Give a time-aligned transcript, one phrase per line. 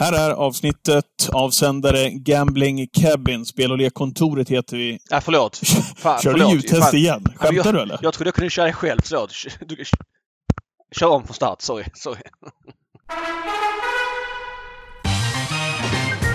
[0.00, 3.44] Här är avsnittet avsändare Gambling Cabin.
[3.44, 4.98] Spel och lekkontoret heter vi.
[5.10, 5.60] Nej, förlåt.
[5.96, 7.24] Fan, Kör du ljudtest igen?
[7.36, 7.98] Skämtar jag, du eller?
[8.02, 9.00] Jag trodde jag kunde köra det själv.
[9.04, 9.32] Förlåt.
[10.96, 11.62] Kör om från start.
[11.62, 11.84] Sorry.
[11.94, 12.20] Sorry.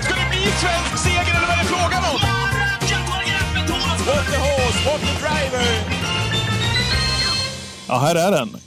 [0.01, 2.19] Ska det bli svensk seger eller vad är det frågan om?
[4.05, 5.65] What the horse, what the driver!
[7.87, 8.57] Ja, här är den.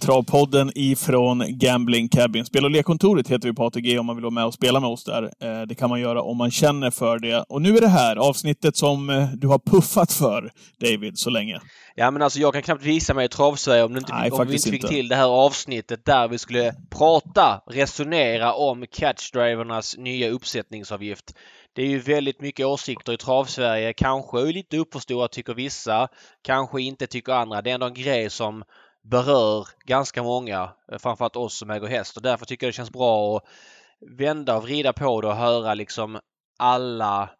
[0.00, 2.44] Travpodden ifrån Gambling Cabin.
[2.44, 4.90] Spel och lekkontoret heter vi på ATG om man vill vara med och spela med
[4.90, 5.22] oss där.
[5.22, 7.44] Eh, det kan man göra om man känner för det.
[7.48, 10.50] Och nu är det här avsnittet som eh, du har puffat för,
[10.80, 11.60] David, så länge.
[11.94, 14.54] Ja men alltså jag kan knappt visa mig i Travsverige om, inte, Nej, om vi
[14.54, 14.88] inte fick inte.
[14.88, 21.34] till det här avsnittet där vi skulle prata, resonera om catchdrivernas nya uppsättningsavgift.
[21.72, 23.92] Det är ju väldigt mycket åsikter i Travsverige.
[23.92, 26.08] Kanske lite uppförstorat tycker vissa.
[26.42, 27.62] Kanske inte tycker andra.
[27.62, 28.64] Det är ändå en grej som
[29.10, 32.16] berör ganska många, eh, framförallt oss som äger häst.
[32.16, 33.44] Och därför tycker jag det känns bra att
[34.18, 36.20] vända och vrida på det och höra liksom
[36.58, 37.30] alla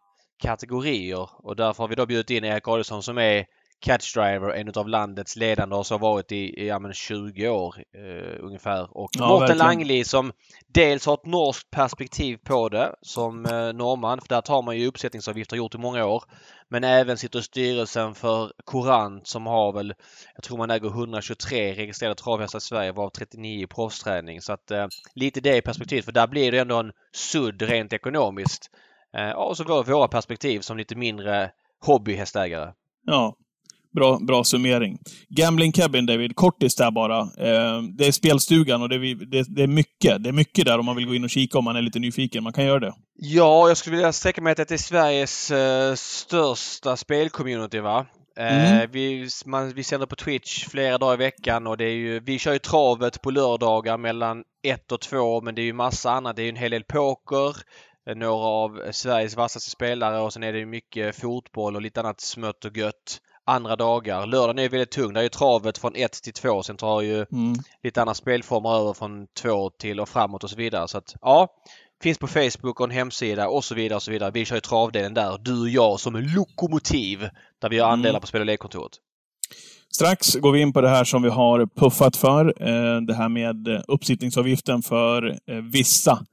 [0.41, 1.29] kategorier.
[1.33, 3.45] Och därför har vi då bjudit in Erik Adielsson som är
[3.79, 7.75] catchdriver, en av landets ledande och så har varit i, i ja, men 20 år
[7.93, 8.97] eh, ungefär.
[8.97, 10.31] Och ja, Morten Langli som
[10.67, 14.87] dels har ett norskt perspektiv på det som eh, norrman, för där tar man ju
[14.87, 16.23] uppsättningsavgifter, gjort i många år.
[16.67, 19.93] Men även sitter i styrelsen för Courant som har väl,
[20.35, 24.41] jag tror man äger 123 registrerade travhästar i Sverige varav 39 i proffsträning.
[24.41, 28.71] Så att eh, lite det perspektivet, för där blir det ändå en sudd rent ekonomiskt.
[29.17, 32.73] Eh, och så våra perspektiv som lite mindre hobbyhästägare.
[33.05, 33.35] Ja,
[33.95, 34.97] Bra, bra summering.
[35.29, 36.35] Gambling Cabin, David.
[36.35, 37.19] Kortis där bara.
[37.19, 40.23] Eh, det är spelstugan och det är, det, det, är mycket.
[40.23, 41.99] Det är mycket där om man vill gå in och kika om man är lite
[41.99, 42.43] nyfiken.
[42.43, 42.93] Man kan göra det.
[43.15, 48.05] Ja, jag skulle vilja sträcka mig till att det är Sveriges eh, största spelcommunity, va?
[48.37, 48.91] Eh, mm.
[48.91, 52.39] vi, man, vi sänder på Twitch flera dagar i veckan och det är ju, vi
[52.39, 56.35] kör ju travet på lördagar mellan 1 och 2 men det är ju massa annat.
[56.35, 57.55] Det är ju en hel del poker,
[58.09, 61.99] eh, några av Sveriges vassaste spelare och sen är det ju mycket fotboll och lite
[61.99, 63.19] annat smött och gött
[63.49, 64.25] andra dagar.
[64.25, 65.13] Lördagen är väldigt tung.
[65.13, 66.63] Där är ju travet från 1 till 2.
[66.63, 67.55] Sen tar ju mm.
[67.83, 70.87] lite andra spelformer över från 2 till och framåt och så vidare.
[70.87, 71.47] Så att ja,
[72.03, 74.31] finns på Facebook och en hemsida och så vidare och så vidare.
[74.31, 75.37] Vi kör ju travdelen där.
[75.41, 77.29] Du och jag som en lokomotiv
[77.61, 78.21] där vi har andelar mm.
[78.21, 78.91] på spel och lekkontoret.
[79.93, 82.45] Strax går vi in på det här som vi har puffat för.
[82.45, 86.25] Eh, det här med uppsittningsavgiften för eh, vissa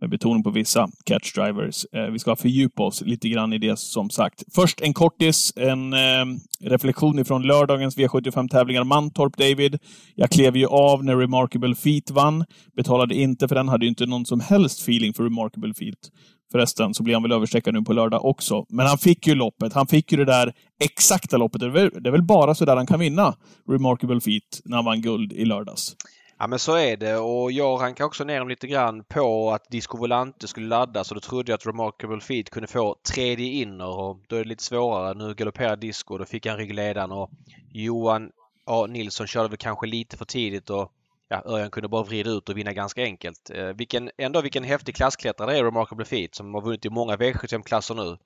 [0.00, 1.86] med betoning på vissa catch drivers.
[1.92, 4.42] Eh, vi ska fördjupa oss lite grann i det som sagt.
[4.54, 6.24] Först en kortis, en eh,
[6.60, 9.78] reflektion ifrån lördagens V75-tävlingar Mantorp, David.
[10.14, 12.44] Jag klev ju av när Remarkable Feet vann.
[12.76, 16.10] Betalade inte för den, hade ju inte någon som helst feeling för Remarkable Feet.
[16.52, 18.66] Förresten så blir han väl överstreckad nu på lördag också.
[18.68, 19.72] Men han fick ju loppet.
[19.72, 20.52] Han fick ju det där
[20.84, 21.60] exakta loppet.
[21.60, 23.34] Det är väl, det är väl bara så där han kan vinna
[23.68, 25.96] Remarkable Feet när han vann guld i lördags.
[26.42, 29.70] Ja men så är det och jag rankade också ner dem lite grann på att
[29.70, 33.86] Disco Volante skulle laddas och då trodde jag att Remarkable Feet kunde få tredje inner
[33.86, 35.14] och då är det lite svårare.
[35.14, 37.30] Nu galopperar Disco och då fick han ryggledaren och
[37.72, 38.30] Johan
[38.66, 38.86] A.
[38.86, 40.92] Nilsson körde väl kanske lite för tidigt och
[41.28, 43.50] ja, Örjan kunde bara vrida ut och vinna ganska enkelt.
[43.54, 47.16] Eh, vilken, ändå vilken häftig klassklättrare det är Remarkable Feet som har vunnit i många
[47.16, 48.16] V75-klasser nu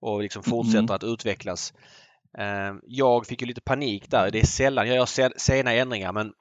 [0.00, 0.94] och liksom fortsätter mm.
[0.94, 1.74] att utvecklas.
[2.38, 4.30] Eh, jag fick ju lite panik där.
[4.30, 6.32] Det är sällan jag gör sena ändringar men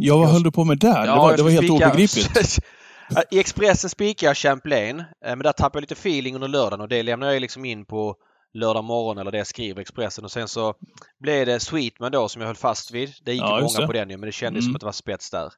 [0.00, 1.06] Ja, vad höll du på med där?
[1.06, 2.58] Ja, det var, det var helt spika, obegripligt.
[3.30, 6.88] I Expressen spikar jag Champlain, eh, men där tappade jag lite feeling under lördagen och
[6.88, 8.16] det lämnar jag liksom in på
[8.54, 10.74] lördag morgon eller det jag skriver Expressen och sen så
[11.20, 13.14] blev det Sweetman då som jag höll fast vid.
[13.22, 14.64] Det gick ja, många på den ju men det kändes mm.
[14.64, 15.52] som att det var spets där.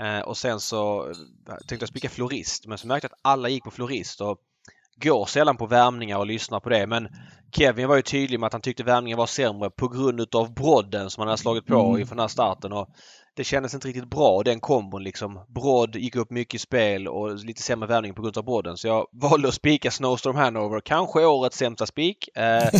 [0.00, 1.12] Eh, och sen så
[1.48, 4.38] tänkte jag spika Florist men så märkte jag att alla gick på Florist och
[4.96, 7.08] går sällan på värmningar och lyssnar på det men
[7.56, 11.10] Kevin var ju tydlig med att han tyckte värmningen var sämre på grund utav brodden
[11.10, 12.00] som han hade slagit på mm.
[12.00, 12.88] inför den här starten och
[13.36, 15.40] det kändes inte riktigt bra den kombon liksom.
[15.54, 18.76] Brodd gick upp mycket i spel och lite sämre värvning på grund av brodden.
[18.76, 20.80] Så jag valde att spika Snowstorm Hanover.
[20.80, 22.28] Kanske årets sämsta spik.
[22.36, 22.42] Eh,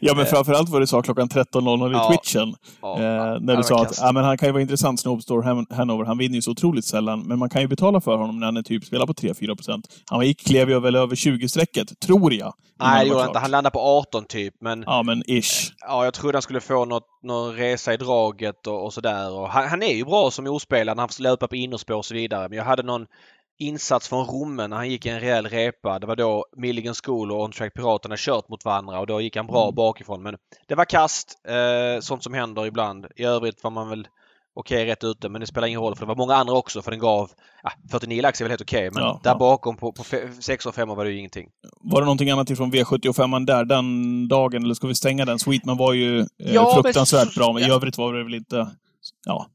[0.00, 2.54] ja men eh, framförallt vad du sa klockan 13.00 i ja, Twitchen.
[2.82, 6.04] Ja, eh, när du sa att ja, men han kan ju vara intressant Snowstorm Hanover.
[6.04, 7.20] Han vinner ju så otroligt sällan.
[7.20, 9.88] Men man kan ju betala för honom när han är typ spelar på 3-4 procent.
[10.10, 12.54] Han gick, klev ju väl över 20-strecket, tror jag.
[12.82, 13.38] Nej, det gjorde han inte.
[13.38, 14.54] Han landade på 18 typ.
[14.60, 15.72] Men, ja, men ish.
[15.80, 19.46] Ja, jag trodde han skulle få något, någon resa i draget och, och sådär.
[19.46, 20.98] Han, han, är ju bra som ospelad.
[20.98, 22.48] Han får löpa på innerspår och så vidare.
[22.48, 23.06] Men jag hade någon
[23.58, 25.98] insats från Romme när han gick i en rejäl repa.
[25.98, 29.36] Det var då Milligan School och On Track Piraterna kört mot varandra och då gick
[29.36, 29.74] han bra mm.
[29.74, 30.22] bakifrån.
[30.22, 30.36] Men
[30.68, 31.38] det var kast.
[31.48, 33.06] Eh, sånt som händer ibland.
[33.16, 34.08] I övrigt var man väl
[34.54, 36.90] okej rätt ute men det spelar ingen roll för det var många andra också för
[36.90, 37.30] den gav
[37.62, 39.38] ja, 49 lax är väl helt okej men ja, där ja.
[39.38, 40.04] bakom på, på
[40.40, 41.48] 6 och 5 var det ju ingenting.
[41.80, 45.38] Var det någonting annat ifrån V75 där den dagen eller ska vi stänga den?
[45.38, 47.34] Sweetman var ju eh, ja, fruktansvärt men...
[47.36, 48.70] bra men i övrigt var det väl inte...
[49.26, 49.46] Ja.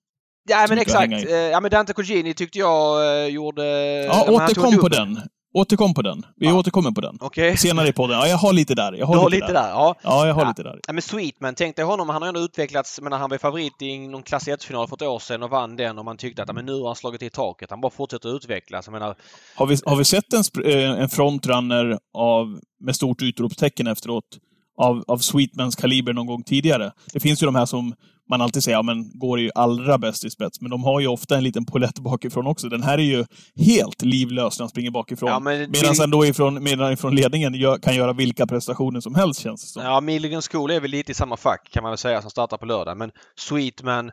[0.49, 1.13] Ja men exakt.
[1.13, 3.63] Eh, ja men Dante Cugini tyckte jag uh, gjorde...
[4.05, 5.19] Ja, återkom på den.
[5.53, 6.25] Återkom på den.
[6.35, 6.53] Vi ja.
[6.53, 7.17] återkommer på den.
[7.21, 7.57] Okay.
[7.57, 8.17] Senare i podden.
[8.17, 8.93] Ja, jag har lite där.
[8.93, 9.63] Jag har, du har lite, lite där.
[9.63, 9.69] där.
[9.69, 9.95] Ja.
[10.03, 10.47] ja, jag har ja.
[10.47, 10.79] lite där.
[10.87, 12.09] Ja, men Sweetman, tänk dig honom.
[12.09, 12.99] Han har ändå utvecklats.
[13.01, 15.97] Men han var favorit i någon klass 1-final för ett år sedan och vann den
[15.97, 17.69] och man tyckte att men nu har han slagit i taket.
[17.69, 18.87] Han bara fortsätter utvecklas.
[18.87, 19.15] Jag menar...
[19.55, 24.37] har, vi, har vi sett en, eh, en frontrunner av, med stort utropstecken efteråt
[24.77, 26.91] av, av Sweetmans kaliber någon gång tidigare?
[27.13, 27.93] Det finns ju de här som
[28.29, 30.61] man alltid säger, ja men går ju allra bäst i spets.
[30.61, 32.69] Men de har ju ofta en liten polett bakifrån också.
[32.69, 33.25] Den här är ju
[33.55, 35.29] helt livlös när han springer bakifrån.
[35.29, 39.15] Ja, men medan han då ifrån, medan ifrån ledningen gör, kan göra vilka prestationer som
[39.15, 39.83] helst känns det som.
[39.83, 42.57] Ja, Milligan School är väl lite i samma fack kan man väl säga som startar
[42.57, 42.97] på lördag.
[42.97, 44.11] Men Sweetman,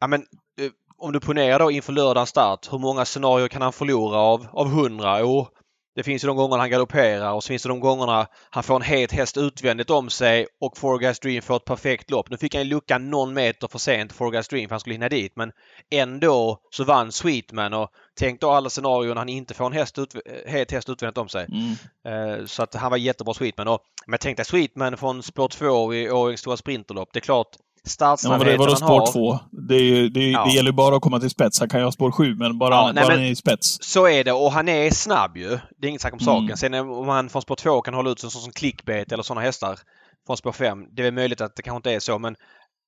[0.00, 3.72] ja men eh, om du ponerar då inför lördagens start, hur många scenarier kan han
[3.72, 5.20] förlora av, av 100?
[5.20, 5.48] Jo,
[5.98, 8.76] det finns ju de gångerna han galopperar och så finns det de gångerna han får
[8.76, 12.30] en het häst utvändigt om sig och Four Guys Dream får ett perfekt lopp.
[12.30, 14.94] Nu fick han ju lucka någon meter för sent Four Guys Dream för han skulle
[14.94, 15.52] hinna dit men
[15.90, 20.16] ändå så vann Sweetman och tänk då alla scenarion han inte får en häst ut,
[20.46, 21.46] het häst utvändigt om sig.
[21.52, 22.38] Mm.
[22.38, 23.68] Uh, så att han var jättebra Sweetman.
[23.68, 27.08] Och, men tänk dig Sweetman från spår 2 i Årjängs stora sprinterlopp.
[27.12, 27.56] Det är klart
[27.88, 29.38] startsnabbheten ja, vadå, vadå spår 2?
[29.50, 30.44] Det, det, ja.
[30.44, 31.60] det gäller bara att komma till spets.
[31.60, 33.78] Han kan ju ha spår 7 men bara, ja, nej, bara men, i spets.
[33.80, 35.58] Så är det och han är snabb ju.
[35.78, 36.44] Det är inget snack om saken.
[36.44, 36.56] Mm.
[36.56, 39.40] Sen om han från spår 2 kan hålla ut en sån som clickbait eller sådana
[39.40, 39.78] hästar
[40.26, 40.84] från spår 5.
[40.96, 42.36] Det är möjligt att det kanske inte är så men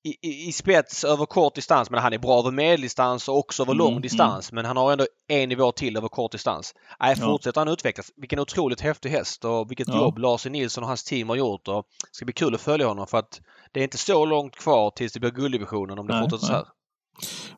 [0.05, 1.91] i, i, i, spets över kort distans.
[1.91, 4.02] Men han är bra över medeldistans och också över mm, lång mm.
[4.02, 4.52] distans.
[4.52, 4.56] Mm.
[4.56, 6.75] Men han har ändå en nivå till över kort distans.
[7.00, 7.64] Nej, fortsätter ja.
[7.64, 8.12] han utvecklas.
[8.17, 9.97] Vilken otroligt häftig häst och vilket ja.
[9.97, 11.69] jobb Lars Nilsson och hans team har gjort.
[11.69, 13.41] Och det ska bli kul att följa honom för att
[13.73, 16.52] det är inte så långt kvar tills det blir gulddivisionen om det nej, fortsätter så
[16.52, 16.64] här.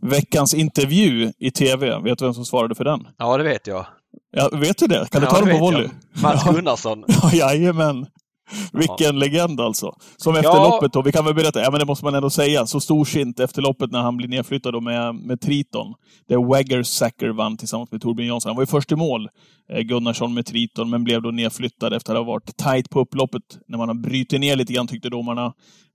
[0.01, 3.09] Veckans intervju i TV, vet du vem som svarade för den?
[3.19, 3.87] Ja, det vet jag.
[4.31, 5.09] Ja, vet du det?
[5.11, 5.89] Kan du ja, ta den på volley?
[6.23, 7.05] Mats Gunnarsson.
[7.09, 8.07] Ja, jajamän.
[8.73, 9.95] Vilken legend alltså.
[10.17, 10.71] Som efter ja.
[10.71, 13.41] loppet då, vi kan väl berätta, ja men det måste man ändå säga, så storsint
[13.41, 15.95] efter loppet när han blir nedflyttad med, med Triton.
[16.29, 18.51] Där Wagger Sacker vann tillsammans med Torbjörn Jansson.
[18.51, 19.29] Han var ju först i mål,
[19.73, 23.43] eh, Gunnarsson med Triton, men blev då nedflyttad efter att ha varit tight på upploppet.
[23.69, 25.47] När man har brutit ner lite grann tyckte domarna.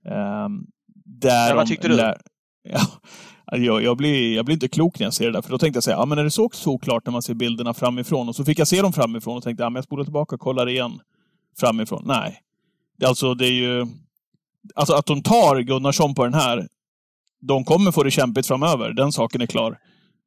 [0.08, 0.48] Eh,
[1.04, 1.96] där ja, vad tyckte du?
[1.96, 2.16] Lär,
[2.68, 2.80] ja,
[3.56, 5.76] jag, jag, blir, jag blir inte klok när jag ser det där, för då tänkte
[5.76, 8.28] jag säga, ja men är det så såklart när man ser bilderna framifrån?
[8.28, 10.40] Och så fick jag se dem framifrån och tänkte, ja men jag spolar tillbaka och
[10.40, 11.00] kollar igen
[11.60, 12.02] framifrån.
[12.06, 12.42] Nej,
[13.04, 13.86] Alltså det är ju...
[14.74, 16.66] Alltså att de tar Gunnarsson på den här,
[17.40, 18.92] de kommer få det kämpigt framöver.
[18.92, 19.78] Den saken är klar.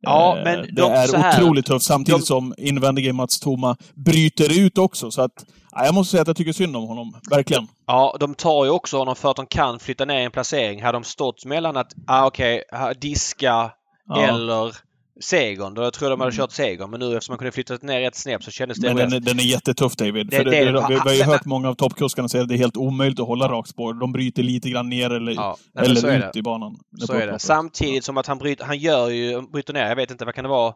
[0.01, 4.60] Ja, eh, men det är här, otroligt tufft samtidigt de, som invändige Mats Toma bryter
[4.60, 5.12] ut också.
[5.12, 7.16] Så att, ja, jag måste säga att jag tycker synd om honom.
[7.30, 7.68] Verkligen.
[7.88, 10.84] Ja, de tar ju också honom för att de kan flytta ner en placering.
[10.84, 13.72] Hade de stått mellan att, ah, okej, okay, diska
[14.06, 14.22] ja.
[14.22, 14.75] eller
[15.19, 15.74] segern.
[15.74, 16.38] Då jag tror de hade mm.
[16.38, 16.90] kört segern.
[16.90, 18.88] Men nu eftersom man kunde flytta ner ett snäpp så kändes det...
[18.88, 20.30] Men den är, den är jättetuff David.
[20.30, 22.58] Det, det, det, vi, vi har ju hört många av toppkuskarna säga att det är
[22.58, 23.94] helt omöjligt att hålla rakt spår.
[23.94, 26.78] De bryter lite grann ner eller, ja, eller ut i banan.
[27.00, 27.40] Så är det.
[27.40, 30.44] Samtidigt som att han bryter, han gör ju, bryter ner, jag vet inte, vad kan
[30.44, 30.74] det vara?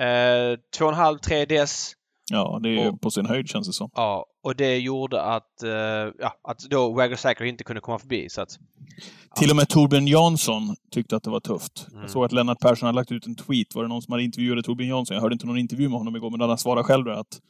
[0.00, 1.92] Eh, 2,5-3 dess.
[2.30, 3.90] Ja, det är ju på sin höjd känns det som.
[3.94, 5.70] Ja, och det gjorde att, eh,
[6.18, 8.28] ja, att då Wagger Sacker inte kunde komma förbi.
[8.30, 8.58] Så att,
[9.36, 11.86] till och med Torbjörn Jansson tyckte att det var tufft.
[11.90, 12.00] Mm.
[12.00, 13.74] Jag såg att Lennart Persson hade lagt ut en tweet.
[13.74, 15.14] Var det någon som hade intervjuat Torbjörn Jansson?
[15.14, 17.40] Jag hörde inte någon intervju med honom igår, men han svarade själv att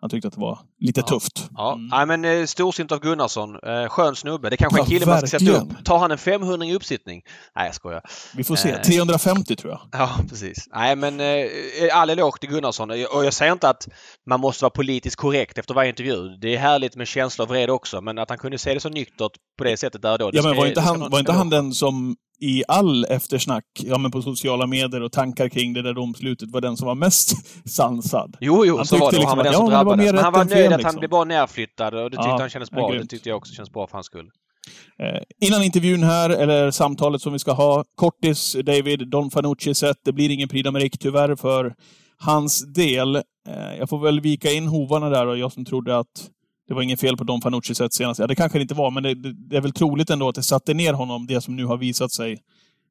[0.00, 1.06] han tyckte att det var lite ja.
[1.06, 1.50] tufft.
[1.54, 1.86] Ja, mm.
[1.86, 3.56] Nej, men eh, storsint av Gunnarsson.
[3.62, 4.50] Eh, skön snubbe.
[4.50, 5.84] Det kanske är en kille man ska sätta upp.
[5.84, 7.22] Tar han en 500 i uppsittning?
[7.56, 8.02] Nej, jag skojar.
[8.36, 8.70] Vi får se.
[8.70, 9.80] Eh, 350 tror jag.
[9.92, 10.68] Ja, precis.
[10.74, 11.46] Nej, men eh,
[11.92, 12.90] all eloge till Gunnarsson.
[12.90, 13.88] Och jag säger inte att
[14.26, 16.28] man måste vara politiskt korrekt efter varje intervju.
[16.40, 18.88] Det är härligt med känsla och vrede också, men att han kunde se det så
[18.88, 20.30] nyktert på det sättet där då.
[20.32, 24.10] Ja, men var inte han, var inte han den som i all eftersnack ja, men
[24.10, 27.32] på sociala medier och tankar kring det där domslutet var den som var mest
[27.68, 28.36] sansad.
[28.40, 29.16] Jo, jo, han så var det.
[29.16, 30.12] Liksom han var den som ja, drabbades.
[30.12, 30.84] Men han var nöjd att liksom.
[30.84, 32.92] han blev bara nerflyttad och det tyckte ja, han kändes bra.
[32.92, 34.30] Det tyckte jag också känns bra för hans skull.
[34.98, 39.96] Eh, innan intervjun här, eller samtalet som vi ska ha, kortis David, Don Fanucci sett.
[40.04, 41.74] Det blir ingen Prix d'Amérique tyvärr för
[42.18, 43.16] hans del.
[43.16, 43.22] Eh,
[43.78, 46.30] jag får väl vika in hovarna där och jag som trodde att
[46.68, 48.20] det var inget fel på Don Fanucci sett senast.
[48.20, 50.34] Ja, det kanske det inte var, men det, det, det, är väl troligt ändå att
[50.34, 52.38] det satte ner honom, det som nu har visat sig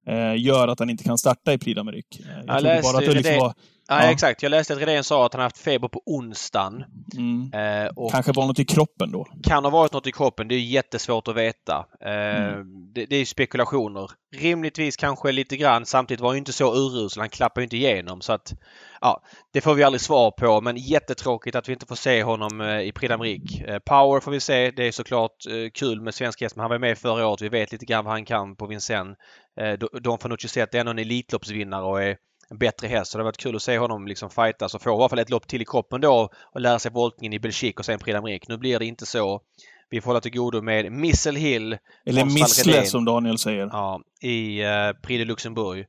[0.07, 2.21] eh, gör att han inte kan starta i Prix d'Amérique.
[2.21, 3.53] Eh, jag, jag trodde bara att det liksom var
[3.87, 4.43] Ja, exakt.
[4.43, 6.83] Jag läste att Redén sa att han haft feber på onsdagen.
[7.17, 7.51] Mm.
[7.53, 9.27] Eh, Kanske var något i kroppen då?
[9.43, 10.47] Kan ha varit något i kroppen.
[10.47, 11.85] Det är jättesvårt att veta.
[12.01, 12.93] Eh, mm.
[12.93, 14.11] det, det, är spekulationer.
[14.35, 15.85] Rimligtvis kanske lite grann.
[15.85, 17.21] Samtidigt var han inte så urusel.
[17.21, 18.21] Han klappar inte igenom.
[18.21, 18.53] Så att,
[19.01, 19.23] ja,
[19.53, 20.61] det får vi aldrig svar på.
[20.61, 23.13] Men jättetråkigt att vi inte får se honom eh, i Prix.
[23.61, 24.71] Eh, Power får vi se.
[24.71, 26.55] Det är såklart eh, kul med svensk häst.
[26.55, 27.41] Men han var med förra året.
[27.41, 29.17] Vi vet lite grann vad han kan på Vincennes.
[29.59, 32.17] Eh, Don Fanucci sett är ändå en Elitloppsvinnare och är
[32.53, 33.11] en bättre häst.
[33.11, 35.19] Så det har varit kul att se honom liksom fightas och få i alla fall
[35.19, 38.17] ett lopp till i kroppen då och lära sig voltningen i Belgique och sen Prix
[38.17, 38.45] d'Amérique.
[38.47, 39.41] Nu blir det inte så.
[39.89, 41.77] Vi får hålla till godo med Missel Hill.
[42.05, 43.69] Eller Missle som Daniel säger.
[43.71, 45.85] Ja, i uh, Prix de Luxemburg.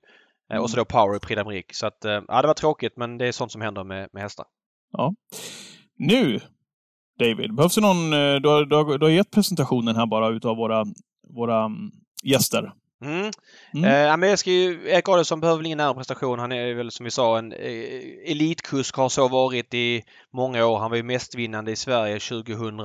[0.51, 0.63] Mm.
[0.63, 1.73] Och så då Power i Prix d'Amérique.
[1.73, 4.47] Så att, ja det var tråkigt men det är sånt som händer med, med hästar.
[4.93, 5.15] Ja.
[5.99, 6.41] Nu,
[7.19, 8.11] David, behövs det någon...
[8.11, 10.85] Du har, du, har, du har gett presentationen här bara utav våra,
[11.37, 11.91] våra mm,
[12.23, 12.73] gäster.
[13.05, 13.31] Mm.
[13.75, 13.85] Mm.
[13.85, 16.39] Eh, men jag ska ju, Erik Adelsson behöver väl ingen närmare prestation.
[16.39, 20.79] Han är väl som vi sa en eh, elitkusk, har så varit i många år.
[20.79, 22.79] Han var ju mestvinnande i Sverige 2000,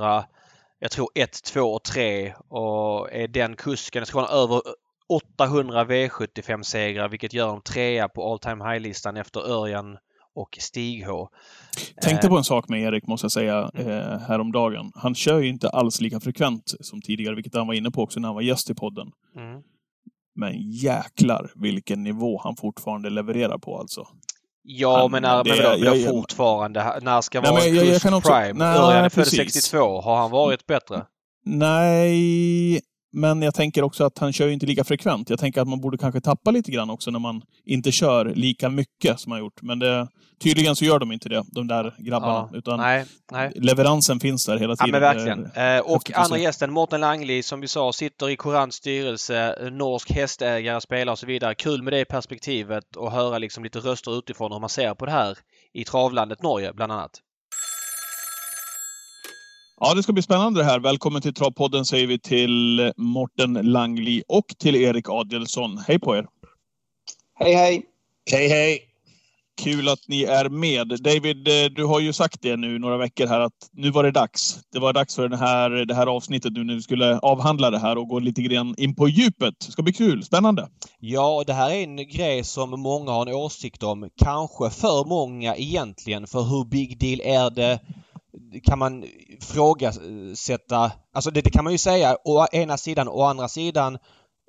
[0.82, 4.00] jag tror 1, 2 och 3 och är den kusken.
[4.00, 4.62] Jag tror han över
[5.08, 9.98] 800 V75-segrar vilket gör honom trea på all time high-listan efter Örjan
[10.34, 11.28] och Stig H.
[12.02, 13.88] Tänkte på en sak med Erik, måste jag säga, mm.
[13.88, 14.92] eh, häromdagen.
[14.94, 18.20] Han kör ju inte alls lika frekvent som tidigare, vilket han var inne på också
[18.20, 19.12] när han var gäst i podden.
[19.36, 19.62] Mm.
[20.40, 24.06] Men jäklar vilken nivå han fortfarande levererar på alltså.
[24.62, 28.00] Ja, han, men när, det, men då, jag, fortfarande, när ska vara nej, jag, jag,
[28.04, 28.52] jag också, Prime?
[28.52, 30.00] Nej, Örjan är född 62.
[30.00, 31.06] Har han varit bättre?
[31.44, 32.80] Nej,
[33.12, 35.30] men jag tänker också att han kör inte lika frekvent.
[35.30, 38.68] Jag tänker att man borde kanske tappa lite grann också när man inte kör lika
[38.68, 39.62] mycket som han gjort.
[39.62, 40.08] Men det,
[40.42, 42.48] tydligen så gör de inte det, de där grabbarna.
[42.52, 43.52] Ja, utan nej, nej.
[43.54, 44.88] leveransen finns där hela tiden.
[44.94, 45.76] Ja, men verkligen.
[45.76, 50.80] Eh, och andra gästen, Mårten Langli, som vi sa, sitter i Courants styrelse, norsk hästägare,
[50.80, 51.54] spelare och så vidare.
[51.54, 55.12] Kul med det perspektivet och höra liksom lite röster utifrån hur man ser på det
[55.12, 55.38] här
[55.72, 57.20] i travlandet Norge, bland annat.
[59.82, 60.80] Ja, det ska bli spännande det här.
[60.80, 65.78] Välkommen till Travpodden säger vi till Morten Langli och till Erik Adelsson.
[65.86, 66.26] Hej på er!
[67.38, 67.82] Hej, hej!
[68.30, 68.78] Hej, hej!
[69.62, 70.88] Kul att ni är med.
[70.88, 74.10] David, eh, du har ju sagt det nu några veckor här att nu var det
[74.10, 74.58] dags.
[74.72, 77.78] Det var dags för den här, det här avsnittet nu när vi skulle avhandla det
[77.78, 79.54] här och gå lite grann in på djupet.
[79.66, 80.68] Det ska bli kul, spännande.
[80.98, 84.10] Ja, det här är en grej som många har en åsikt om.
[84.16, 87.80] Kanske för många egentligen, för hur big deal är det?
[88.62, 89.04] Kan man
[89.40, 93.98] frågasätta, eh, alltså det, det, kan man ju säga å ena sidan, å andra sidan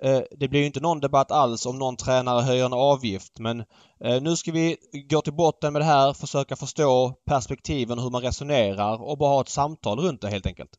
[0.04, 3.60] eh, det blir ju inte någon debatt alls om någon tränare höjer en avgift men
[4.04, 4.78] eh, nu ska vi
[5.10, 9.42] gå till botten med det här, försöka förstå perspektiven, hur man resonerar och bara ha
[9.42, 10.72] ett samtal runt det helt enkelt.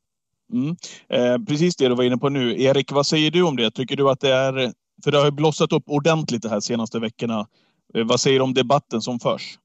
[0.53, 0.77] Mm.
[1.09, 2.63] Eh, precis det du var inne på nu.
[2.63, 3.71] Erik, vad säger du om det?
[3.71, 4.73] Tycker du att det är...
[5.05, 7.47] För det har ju blossat upp ordentligt de här senaste veckorna.
[7.95, 9.59] Eh, vad säger du om debatten som förs?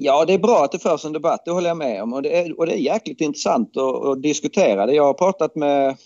[0.00, 2.12] Ja, det är bra att det förs en debatt, det håller jag med om.
[2.12, 4.94] Och det är, och det är jäkligt intressant att, att diskutera det.
[4.94, 5.96] Jag har pratat med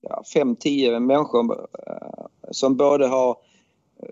[0.00, 3.36] ja, fem, tio människor eh, som både har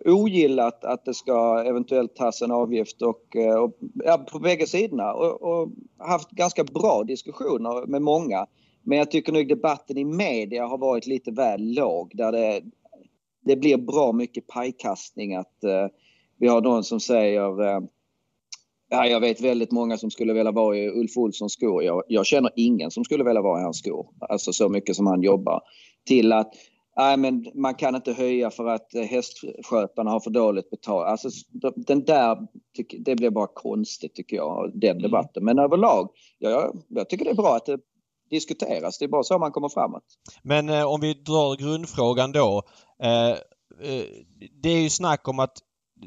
[0.04, 5.12] ogillat att det ska eventuellt tas en avgift och, eh, och ja, på bägge sidorna
[5.12, 5.68] och, och,
[5.99, 8.47] haft ganska bra diskussioner med många.
[8.82, 12.62] Men jag tycker nog debatten i media har varit lite väl låg där det,
[13.44, 15.87] det blir bra mycket pajkastning att uh,
[16.38, 17.80] vi har någon som säger uh,
[18.92, 21.84] Ja, jag vet väldigt många som skulle vilja vara i Ulf Olssons skor.
[21.84, 24.06] Jag, jag känner ingen som skulle vilja vara i hans skor.
[24.20, 25.61] Alltså så mycket som han jobbar.
[26.06, 26.52] Till att
[26.96, 31.06] nej, men man kan inte höja för att hästskötarna har för dåligt betalt.
[31.06, 31.28] Alltså,
[31.76, 32.38] den där,
[33.04, 35.02] det blir bara konstigt tycker jag, den mm.
[35.02, 35.44] debatten.
[35.44, 36.08] Men överlag,
[36.38, 37.78] ja, jag tycker det är bra att det
[38.30, 38.99] diskuteras.
[38.99, 40.04] Det är bara så man kommer framåt.
[40.42, 42.62] Men eh, om vi drar grundfrågan då.
[43.02, 44.04] Eh, eh,
[44.62, 45.58] det är ju snack om att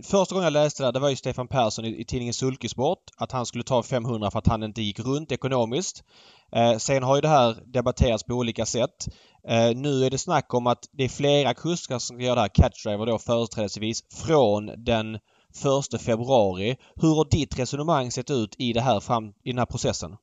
[0.04, 3.00] Första gången jag läste det, det var ju Stefan Persson i, i tidningen Sulkesport.
[3.18, 6.04] Att han skulle ta 500 för att han inte gick runt ekonomiskt.
[6.52, 9.08] Eh, sen har ju det här debatterats på olika sätt.
[9.48, 12.42] Eh, nu är det snack om att det är flera kuskar som ska göra det
[12.42, 15.16] här catchdriver då företrädesvis från den
[15.96, 16.76] 1 februari.
[16.96, 20.16] Hur har ditt resonemang sett ut i, det här fram, i den här processen?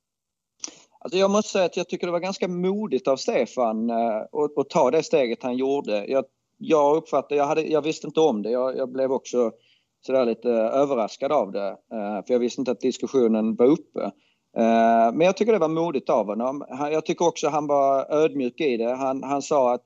[1.01, 4.59] Alltså jag måste säga att jag tycker det var ganska modigt av Stefan eh, att,
[4.59, 6.07] att ta det steget han gjorde.
[6.07, 6.25] Jag
[6.63, 8.51] jag uppfattade, jag, hade, jag visste inte om det.
[8.51, 9.53] Jag, jag blev också
[10.07, 11.69] sådär lite överraskad av det.
[11.69, 14.03] Eh, för jag visste inte att diskussionen var uppe.
[14.57, 16.65] Eh, men jag tycker det var modigt av honom.
[16.69, 18.95] Jag tycker också han var ödmjuk i det.
[18.95, 19.83] Han, han sa att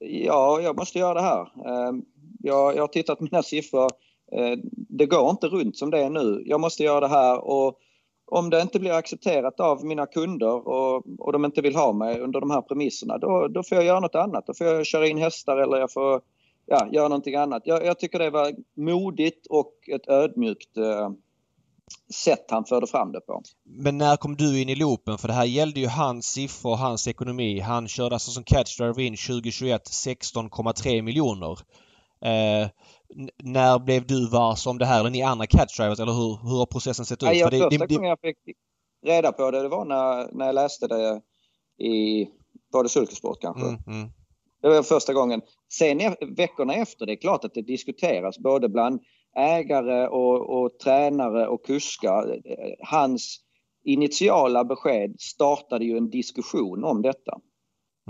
[0.00, 1.40] ja, jag måste göra det här.
[1.40, 1.92] Eh,
[2.38, 3.90] jag, jag har tittat på mina siffror.
[4.72, 6.42] Det går inte runt som det är nu.
[6.46, 7.78] Jag måste göra det här och
[8.26, 12.20] om det inte blir accepterat av mina kunder och, och de inte vill ha mig
[12.20, 14.46] under de här premisserna, då, då får jag göra något annat.
[14.46, 16.20] Då får jag köra in hästar eller jag får
[16.66, 17.62] ja, göra någonting annat.
[17.64, 21.10] Jag, jag tycker det var modigt och ett ödmjukt eh,
[22.14, 23.42] sätt han förde fram det på.
[23.64, 25.18] Men när kom du in i loopen?
[25.18, 27.60] För det här gällde ju hans siffror och hans ekonomi.
[27.60, 31.58] Han körde alltså som catch driver in 2021 16,3 miljoner.
[32.20, 32.68] Eh,
[33.42, 35.00] när blev du vars om det här?
[35.00, 37.28] Eller ni andra catchdrivers eller hur, hur har processen sett ut?
[37.28, 38.36] Nej, jag, det, första det, gången jag fick
[39.06, 41.20] reda på det, det var när, när jag läste det
[41.84, 42.28] i,
[42.72, 43.66] var det Sulkesport kanske?
[43.66, 44.08] Mm, mm.
[44.62, 45.42] Det var första gången.
[45.72, 45.98] Sen
[46.36, 49.00] veckorna efter, det är klart att det diskuteras både bland
[49.36, 52.40] ägare och, och tränare och kuskar.
[52.80, 53.40] Hans
[53.84, 57.38] initiala besked startade ju en diskussion om detta.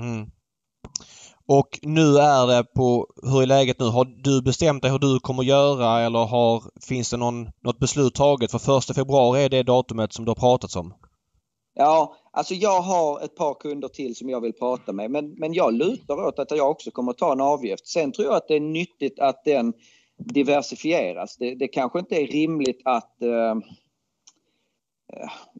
[0.00, 0.30] Mm.
[1.48, 3.86] Och nu är det på, hur är läget nu?
[3.86, 8.14] Har du bestämt dig hur du kommer göra eller har, finns det någon, något beslut
[8.14, 8.50] taget?
[8.50, 10.94] För första februari är det datumet som det har pratats om.
[11.74, 15.54] Ja, alltså jag har ett par kunder till som jag vill prata med men, men
[15.54, 17.86] jag lutar åt att jag också kommer att ta en avgift.
[17.86, 19.72] Sen tror jag att det är nyttigt att den
[20.18, 21.36] diversifieras.
[21.36, 23.54] Det, det kanske inte är rimligt att eh,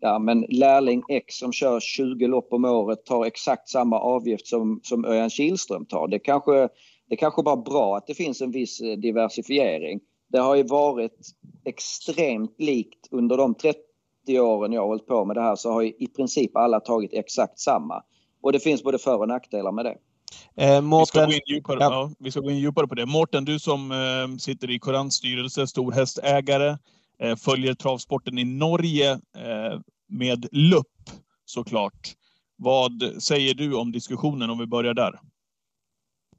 [0.01, 4.81] ja, men lärling X som kör 20 lopp om året tar exakt samma avgift som,
[4.83, 6.09] som Örjan Kihlström tar.
[6.09, 6.69] Det kanske,
[7.09, 10.01] det kanske bara bra att det finns en viss eh, diversifiering.
[10.29, 11.19] Det har ju varit
[11.65, 13.79] extremt likt under de 30
[14.41, 17.59] åren jag har hållit på med det här så har i princip alla tagit exakt
[17.59, 18.03] samma.
[18.43, 19.97] Och det finns både för och nackdelar med det.
[20.57, 21.93] Eh, Mårten, vi, ska gå in djupare, ja.
[21.93, 23.07] Ja, vi ska gå in djupare på det.
[23.07, 26.77] Mårten, du som eh, sitter i Korans styrelse, stor hästägare, eh,
[27.23, 31.11] Eh, följer travsporten i Norge eh, med lupp
[31.45, 32.15] såklart.
[32.59, 35.21] Vad säger du om diskussionen om vi börjar där?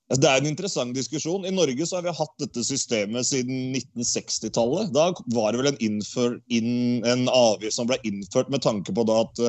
[0.09, 1.45] Alltså, det är en intressant diskussion.
[1.45, 4.93] I Norge så har vi haft detta systemet sedan 1960-talet.
[4.93, 9.01] Då var det väl en, inför, in, en avgift som blev infört med tanke på
[9.01, 9.45] att eh,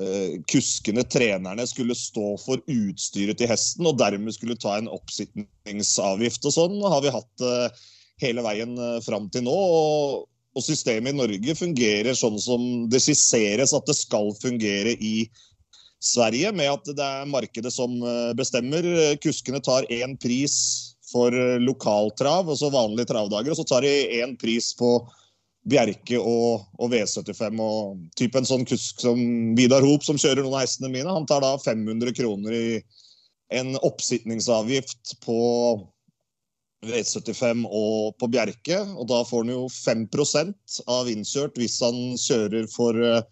[0.00, 6.44] uh, kuskene, tränarna, skulle stå för utstyret i hästen och därmed skulle ta en uppsittningsavgift.
[6.44, 7.76] Och sånn har vi haft uh,
[8.16, 9.50] hela vägen fram till nu.
[9.50, 15.28] Och, och systemet i Norge fungerar sånn som det skisseres att det ska fungera i
[16.00, 18.82] Sverige, med att det är marknaden som eh, bestemmer.
[18.82, 19.16] bestämmer.
[19.16, 20.54] Kuskene tar én pris
[21.12, 25.08] för eh, lokaltrav, och vanlige vanliga travdagar, och så tar de én pris på
[25.70, 27.60] Bjerke och, og, V75.
[27.60, 31.26] Och typ en sån kusk som Vidar Hop som kör noen av hestene mine, han
[31.26, 32.82] tar da 500 kronor i
[33.52, 35.40] en uppsittningsavgift på
[36.84, 38.78] V75 och på Bjerke.
[38.80, 40.54] Och då får han ju 5
[40.86, 43.22] av inkört om han kör för eh,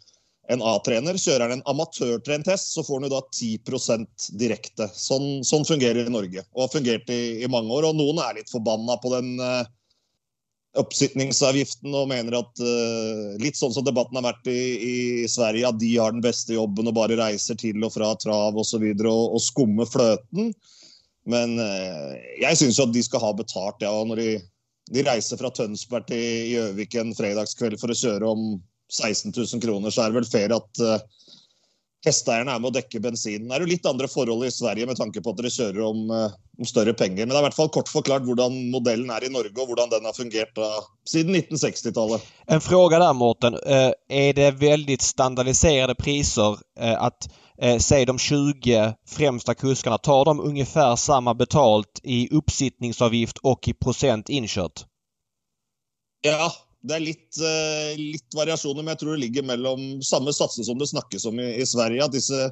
[0.49, 1.19] en A-trener.
[1.21, 4.89] Kjører han en amatørtrent hest, så får han jo da 10 direkte.
[4.95, 7.89] Sånn, sånn, fungerer i Norge, og har fungert i, i, mange år.
[7.91, 9.63] Og noen er litt forbanna på den uh,
[10.83, 14.95] oppsitningsavgiften og mener at uh, Litt sånn som debatten har vært i, i,
[15.31, 18.63] Sverige, at de har den beste jobben og bare reiser til og fra trav osv.
[18.63, 20.53] Og, så videre, og, og skummer fløten.
[21.27, 23.93] Men uh, jeg syns jo at de skal ha betalt, ja.
[24.07, 24.29] Når de,
[24.91, 28.47] de reiser fra Tønsberg til Gjøvik en fredagskveld for å kjøre om
[28.93, 31.01] 16 000 kroner, så är det väl fair att uh, eh,
[32.05, 33.49] hästägarna är med och täcker bensinen.
[33.49, 36.11] Det är ju lite andra förhållanden i Sverige med tanke på att de kör om,
[36.11, 37.17] uh, om större pengar.
[37.17, 39.77] Men det är i alla fall kort förklarat hur modellen är i Norge och hur
[39.77, 40.65] den har fungerat uh,
[41.05, 42.23] sedan 1960-talet.
[42.47, 43.55] En fråga där Mårten.
[43.55, 46.57] Uh, är det väldigt standardiserade priser
[46.99, 47.29] att
[47.63, 53.75] eh, säg de 20 främsta kuskarna, tar de ungefär samma betalt i uppsittningsavgift och i
[53.75, 54.87] procent inkört?
[56.21, 58.27] Ja, det är lite eh, uh, litt,
[58.77, 62.05] men jag tror det ligger mellan samma satser som det snackas om i, i Sverige.
[62.05, 62.51] Att dessa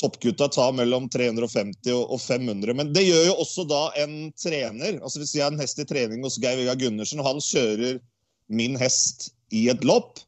[0.00, 2.74] toppgutta tar mellan 350 och 500.
[2.74, 5.00] Men det gör ju också då en tränare.
[5.02, 8.00] Alltså, Hvis säger har en häst i träning hos Geir Vegard Gundersen, och han kör
[8.48, 10.18] min häst i ett lopp,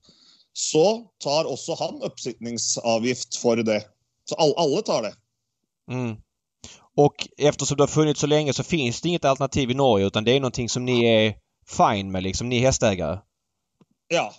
[0.53, 3.85] så tar också han uppsittningsavgift för det.
[4.25, 5.15] Så all, alla tar det.
[5.95, 6.17] Mm.
[6.97, 10.25] Och eftersom det har funnits så länge så finns det inget alternativ i Norge utan
[10.25, 11.35] det är någonting som ni är
[11.69, 13.19] fine med liksom, ni är hästägare?
[14.09, 14.33] Ja.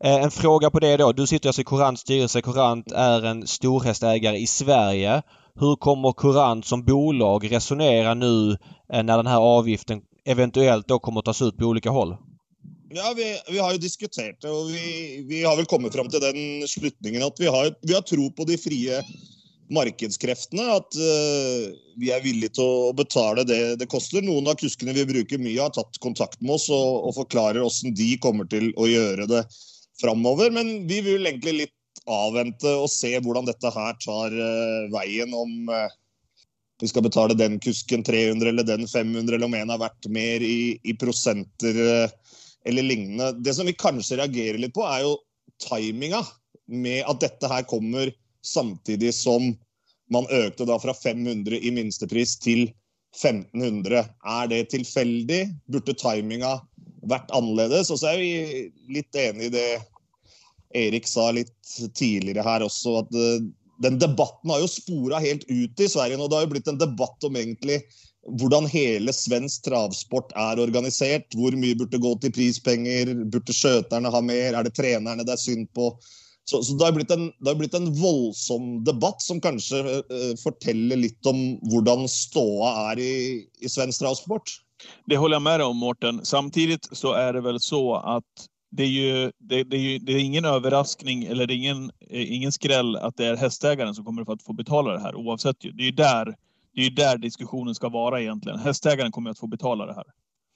[0.00, 1.12] Eh, en fråga på det då.
[1.12, 2.42] Du sitter alltså i Courants styrelse.
[2.42, 5.22] Courant är en storhästägare i Sverige.
[5.54, 8.50] Hur kommer Courant som bolag resonera nu
[8.92, 12.16] eh, när den här avgiften eventuellt då kommer att tas ut på olika håll?
[12.90, 16.20] Ja, vi, vi har ju diskuterat det och vi, vi har väl kommit fram till
[16.20, 19.02] den slutningen att vi har, vi har tro på de fria
[19.70, 24.24] markedskreftene at uh, eh, vi er villige til å betale det det koster.
[24.24, 27.96] Noen av kuskene vi bruker mye, har tatt kontakt med oss og, og forklarer hvordan
[27.98, 29.42] de kommer til å gjøre det
[30.00, 30.48] framover.
[30.54, 35.36] Men vi vil egentlig litt avvente og se hvordan dette her tar eh, uh, veien.
[35.36, 35.84] Om uh,
[36.80, 40.40] vi skal betale den kusken 300 eller den 500, eller om en har vært mer
[40.46, 41.84] i, i prosenter
[42.68, 43.32] eller lignende.
[43.32, 45.16] Det som vi kanskje reagerer litt på, er jo
[45.68, 46.22] timinga
[46.68, 48.12] med at dette her kommer
[48.44, 49.54] samtidig som
[50.12, 52.68] man ökade da fra 500 i minstepris till
[53.16, 54.04] 1500.
[54.24, 55.48] Är det tillfälligt?
[55.66, 56.58] Burde timinga
[57.08, 57.90] vært annerledes?
[57.90, 59.80] Och så är vi lite eniga i det
[60.74, 63.40] Erik sa lite tidigare här också, att eh,
[63.78, 66.16] den debatten har ju spora helt ut i Sverige.
[66.16, 67.82] och Det har ju blivit en debatt om egentlig
[68.40, 71.22] hvordan hele svensk travsport är organiserad.
[71.34, 73.24] Hur mycket burde gå till prispengar?
[73.24, 74.54] Burde skjøterne ha mer?
[74.54, 75.98] Är det tränarna det är synd på?
[76.44, 80.30] Så, så det, har blivit en, det har blitt en voldsom debatt som kanske berättar
[80.30, 84.42] eh, forteller lite om hvordan ståa är i, i svensk travsport.
[85.06, 86.20] Det håller jag med dig om Mårten.
[86.24, 88.24] Samtidigt så är det väl så att
[88.70, 91.90] det är ju det, det är, ju, det är ingen överraskning eller det är ingen,
[92.10, 95.56] eh, ingen skräll att det är hästägaren som kommer att få betala det här oavsett.
[95.60, 96.34] Det är ju där
[96.78, 98.58] det är ju där diskussionen ska vara egentligen.
[98.58, 100.04] Hästägaren kommer att få betala det här.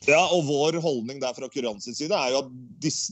[0.06, 2.50] Ja, och vår hållning där från Kurans sida är ju att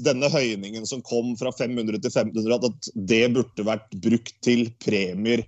[0.05, 5.44] denna höjningen som kom från 500 till 500 att det borde varit brukt till premier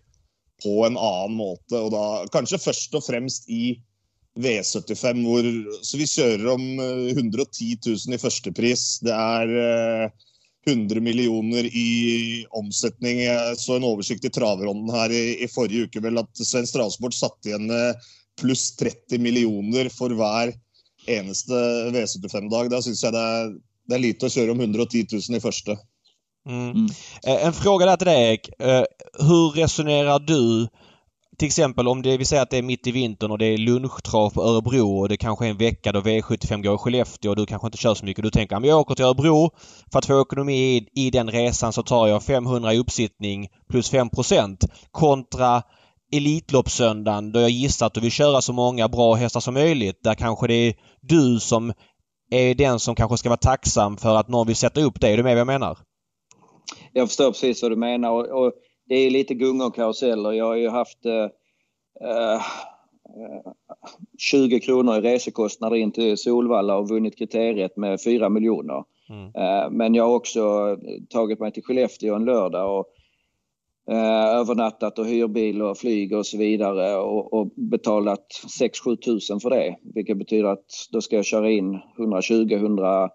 [0.65, 1.77] på en annan måte.
[1.77, 3.83] Och då kanske först och främst i
[4.39, 9.01] V75, hvor, så vi kör om eh, 110 000 i första pris.
[9.01, 9.49] Det är
[10.05, 10.11] eh,
[10.67, 13.21] 100 miljoner i omsättning.
[13.21, 17.15] Jag såg en översikt i travronden här i, i förra veckan, väl att Svensk Travsport
[17.15, 17.95] satte igen eh,
[18.41, 20.55] plus 30 miljoner för varje
[21.07, 21.53] eneste
[21.91, 22.71] V75-dag.
[22.71, 23.53] Da syns jag det är
[23.89, 25.77] det er, lite att köra om 110 000 i första.
[26.49, 26.71] Mm.
[26.71, 26.87] Mm.
[27.25, 28.49] En fråga där till dig Erik.
[28.59, 28.85] Eh,
[29.19, 30.69] hur resonerar du
[31.39, 33.59] till exempel om det, vi säger att det är mitt i vintern och det är
[33.59, 37.37] lunchtrav på Örebro och det kanske är en vecka då V75 går i Skellefteå och
[37.37, 38.25] du kanske inte kör så mycket.
[38.25, 39.51] Du tänker att jag åker till Örebro
[39.93, 43.93] för att få ekonomi i, i den resan så tar jag 500 i uppsittning plus
[43.93, 44.57] 5%
[44.91, 45.63] kontra
[46.13, 49.99] Elitloppssöndagen då jag gissar att du vill köra så många bra hästar som möjligt.
[50.03, 51.73] Där kanske det är du som
[52.31, 55.13] är den som kanske ska vara tacksam för att någon vill sätta upp dig.
[55.13, 55.79] Är du med vad jag menar?
[56.93, 58.53] Jag förstår precis vad du menar och, och
[58.93, 60.33] det är lite gungor och karuseller.
[60.33, 61.25] Jag har ju haft eh,
[62.09, 62.43] eh,
[64.19, 68.85] 20 kronor i resekostnader in till Solvalla och vunnit kriteriet med 4 miljoner.
[69.09, 69.25] Mm.
[69.25, 70.77] Eh, men jag har också
[71.11, 72.87] tagit mig till Skellefteå en lördag och
[73.95, 78.27] eh, övernattat och hyrbil och flyg och så vidare och, och betalat
[78.61, 79.77] 6-7 tusen för det.
[79.95, 83.09] Vilket betyder att då ska jag köra in 120-140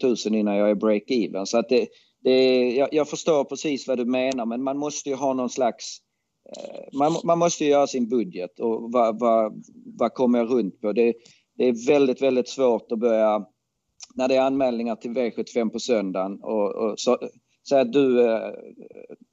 [0.00, 1.44] tusen innan jag är break-even.
[1.44, 1.88] Så att det,
[2.22, 5.98] det, jag, jag, förstår precis vad du menar men man måste ju ha någon slags
[6.56, 9.64] eh, man, man måste ju göra sin budget och vad, vad,
[9.98, 10.92] vad kommer jag runt på?
[10.92, 11.14] Det,
[11.56, 13.46] det är väldigt, väldigt svårt att börja
[14.14, 17.18] när det är anmälningar till V75 på söndagen och, och så,
[17.68, 18.52] Säg att du, eh,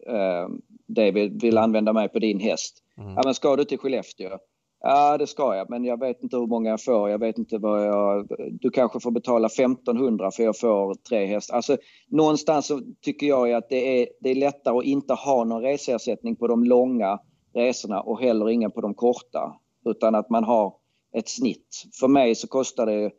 [0.08, 0.48] eh,
[0.88, 2.84] David, vill använda mig på din häst.
[2.98, 3.14] Mm.
[3.14, 4.38] Ja, men ska du till Skellefteå?
[4.80, 7.10] Ja, det ska jag, men jag vet inte hur många jag får.
[7.10, 8.28] Jag vet inte vad jag...
[8.52, 11.56] Du kanske får betala 1500 för jag får tre hästar.
[11.56, 15.62] Alltså, någonstans så tycker jag att det är, det är lättare att inte ha någon
[15.62, 17.20] reseersättning på de långa
[17.54, 19.56] resorna och heller ingen på de korta.
[19.86, 20.74] Utan att man har
[21.14, 21.84] ett snitt.
[22.00, 23.12] För mig så kostar det...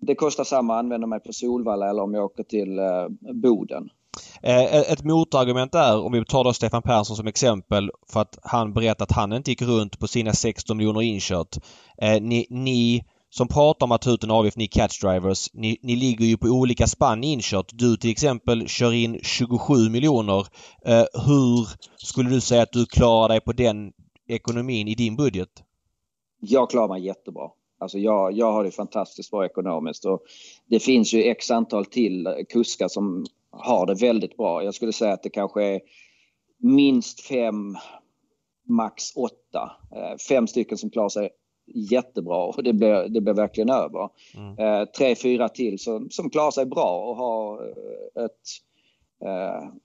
[0.00, 3.90] Det kostar samma att använda mig på Solvalla eller om jag åker till eh, Boden.
[4.42, 8.72] Eh, ett motargument är, om vi tar då Stefan Persson som exempel, för att han
[8.72, 11.56] berättar att han inte gick runt på sina 16 miljoner inkört.
[11.98, 15.96] Eh, ni, ni som pratar om att ta ut en avgift, ni catchdrivers, ni, ni
[15.96, 17.70] ligger ju på olika spann inkört.
[17.72, 20.46] Du till exempel kör in 27 miljoner.
[20.84, 23.92] Eh, hur skulle du säga att du klarar dig på den
[24.28, 25.48] ekonomin i din budget?
[26.40, 27.50] Jag klarar mig jättebra.
[27.80, 30.22] Alltså jag, jag har det fantastiskt bra ekonomiskt och
[30.66, 34.64] det finns ju x antal till kuskar som har det väldigt bra.
[34.64, 35.80] Jag skulle säga att det kanske är
[36.58, 37.76] minst fem,
[38.68, 39.72] max åtta.
[39.96, 41.30] Eh, fem stycken som klarar sig
[41.74, 44.08] jättebra och det blir, det blir verkligen över.
[44.36, 44.58] Mm.
[44.58, 48.40] Eh, tre, fyra till som, som klarar sig bra och har eh, ett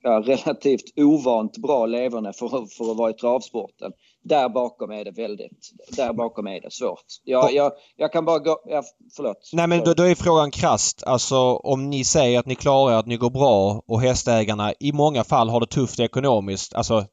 [0.01, 3.91] ja, relativt ovant bra leverne för, för att vara i travsporten.
[4.27, 7.05] Där bakom är det väldigt, där bakom är det svårt.
[7.23, 8.83] Jag, jag, jag kan bara gå, ja,
[9.15, 9.49] förlåt.
[9.53, 11.03] Nej men då, då är frågan krast.
[11.03, 15.23] Alltså om ni säger att ni klarar att ni går bra och hästägarna i många
[15.23, 16.73] fall har det tufft ekonomiskt.
[16.73, 17.05] Alltså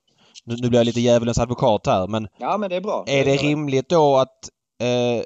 [0.44, 2.28] nu, nu blir jag lite djävulens advokat här men...
[2.38, 3.04] Ja men det är bra.
[3.06, 4.48] Är det, det rimligt då att
[4.82, 5.22] eh,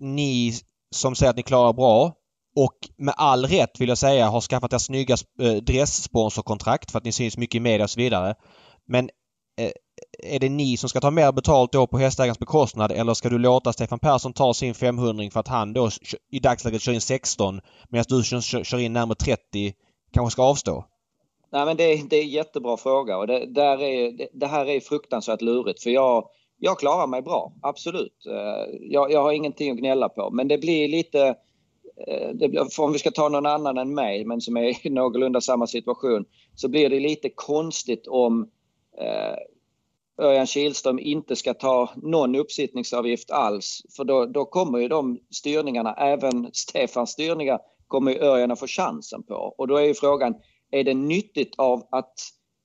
[0.00, 0.52] ni
[0.94, 2.12] som säger att ni klarar bra
[2.56, 7.04] och med all rätt vill jag säga har skaffat er snygga eh, dresssponsorkontrakt för att
[7.04, 8.34] ni syns mycket i media och så vidare.
[8.86, 9.10] Men
[9.60, 9.70] eh,
[10.18, 13.38] är det ni som ska ta mer betalt då på hästägarens bekostnad eller ska du
[13.38, 15.90] låta Stefan Persson ta sin 500 för att han då
[16.30, 18.22] i dagsläget kör in 16 medan du
[18.64, 19.74] kör in närmare 30
[20.12, 20.84] kanske ska avstå?
[21.52, 24.46] Nej men det är, det är en jättebra fråga och det, där är, det, det
[24.46, 28.26] här är fruktansvärt lurigt för jag, jag klarar mig bra, absolut.
[28.26, 31.34] Eh, jag, jag har ingenting att gnälla på men det blir lite
[32.06, 34.90] eh, det blir, om vi ska ta någon annan än mig men som är i
[34.90, 38.50] någorlunda samma situation så blir det lite konstigt om
[39.00, 39.36] eh,
[40.18, 43.82] Örjan Kihlström inte ska ta någon uppsittningsavgift alls.
[43.96, 48.66] För då, då kommer ju de styrningarna, även Stefans styrningar, kommer ju Örjan att få
[48.66, 49.54] chansen på.
[49.58, 50.34] Och då är ju frågan,
[50.70, 52.14] är det nyttigt av att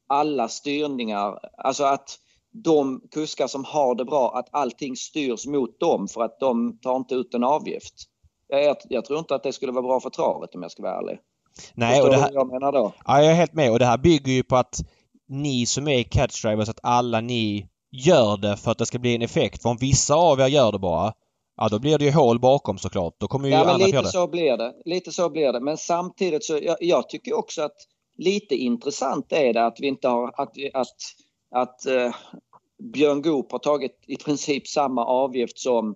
[0.07, 2.19] alla styrningar, alltså att
[2.51, 6.95] de kuskar som har det bra, att allting styrs mot dem för att de tar
[6.95, 7.93] inte ut en avgift.
[8.47, 10.97] Jag, jag tror inte att det skulle vara bra för travet om jag ska vara
[10.97, 11.19] ärlig.
[11.73, 12.93] Nej, och det här, jag menar då?
[13.05, 14.79] Ja, jag är helt med och det här bygger ju på att
[15.33, 19.21] ni som är catchdrivers, att alla ni gör det för att det ska bli en
[19.21, 19.61] effekt.
[19.61, 21.13] För om vissa av er gör det bara,
[21.57, 23.15] ja då blir det ju hål bakom såklart.
[23.17, 24.07] Då kommer ju ja, men lite det.
[24.07, 24.73] så blir det.
[24.85, 25.59] Lite så blir det.
[25.59, 27.77] Men samtidigt så, jag, jag tycker också att
[28.17, 30.97] lite intressant är det att vi inte har, att, att,
[31.55, 32.15] att uh,
[32.93, 35.95] Björn Goop har tagit i princip samma avgift som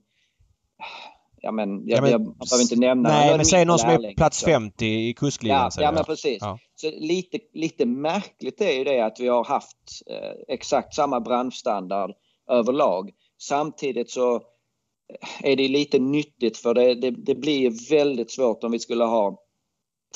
[1.41, 3.89] Ja men jag, ja, men, jag, jag behöver inte nämna Nej men säg någon som
[3.89, 5.71] är plats 50 i kuskligan.
[5.78, 6.38] Ja, ja men precis.
[6.41, 6.60] Ja.
[6.76, 9.78] Så lite, lite märkligt är ju det att vi har haft
[10.10, 12.12] eh, exakt samma branschstandard
[12.50, 13.12] överlag.
[13.41, 18.71] Samtidigt så eh, är det lite nyttigt för det, det, det blir väldigt svårt om
[18.71, 19.43] vi skulle ha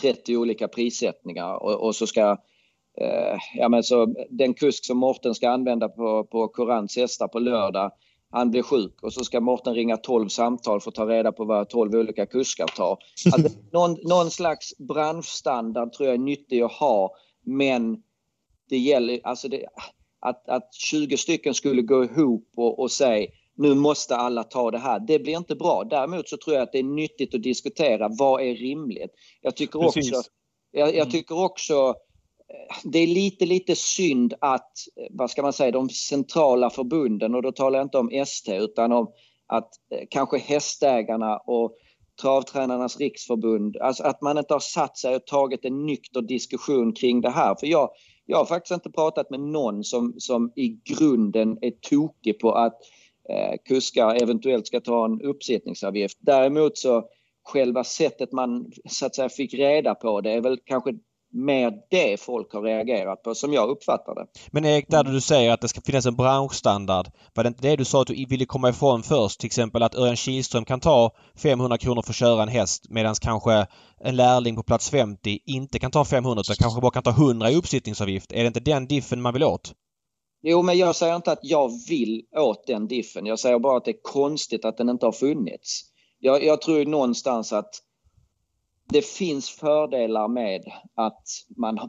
[0.01, 2.31] 30 olika prissättningar och, och så ska
[3.01, 7.39] eh, ja, men så den kusk som Morten ska använda på, på Corans hästar på
[7.39, 7.91] lördag
[8.31, 11.45] han blir sjuk och så ska Morten ringa 12 samtal för att ta reda på
[11.45, 12.97] vad 12 olika kuskar tar.
[13.33, 17.15] Alltså, någon, någon slags branschstandard tror jag är nyttig att ha
[17.45, 17.97] men
[18.69, 19.65] det gäller alltså det,
[20.19, 24.77] att, att 20 stycken skulle gå ihop och, och säga nu måste alla ta det
[24.77, 24.99] här.
[24.99, 25.83] Det blir inte bra.
[25.83, 29.11] Däremot så tror jag att det är nyttigt att diskutera vad är rimligt.
[29.41, 29.99] Jag tycker också,
[30.71, 31.09] jag, jag mm.
[31.09, 31.95] tycker också
[32.83, 34.71] det är lite, lite synd att,
[35.09, 38.91] vad ska man säga, de centrala förbunden, och då talar jag inte om ST utan
[38.91, 39.11] om
[39.47, 41.77] att eh, kanske hästägarna och
[42.21, 47.21] Travtränarnas riksförbund, alltså att man inte har satt sig och tagit en nykter diskussion kring
[47.21, 47.55] det här.
[47.59, 47.89] För jag,
[48.25, 52.73] jag har faktiskt inte pratat med någon som, som i grunden är tokig på att
[53.29, 56.17] eh, kuskar eventuellt ska ta en uppsättningsavgift.
[56.21, 57.03] Däremot så
[57.43, 60.93] själva sättet man så att säga fick reda på det är väl kanske
[61.33, 64.25] mer det folk har reagerat på som jag uppfattar det.
[64.51, 67.07] Men Erik, där du säger att det ska finnas en branschstandard.
[67.33, 69.39] Var det inte det du sa att du ville komma ifrån först?
[69.39, 73.15] Till exempel att Örjan Kihlström kan ta 500 kronor för att köra en häst medan
[73.21, 73.67] kanske
[74.03, 77.51] en lärling på plats 50 inte kan ta 500 utan kanske bara kan ta 100
[77.51, 78.31] i uppsittningsavgift.
[78.31, 79.73] Är det inte den diffen man vill åt?
[80.43, 83.25] Jo, men jag säger inte att jag vill åt den diffen.
[83.25, 85.81] Jag säger bara att det är konstigt att den inte har funnits.
[86.19, 87.81] Jag, jag tror någonstans att
[88.89, 90.63] det finns fördelar med
[90.95, 91.79] att man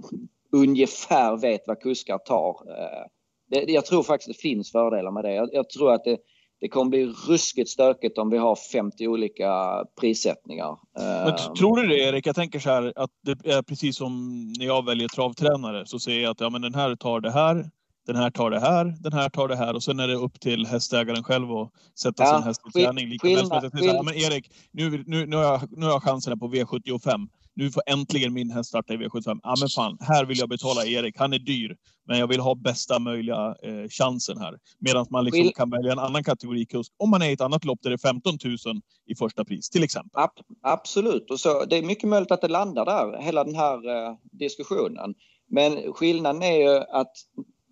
[0.52, 2.57] ungefär vet vad kuskar tar.
[2.68, 5.35] Eh, jag tror faktiskt det finns fördelar med det.
[5.52, 6.18] Jag, tror att det,
[6.61, 10.78] det kommer bli ruskigt stökigt om vi har 50 olika prissättningar.
[10.94, 12.26] Men eh, tror du det Erik?
[12.26, 16.22] Jag tänker så här att det är precis som när jag väljer travtränare så säger
[16.22, 17.70] jag att ja, men den här tar det här,
[18.06, 20.40] den här tar det här, den här tar det här och sen är det upp
[20.40, 23.18] till hästägaren själv att sätta ja, sin häst i träning.
[24.04, 27.28] Men Erik, nu, nu, nu, har jag, nu har jag chansen på V75.
[27.54, 29.40] Nu får äntligen min häst starta i V75.
[29.42, 31.18] Ja men fan, här vill jag betala Erik.
[31.18, 34.58] Han är dyr, men jag vill ha bästa möjliga eh, chansen här.
[34.78, 37.64] Medan man liksom kan välja en annan kategori kusk om man är i ett annat
[37.64, 38.56] lopp där det är 15 000
[39.06, 40.22] i första pris till exempel.
[40.22, 40.30] Ab
[40.62, 44.16] absolut, och så, det är mycket möjligt att det landar där, hela den här eh,
[44.32, 45.14] diskussionen.
[45.50, 47.12] Men skillnaden är ju att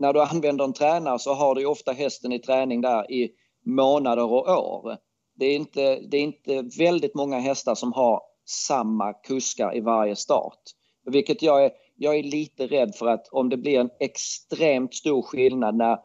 [0.01, 3.31] när du använder en tränare så har du ofta hästen i träning där i
[3.67, 4.97] månader och år.
[5.35, 10.17] Det är inte, det är inte väldigt många hästar som har samma kuskar i varje
[10.17, 10.61] start.
[11.07, 15.23] Vilket jag är, jag är lite rädd för att om det blir en extremt stor
[15.23, 15.99] skillnad när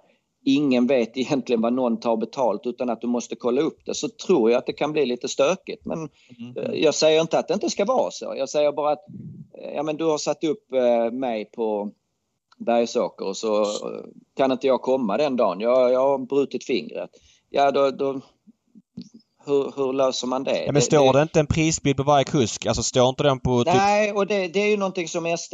[0.45, 4.09] ingen vet egentligen vad någon tar betalt utan att du måste kolla upp det så
[4.09, 5.85] tror jag att det kan bli lite stökigt.
[5.85, 6.81] Men mm.
[6.81, 8.33] jag säger inte att det inte ska vara så.
[8.37, 9.05] Jag säger bara att
[9.61, 11.91] eh, ja, men du har satt upp eh, mig på
[12.57, 13.65] Bergsåker och så
[14.37, 15.59] kan inte jag komma den dagen.
[15.59, 17.09] Jag, jag har brutit fingret.
[17.49, 18.21] Ja, då, då
[19.45, 20.65] hur, hur, löser man det?
[20.65, 22.65] Ja, men står det, det, inte en prisbild på varje kusk?
[22.65, 23.63] Alltså står inte den på...
[23.63, 25.53] Typ- Nej, och det, det, är ju någonting som SD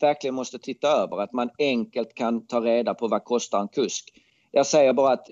[0.00, 1.20] verkligen måste titta över.
[1.22, 4.04] Att man enkelt kan ta reda på vad kostar en kusk.
[4.50, 5.26] Jag säger bara att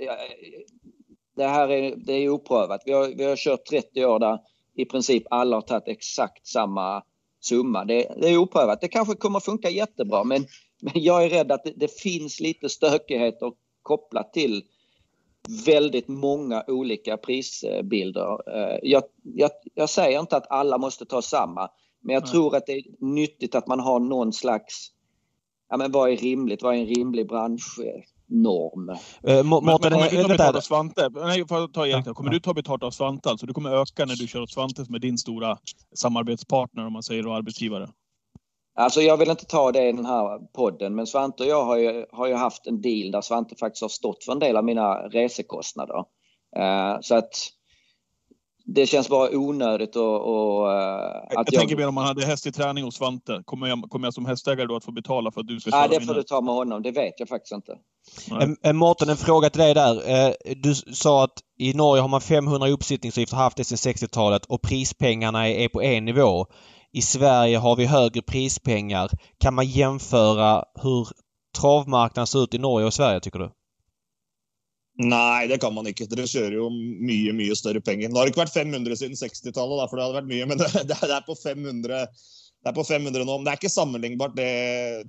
[1.36, 2.82] det här är, det är oprövat.
[2.84, 4.38] Vi har, vi har kört 30 år där
[4.76, 7.02] i princip alla har tagit exakt samma
[7.40, 7.84] summa.
[7.84, 8.80] Det, det är oprövat.
[8.80, 10.46] Det kanske kommer funka jättebra men
[10.80, 14.62] men jag är rädd att det, det finns lite stökigheter kopplat till
[15.66, 18.56] väldigt många olika prisbilder.
[18.56, 21.68] Eh, jag, jag, jag, säger inte att alla måste ta samma,
[22.00, 22.32] men jag Nej.
[22.32, 24.88] tror att det är nyttigt att man har någon slags,
[25.68, 28.88] ja men vad är rimligt, vad är en rimlig branschnorm?
[29.22, 31.08] Eh, må, men, men, kommer du ta betalt av Svante?
[31.14, 33.30] Nej, för att ta Erik, kommer du ta betalt av Svante?
[33.30, 35.58] Alltså du kommer öka när du kör åt Svante som är din stora
[35.94, 37.88] samarbetspartner om man säger då arbetsgivare?
[38.78, 41.76] Alltså jag vill inte ta det i den här podden, men Svante och jag har
[41.76, 44.64] ju, har ju haft en deal där Svante faktiskt har stått för en del av
[44.64, 45.98] mina resekostnader.
[46.58, 47.30] Uh, så att
[48.64, 51.46] det känns bara onödigt och, och uh, att jag...
[51.46, 53.42] Jag tänker mer om man hade häst i träning hos Svante.
[53.44, 55.80] Kommer jag, kommer jag som hästägare då att få betala för att du ska köra
[55.80, 56.82] Nej, det får du ta med honom.
[56.82, 57.78] Det vet jag faktiskt inte.
[58.30, 58.72] Nej.
[58.72, 60.26] Mårten, en fråga till dig där.
[60.26, 64.62] Eh, du sa att i Norge har man 500 uppsittningsavgifter, haft det sedan 60-talet och
[64.62, 66.46] prispengarna är på en nivå.
[66.92, 69.10] I Sverige har vi högre prispengar.
[69.40, 71.08] Kan man jämföra hur
[71.60, 73.50] travmarknaden ser ut i Norge och Sverige tycker du?
[74.98, 76.08] Nej, det kan man inte.
[76.10, 78.10] Dere kjører jo mye mye større penger.
[78.10, 80.58] Nå har det ikke vært 500 siden 60-tallet, for det hadde vært mye, men
[80.90, 82.00] det, er på 500
[82.58, 83.36] det er på 500 nå.
[83.36, 84.50] Men det er ikke sammenlignbart, det,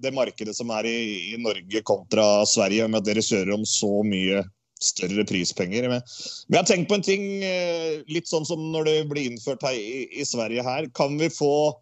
[0.04, 1.00] det markedet som er i,
[1.34, 4.44] i, Norge kontra Sverige, med at dere kjører om så mye
[4.84, 5.90] større prispenger.
[5.92, 6.02] Men,
[6.48, 9.64] jag jeg har tenkt på en ting, Lite litt sånn som når det blir innført
[9.66, 10.90] her i, i Sverige her.
[10.96, 11.76] Kan vi få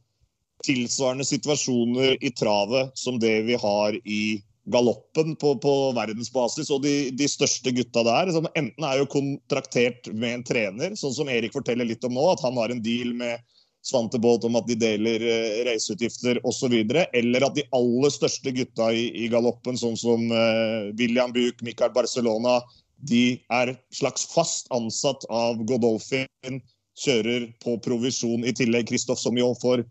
[0.65, 6.71] tilsvarende situasjoner i travet som det vi har i galoppen på, på verdensbasis.
[6.73, 11.15] Og de, de, største gutta der som enten er jo kontraktert med en trener, sånn
[11.15, 13.43] som Erik forteller litt om nå, at han har en deal med
[13.87, 16.73] Svante Båt om at de deler uh, reiseutgifter osv.
[16.75, 21.95] Eller at de aller største gutta i, i galoppen, sånn som uh, William Buch, Michael
[21.95, 22.59] Barcelona,
[23.05, 26.61] de er slags fast ansatt av Godolphin,
[26.97, 28.87] kjører på provisjon i tillegg.
[28.89, 29.83] Kristoff Sommion for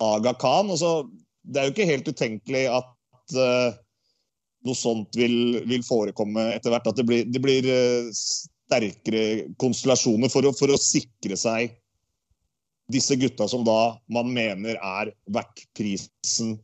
[0.00, 0.72] Aga Khan.
[0.72, 1.04] Altså,
[1.44, 3.76] det er jo ikke helt utenkelig at uh,
[4.66, 6.88] noe sånt vil, vil forekomme etter hvert.
[6.88, 11.76] At det blir, det blir uh, sterkere konstellasjoner for å, for å, sikre seg
[12.90, 16.56] disse gutta som da man mener er verdt prisen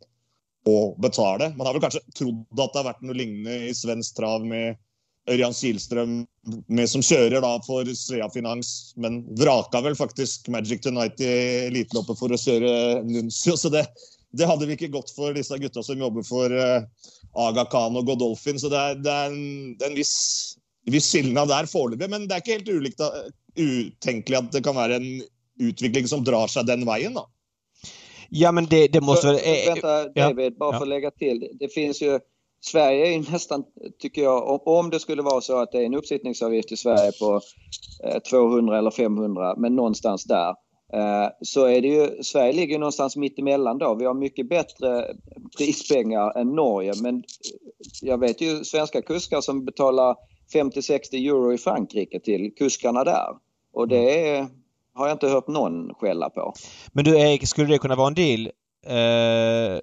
[0.66, 1.52] å betale.
[1.54, 4.80] Man har vel kanskje trodd at det har vært noe lignende i svensk trav med
[5.30, 6.18] Ørjan Kihlstrøm
[6.70, 11.30] med som kjører da for Svea Finans, men vraka vel faktisk Magic Tonight i
[11.66, 13.56] eliteloppet for å kjøre Nuncio.
[13.58, 13.82] Så det,
[14.36, 16.86] det hadde vi ikke gått for disse gutta som jobber for uh,
[17.46, 18.60] Aga Khan og Godolphin.
[18.62, 20.14] Så det er, det er en, en viss,
[20.86, 22.10] viss skilnad der foreløpig.
[22.12, 23.02] Men det er ikke helt ulikt,
[23.58, 25.10] utenkelig at det kan være en
[25.58, 27.26] utvikling som drar sig den vägen då?
[28.28, 29.26] Ja men det, det måste...
[29.26, 30.56] För, vänta David, ja.
[30.58, 31.40] bara för att lägga till.
[31.40, 32.20] Det, det finns ju
[32.66, 33.64] Sverige är ju nästan,
[33.98, 37.40] tycker jag, om det skulle vara så att det är en uppsittningsavgift i Sverige på
[38.30, 40.54] 200 eh, eller 500, men någonstans där.
[40.92, 43.94] Eh, så är det ju, Sverige ligger någonstans mitt emellan då.
[43.94, 45.04] Vi har mycket bättre
[45.58, 47.22] prispengar än Norge men
[48.02, 50.16] jag vet ju svenska kuskar som betalar
[50.54, 53.28] 50-60 euro i Frankrike till kuskarna där.
[53.72, 54.46] Och det är,
[54.94, 56.52] har jag inte hört någon skälla på.
[56.92, 58.50] Men du Erik, skulle det kunna vara en deal
[58.86, 59.78] Eh,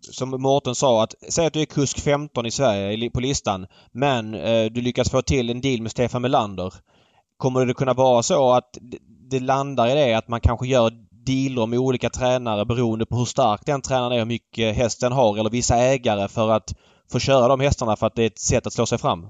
[0.00, 4.34] som Mårten sa att säg att du är kusk 15 i Sverige på listan men
[4.34, 6.74] eh, du lyckas få till en deal med Stefan Melander.
[7.36, 8.78] Kommer det kunna vara så att
[9.30, 10.92] det landar i det att man kanske gör
[11.26, 15.12] dealer med olika tränare beroende på hur stark den tränaren är hur mycket häst den
[15.12, 16.74] har eller vissa ägare för att
[17.12, 19.26] få köra de hästarna för att det är ett sätt att slå sig fram?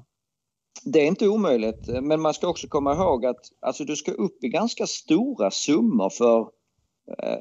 [0.85, 4.45] Det är inte omöjligt men man ska också komma ihåg att alltså, du ska upp
[4.45, 6.49] i ganska stora summor för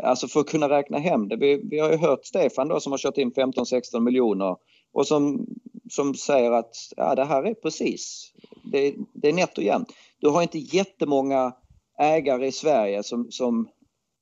[0.03, 1.35] alltså för att kunna räkna hem det.
[1.35, 4.55] Vi, vi har ju hört Stefan då som har kört in 15-16 miljoner
[4.93, 5.47] och som,
[5.89, 8.33] som säger att ja, det här är precis,
[8.71, 9.87] det, det är nätt och jämnt.
[10.19, 11.53] Du har inte jättemånga
[11.99, 13.69] ägare i Sverige som, som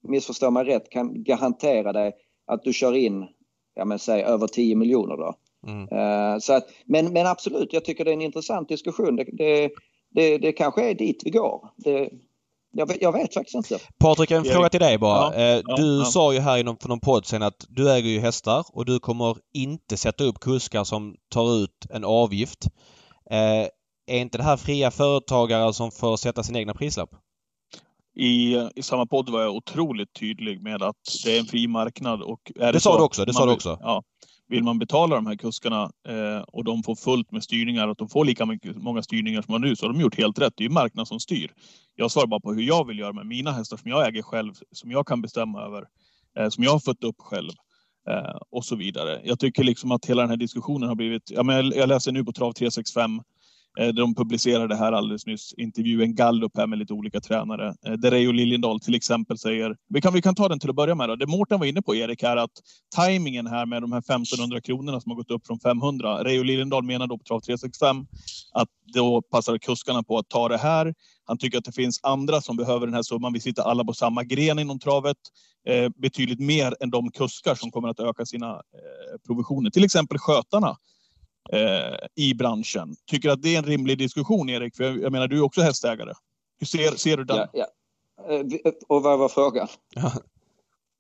[0.04, 2.14] missförstår mig rätt, kan garantera dig
[2.48, 3.28] att du kör in,
[3.76, 5.36] ja men säg över 10 miljoner då.
[5.68, 5.82] Mm.
[5.82, 9.16] Uh, så att, men, men absolut, jag tycker det är en intressant diskussion.
[9.16, 9.72] Det, det,
[10.10, 11.70] det, det kanske är dit vi går.
[11.76, 12.10] Det,
[12.72, 13.80] jag vet, jag vet faktiskt inte.
[14.00, 15.42] Patrik, en fråga till dig bara.
[15.42, 18.10] Ja, eh, du ja, sa ju här inom för någon podd sen att du äger
[18.10, 22.66] ju hästar och du kommer inte sätta upp kuskar som tar ut en avgift.
[23.32, 23.68] Eh,
[24.08, 27.10] är inte det här fria företagare som får sätta sin egna prislapp?
[28.16, 32.22] I, I samma podd var jag otroligt tydlig med att det är en fri marknad.
[32.22, 33.26] Och är det, det sa du också.
[33.26, 33.78] Det sa du också.
[33.82, 34.04] Ja,
[34.52, 38.10] vill man betala de här kuskarna eh, och de får fullt med styrningar, att de
[38.10, 40.54] får lika mycket, många styrningar som man nu, så har de gjort helt rätt.
[40.58, 41.52] Det är ju marknaden som styr.
[41.96, 44.54] Jag svarar bara på hur jag vill göra med mina hästar som jag äger själv,
[44.72, 45.86] som jag kan bestämma över,
[46.38, 47.52] eh, som jag har fött upp själv.
[48.10, 49.22] Eh, och så vidare.
[49.24, 51.32] Jag tycker liksom att hela den här diskussionen har blivit...
[51.32, 53.22] Ja, men jag, jag läser nu på Trav 365
[53.80, 57.76] Eh, de publicerade här alldeles nyss intervjun Gallup här med lite olika tränare.
[57.86, 60.76] Eh, Där Reijo Liljendahl till exempel säger, vi kan, vi kan ta den till att
[60.76, 61.16] börja med då.
[61.16, 62.52] Det Mårten var inne på Erik här att
[62.96, 66.24] tajmingen här med de här 1500 kronorna som har gått upp från 500.
[66.24, 68.06] Reijo Liljendahl menar då på Trav 365
[68.54, 70.94] att då passar kuskarna på att ta det här.
[71.26, 73.34] Han tycker att det finns andra som behöver den här summan.
[73.34, 75.18] Vi sitter alla på samma gren inom travet.
[75.68, 79.70] Eh, betydligt mer än de kuskar som kommer att öka sina eh, provisioner.
[79.70, 80.78] Till exempel skötarna
[81.52, 82.96] eh, i branschen.
[83.06, 84.76] Tycker att det är en rimlig diskussion, Erik?
[84.76, 86.14] För jag, jag menar, du är också hästägare.
[86.60, 87.38] Hur ser, ser du den?
[87.38, 87.68] Ja, ja.
[88.30, 89.68] Eh, och vad var frågan?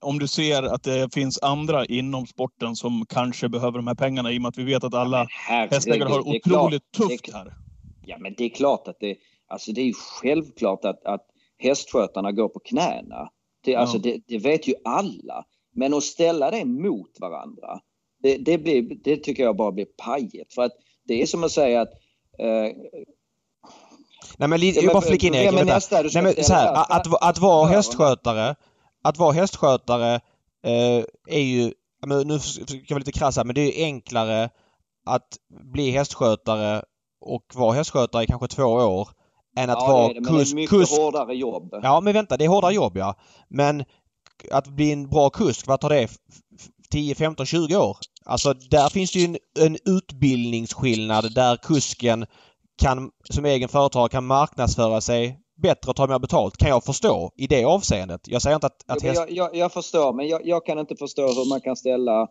[0.02, 4.32] Om du ser att det finns andra inom sporten som kanske behöver de här pengarna
[4.32, 7.54] i och med att vi vet att alla hästägare har otroligt klart, tufft det, här.
[8.06, 11.28] Ja, men det är klart att det, alltså det är självklart att, att
[11.58, 13.30] hästskötarna går på knäna.
[13.64, 14.02] Det, alltså ja.
[14.04, 15.46] det, det vet ju alla.
[15.74, 17.80] Men att ställa det mot varandra,
[18.24, 20.54] det, det, blir, det tycker jag bara blir pajigt.
[20.54, 20.72] För att
[21.08, 21.92] det är som att säga att
[22.40, 22.76] eh,
[24.38, 25.52] Nej men jag bara flika in Erik.
[25.54, 25.66] Nej,
[26.24, 28.56] men, så här, att, att, att vara hästskötare
[29.04, 30.16] Att vara hästskötare
[30.64, 31.74] eh, är ju,
[32.26, 34.50] nu ska jag lite krass här, men det är enklare
[35.06, 35.38] att
[35.74, 36.84] bli hästskötare
[37.22, 39.10] och vara hästskötare i kanske två år
[39.58, 40.30] än att ja, vara det, kusk.
[40.30, 40.98] Men det är mycket kusk.
[40.98, 41.70] hårdare jobb.
[41.84, 43.16] Ja men vänta, det är hårdare jobb ja.
[43.50, 43.84] Men
[44.52, 46.10] att bli en bra kusk, vad tar det?
[46.92, 47.98] 10, 15, 20 år?
[48.32, 52.26] Alltså där finns det ju en, en utbildningsskillnad där kusken
[52.82, 57.32] kan, som egen företagare kan marknadsföra sig bättre och ta mer betalt kan jag förstå
[57.36, 58.22] i det avseendet.
[58.28, 58.84] Jag säger inte att...
[58.88, 59.16] att häst...
[59.16, 62.28] jag, jag, jag, förstår men jag, jag, kan inte förstå hur man kan ställa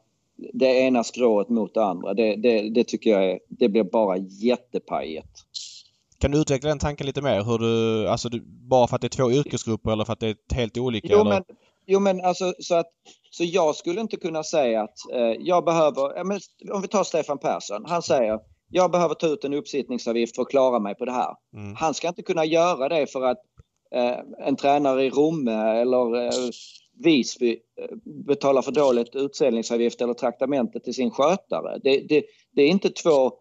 [0.53, 2.15] det ena skrået mot det andra.
[2.15, 5.45] Det, det, det tycker jag är, det blir bara jättepajigt.
[6.19, 7.45] Kan du utveckla den tanken lite mer?
[7.45, 10.29] Hur du, alltså du, bara för att det är två yrkesgrupper eller för att det
[10.29, 11.09] är helt olika?
[11.11, 11.31] Jo, eller?
[11.31, 11.45] men,
[11.87, 12.91] jo, men alltså så att
[13.31, 16.41] så jag skulle inte kunna säga att eh, jag behöver, ja, men,
[16.73, 20.51] om vi tar Stefan Persson, han säger jag behöver ta ut en uppsittningsavgift för att
[20.51, 21.35] klara mig på det här.
[21.55, 21.75] Mm.
[21.75, 23.39] Han ska inte kunna göra det för att
[23.95, 26.51] eh, en tränare i Romme eller eh,
[27.05, 31.79] Visby eh, betalar för dåligt utsäljningsavgift eller traktamente till sin skötare.
[31.85, 33.33] Det, det, det, är inte två...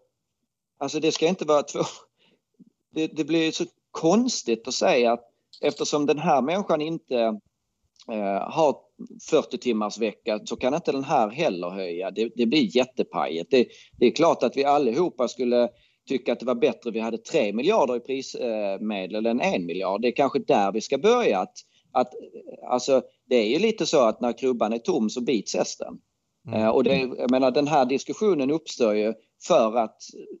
[0.78, 1.80] Alltså det ska inte vara två...
[2.94, 5.24] Det, det blir så konstigt att säga att
[5.60, 7.40] eftersom den här människan inte
[8.08, 8.76] eh, har
[9.30, 12.10] 40 timmars vecka så kan inte den här heller höja.
[12.10, 13.50] Det, det blir jättepajigt.
[13.50, 13.66] Det,
[13.98, 15.68] det är klart att vi allihopa skulle
[16.08, 20.02] tycka att det var bättre vi hade 3 miljarder i prismedel än 1 miljard.
[20.02, 21.38] Det är kanske där vi ska börja.
[21.38, 21.54] Att,
[21.92, 22.12] att,
[22.68, 25.98] alltså, det är ju lite så att när krubban är tom så bits hästen.
[26.48, 26.62] Mm.
[26.62, 29.14] Uh, och det, jag menar, den här diskussionen uppstår ju
[29.46, 29.96] för att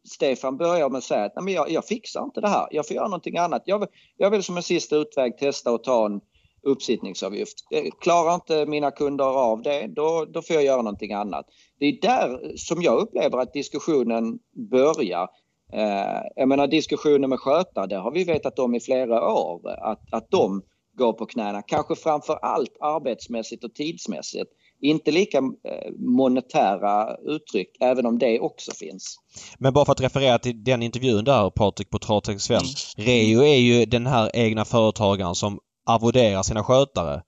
[0.08, 2.86] Stefan börjar med att säga att Nej, men jag, jag fixar inte det här, jag
[2.86, 3.62] får göra någonting annat.
[3.64, 3.86] Jag,
[4.16, 6.20] jag vill som en sista utväg testa att ta en
[6.62, 7.54] uppsittningsavgift.
[8.00, 11.46] Klarar inte mina kunder av det, då, då får jag göra någonting annat.
[11.78, 14.38] Det är där som jag upplever att diskussionen
[14.70, 15.28] börjar.
[15.72, 20.12] Eh, jag menar diskussionen med skötare, det har vi vetat om i flera år, att,
[20.12, 20.62] att de
[20.98, 21.62] går på knäna.
[21.62, 24.50] Kanske framför allt arbetsmässigt och tidsmässigt.
[24.82, 29.16] Inte lika eh, monetära uttryck, även om det också finns.
[29.58, 32.60] Men bara för att referera till den intervjun där Patrik på Travtech Sven.
[32.98, 33.06] Mm.
[33.06, 35.58] Reo är ju den här egna företagaren som
[35.94, 37.22] arvoderar sina skötare.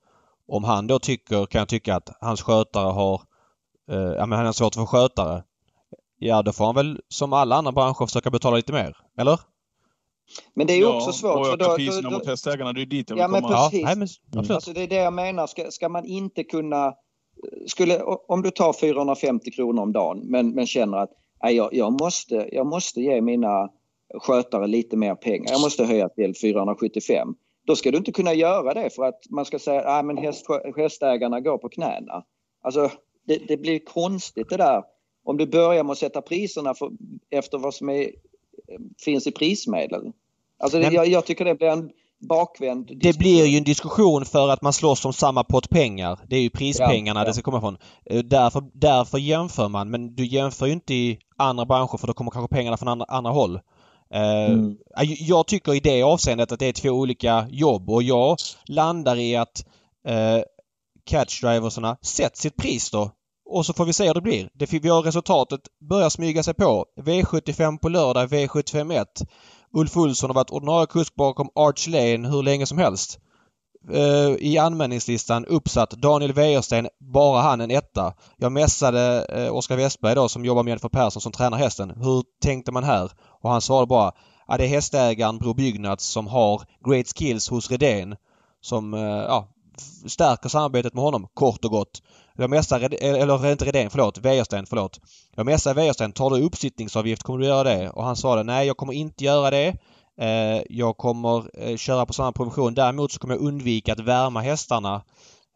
[0.47, 3.21] Om han då tycker, kan jag tycka att hans skötare har,
[3.91, 5.43] eh, ja men han har svårt för skötare.
[6.19, 9.39] Ja då får han väl som alla andra branscher försöka betala lite mer, eller?
[10.53, 11.35] Men det är ju ja, också svårt.
[11.35, 13.41] Och öka priserna mot hästägarna, det är dit jag vill ja, komma.
[13.41, 13.81] Men precis.
[13.81, 14.07] Ja, nej, men,
[14.39, 14.51] absolut.
[14.51, 15.47] Alltså, det är det jag menar.
[15.47, 16.93] Ska, ska man inte kunna...
[17.67, 21.09] Skulle, om du tar 450 kronor om dagen men, men känner att
[21.43, 23.69] nej, jag, jag, måste, jag måste ge mina
[24.21, 25.51] skötare lite mer pengar.
[25.51, 27.35] Jag måste höja till 475.
[27.65, 30.45] Då ska du inte kunna göra det för att man ska säga att men häst,
[30.77, 32.23] hästägarna går på knäna.
[32.61, 32.91] Alltså,
[33.27, 34.83] det, det, blir konstigt det där.
[35.25, 36.91] Om du börjar med att sätta priserna för,
[37.29, 38.11] efter vad som är,
[39.05, 40.11] finns i prismedel.
[40.57, 43.11] Alltså, det, jag, jag, tycker det blir en bakvänd diskussion.
[43.11, 46.19] Det blir ju en diskussion för att man slåss om samma pott pengar.
[46.27, 47.27] Det är ju prispengarna ja, ja.
[47.27, 47.77] det ska komma ifrån.
[48.05, 49.89] Eh, därför, därför jämför man.
[49.89, 53.05] Men du jämför ju inte i andra branscher för då kommer kanske pengarna från andra,
[53.09, 53.59] andra håll.
[54.13, 54.77] Eh, mm.
[55.19, 59.35] Jag tycker i det avseendet att det är två olika jobb och jag landar i
[59.35, 59.65] att
[60.07, 60.39] eh,
[61.05, 63.11] catchdriversarna sätter sitt pris då.
[63.45, 64.49] Och så får vi se hur det blir.
[64.53, 66.85] Det, vi har resultatet börjar smyga sig på.
[67.01, 69.07] V75 på lördag, V75 1.
[69.73, 73.19] Ulf Olsson har varit ordinarie kusk bakom Arch Lane hur länge som helst
[73.91, 78.13] eh, I anmälningslistan uppsatt Daniel Wäjersten, bara han en etta.
[78.37, 81.89] Jag mässade eh, Oskar Westberg då som jobbar med Jennifer Persson som tränar hästen.
[81.89, 83.11] Hur tänkte man här?
[83.41, 84.11] Och han svarade bara
[84.45, 88.15] att det är hästägaren Bror Byggnads som har great skills hos Redén
[88.61, 89.47] som eh, ja,
[90.05, 92.01] stärker samarbetet med honom kort och gott.
[92.35, 94.99] Jag mässar, eh, eller inte Redén, förlåt, Wäjersten, förlåt.
[95.35, 97.89] Jag mässar Wäjersten, tar du uppsittningsavgift kommer du göra det?
[97.89, 99.75] Och han svarade nej jag kommer inte göra det.
[100.21, 102.73] Eh, jag kommer eh, köra på samma provision.
[102.73, 105.03] Däremot så kommer jag undvika att värma hästarna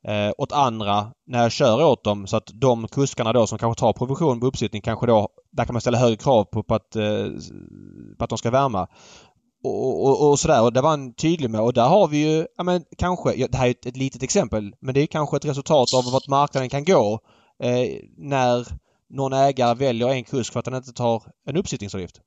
[0.07, 3.79] eh, åt andra när jag kör åt dem så att de kuskarna då som kanske
[3.79, 6.95] tar provision på uppsittning kanske då, där kan man ställa högre krav på, på, att,
[6.95, 7.25] eh,
[8.17, 8.87] på att de ska värma.
[9.63, 12.47] Och, och, och, sådär och det var han tydlig med och där har vi ju,
[12.57, 15.37] ja men kanske, ja, det här är ett, ett litet exempel, men det är kanske
[15.37, 17.19] ett resultat av vart marknaden kan gå
[17.63, 18.67] eh, när
[19.09, 22.21] någon ägare väljer en kusk för att den inte tar en uppsittningsavgift.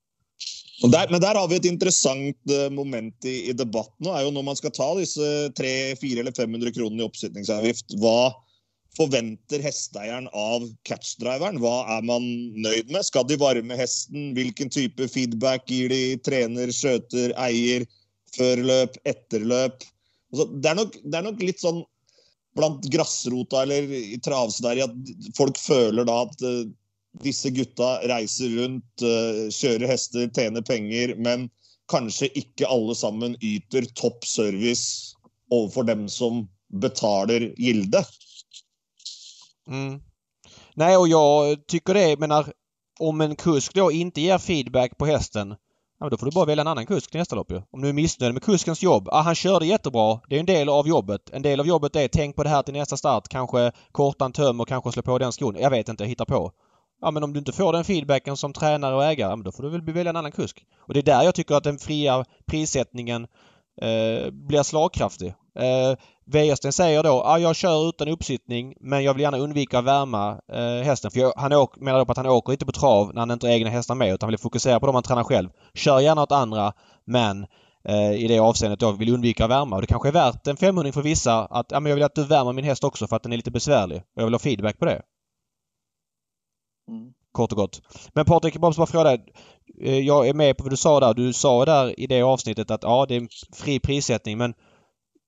[0.81, 4.09] Der, men der har vi et interessant eh, moment i, i debatten.
[4.09, 5.26] er jo Når man skal ta disse
[5.59, 8.33] 300, 400 eller 500 kronene i oppsetningsavgift, hva
[8.97, 11.61] forventer hesteeieren av catchdriveren?
[11.61, 12.24] Hva er man
[12.57, 13.05] nøyd med?
[13.07, 14.33] Skal de varme hesten?
[14.39, 17.85] Hvilken type feedback gir de trener, skjøter, eier?
[18.37, 19.85] Før løp, etter løp?
[20.33, 21.81] Altså, det, er nok, det, er nok, litt sånn
[22.57, 26.68] blant grasrota eller i Travsverige at folk føler da at eh,
[27.23, 31.49] disse gutta reiser rundt, kör kjører hester, tjener penger, men
[31.91, 35.15] kanskje ikke alle sammen yter topp service
[35.51, 38.05] overfor dem som betalar gilde.
[39.69, 40.01] Mm.
[40.75, 42.53] Nej, och jag tycker det, menar
[43.01, 45.55] om en kusk då inte ger feedback på hästen
[46.01, 47.63] Ja, men då får du bara välja en annan kusk nästa lopp ju.
[47.71, 49.09] Om du är missnöjd med kuskens jobb.
[49.13, 50.21] Ah, han körde jättebra.
[50.29, 51.31] Det är en del av jobbet.
[51.33, 53.29] En del av jobbet är tänk på det här till nästa start.
[53.29, 55.57] Kanske korta en töm och kanske slå på den skon.
[55.61, 56.53] Jag vet inte, jag hittar på.
[57.01, 59.70] Ja men om du inte får den feedbacken som tränare och ägare, då får du
[59.70, 60.64] väl välja en annan kusk.
[60.78, 63.26] Och det är där jag tycker att den fria prissättningen
[63.82, 65.34] eh, blir slagkraftig.
[65.59, 69.84] Eh, Wäjersten säger då, ah, jag kör utan uppsittning men jag vill gärna undvika att
[69.84, 71.11] värma eh, hästen.
[71.11, 73.46] För jag, han menar då på att han åker inte på trav när han inte
[73.46, 75.48] har egna hästar med utan vill fokusera på dem han tränar själv.
[75.74, 76.72] Kör gärna åt andra
[77.05, 77.46] men
[77.84, 79.76] eh, i det avseendet då vill undvika att värma.
[79.76, 82.14] Och det kanske är värt en 500 för vissa att ja, men jag vill att
[82.14, 83.96] du värmer min häst också för att den är lite besvärlig.
[83.98, 85.03] Och jag vill ha feedback på det.
[86.91, 87.12] Mm.
[87.32, 87.82] Kort och gott.
[88.14, 89.24] Men Patrik, jag måste bara fråga dig.
[89.82, 91.14] Eh, jag är med på vad du sa där.
[91.14, 94.55] Du sa där i det avsnittet att ja, det är en fri prissättning men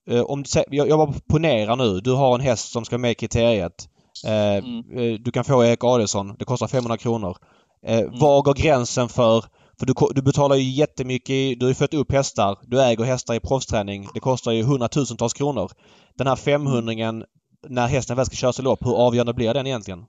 [0.09, 1.99] eh, om jag, jag bara ponerar nu.
[1.99, 3.89] Du har en häst som ska med i kriteriet.
[4.25, 5.23] Eh, mm.
[5.23, 6.35] Du kan få Erik Adelsson.
[6.39, 7.37] Det kostar 500 kronor.
[7.85, 8.19] Mm.
[8.19, 9.45] Var går gränsen för
[9.79, 11.59] för du, du betalar ju jättemycket.
[11.59, 12.57] Du har ju fött upp hästar.
[12.61, 14.07] Du äger hästar i proffsträning.
[14.13, 15.71] Det kostar ju hundratusentals kronor.
[16.17, 17.25] Den här 500
[17.69, 20.05] när hästen väl ska köras i lopp, hur avgörande blir den egentligen?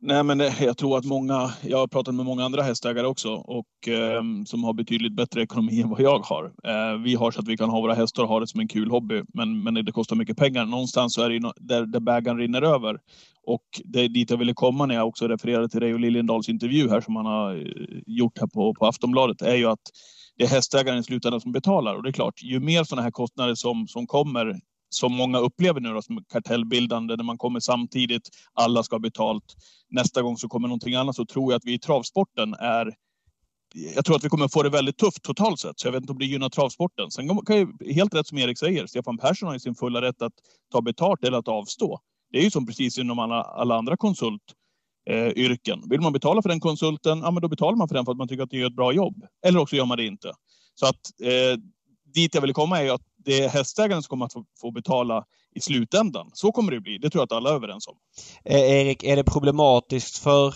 [0.00, 3.88] Nej, men jag tror att många, jag har pratat med många andra hästägare också och
[3.88, 6.44] eh, som har betydligt bättre ekonomi än vad jag har.
[6.44, 8.68] Eh, vi har så att vi kan ha våra hästar och ha det som en
[8.68, 10.66] kul hobby, men, men det kostar mycket pengar.
[10.66, 12.98] Någonstans så är det no där, där bägaren rinner över.
[13.46, 16.48] Och det är dit jag ville komma när jag också refererade till dig och Liljendals
[16.48, 17.62] intervju här som han har eh,
[18.06, 19.82] gjort här på, på Aftonbladet, är ju att
[20.36, 21.94] det är hästägaren i slutändan som betalar.
[21.94, 25.80] Och det är klart, ju mer sådana här kostnader som, som kommer som många upplever
[25.80, 29.54] nu då, som kartellbildande, när man kommer samtidigt, alla ska ha betalt.
[29.90, 32.94] Nästa gång så kommer någonting annat, så tror jag att vi i travsporten är
[33.74, 36.12] jag tror att vi kommer få det väldigt tufft totalt sett, så jag vet inte
[36.12, 37.10] om det gynnar travsporten.
[37.10, 40.22] Sen kan ju, helt rätt som Erik säger, Stefan Persson har ju sin fulla rätt
[40.22, 40.32] att
[40.72, 42.00] ta betalt eller att avstå.
[42.32, 45.82] Det är ju som precis inom alla, alla andra konsultyrken.
[45.82, 48.12] Eh, Vill man betala för den konsulten, ja men då betalar man för den för
[48.12, 49.24] att man tycker att det gör ett bra jobb.
[49.46, 50.32] Eller också gör man det inte.
[50.74, 51.60] Så att eh,
[52.14, 55.24] dit jag vill komma är ju att det är hästägaren som kommer att få, betala
[55.54, 56.30] i slutändan.
[56.32, 56.98] Så kommer det bli.
[56.98, 57.94] Det tror jag att alla är överens om.
[58.44, 60.54] Eh, Erik, är det problematiskt för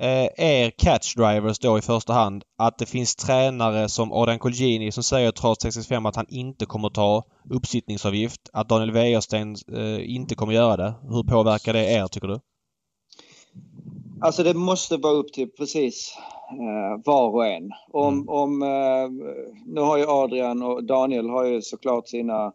[0.00, 5.02] eh, er catchdrivers då i första hand att det finns tränare som Adrian Colgjini som
[5.02, 8.40] säger trots 65 att han inte kommer ta uppsittningsavgift.
[8.52, 10.94] Att Daniel Wäjersten eh, inte kommer göra det.
[11.02, 12.40] Hur påverkar det er tycker du?
[14.20, 16.16] Alltså det måste vara upp till precis
[16.50, 17.70] eh, var och en.
[17.90, 18.28] Om, mm.
[18.28, 19.10] om, eh,
[19.66, 22.52] nu har ju Adrian och Daniel har ju såklart sina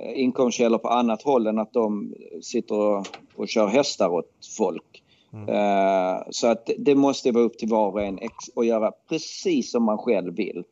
[0.00, 5.02] eh, inkomstkällor på annat håll än att de sitter och, och kör hästar åt folk.
[5.32, 5.48] Mm.
[5.48, 8.18] Eh, så att det måste vara upp till var och en
[8.56, 10.64] att göra precis som man själv vill.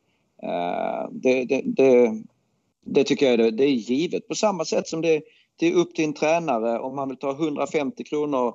[0.43, 2.23] Eh, det, det, det,
[2.85, 5.21] det, tycker jag är, det är givet på samma sätt som det,
[5.59, 8.53] det är upp till en tränare om man vill ta 150 kronor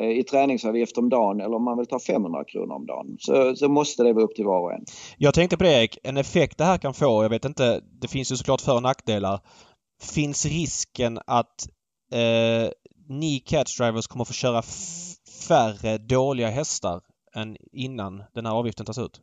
[0.00, 3.16] i träningsavgift om dagen eller om man vill ta 500 kronor om dagen.
[3.18, 4.84] Så, så måste det vara upp till var och en.
[5.18, 8.08] Jag tänkte på det Erik, en effekt det här kan få, jag vet inte, det
[8.08, 9.40] finns ju såklart för och nackdelar.
[10.02, 11.68] Finns risken att
[12.12, 12.70] eh,
[13.08, 14.62] ni catchdrivers kommer få köra
[15.48, 17.00] färre dåliga hästar
[17.34, 19.20] än innan den här avgiften tas ut?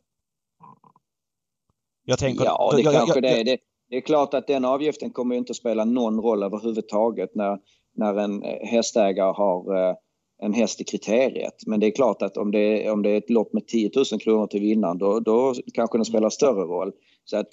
[2.04, 2.44] Jag tänker...
[2.44, 3.44] Ja, det jag, kanske jag, det är.
[3.44, 3.58] Det,
[3.90, 7.58] det är klart att den avgiften kommer inte att spela någon roll överhuvudtaget när,
[7.96, 9.94] när en hästägare har eh,
[10.42, 11.54] en häst i kriteriet.
[11.66, 13.90] Men det är klart att om det är, om det är ett lopp med 10
[14.12, 16.92] 000 kronor till vinnaren då, då kanske den spelar större roll.
[17.24, 17.48] Så att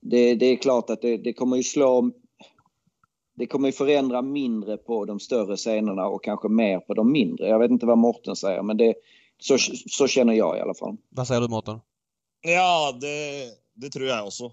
[0.00, 2.10] det, det är klart att det, det, kommer ju slå...
[3.34, 7.48] Det kommer ju förändra mindre på de större scenerna och kanske mer på de mindre.
[7.48, 8.94] Jag vet inte vad Morten säger men det,
[9.38, 10.96] så, så känner jag i alla fall.
[11.08, 11.78] Vad säger du Morten?
[12.40, 13.44] Ja, det,
[13.74, 14.52] det tror jag också.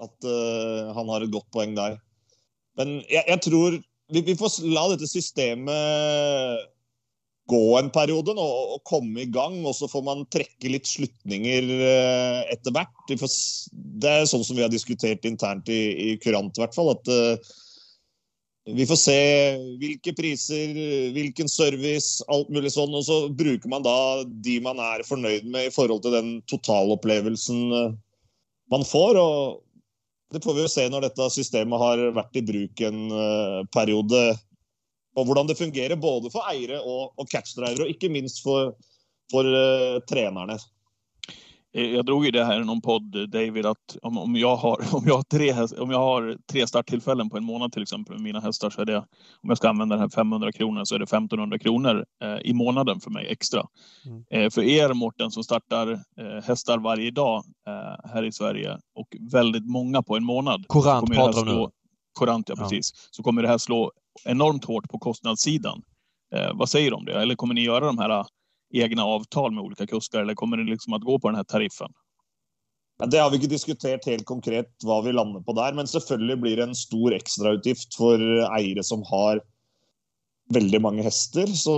[0.00, 2.00] Att uh, han har ett gott poäng där.
[2.76, 3.82] Men jag, jag tror
[4.12, 6.68] vi, vi, får la dette systemet
[7.50, 8.44] gå en periode nå
[8.76, 9.58] og komme i gang.
[9.66, 12.94] Og så får man trekke litt slutninger eh, etter hvert.
[13.10, 15.80] Det er sånn som vi har diskutert internt i,
[16.10, 16.92] i Kurant, i hvert fall.
[16.94, 17.56] At uh,
[18.68, 19.16] vi får se
[19.80, 20.76] hvilke priser,
[21.14, 22.94] hvilken service, alt mulig sånn.
[22.94, 23.96] Og så bruker man da
[24.44, 27.98] de man er fornøyd med i forhold til den totalopplevelsen eh,
[28.70, 29.18] man får.
[29.18, 29.60] Og
[30.30, 33.60] det får vi jo se når dette systemet har vært i bruk en uh, eh,
[33.74, 34.20] periode.
[35.18, 38.76] Og hvordan det fungerer både for eiere og, og catchdrivere, og ikke minst for,
[39.32, 40.58] for uh, trenerne.
[41.74, 44.76] Eh, jag drog ju det här i någon podd, David, att om, om, jag, har,
[44.94, 48.22] om, jag har tre, om jag har tre starttillfällen på en månad till exempel med
[48.22, 48.96] mina hästar så är det,
[49.42, 52.52] om jag ska använda den här 500 kronor så är det 1500 kronor eh, i
[52.52, 53.66] månaden för mig extra.
[54.06, 54.24] Mm.
[54.30, 59.16] Eh, för er Mårten som startar eh, hästar varje dag eh, här i Sverige och
[59.32, 60.64] väldigt många på en månad.
[60.68, 61.68] Korant pratar du.
[62.12, 62.90] Korant, ja, precis.
[62.94, 63.08] Ja.
[63.10, 63.92] Så kommer det här slå
[64.24, 65.82] enormt hårt på kostnadssidan.
[66.34, 67.22] Eh, vad säger du om det?
[67.22, 68.24] Eller kommer ni göra de här
[68.72, 71.92] egna avtal med olika kuskar eller kommer det liksom att gå på den här tariffen?
[73.06, 76.58] Det har vi ikke diskutert helt konkret hva vi lander på der, men selvfølgelig blir
[76.60, 79.40] det en stor ekstrautgift for eiere som har
[80.52, 81.48] veldig mange hester.
[81.56, 81.76] Så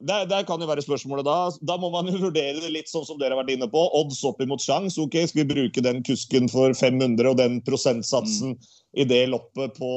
[0.00, 1.36] der, der, kan jo være spørsmålet da.
[1.60, 3.82] Da må man jo vurdere det litt sånn som dere har vært inne på.
[4.00, 4.96] Odds opp imot sjanse.
[5.02, 8.72] Ok, skal vi bruke den kusken for 500 og den prosentsatsen mm.
[9.04, 9.92] i det loppet på,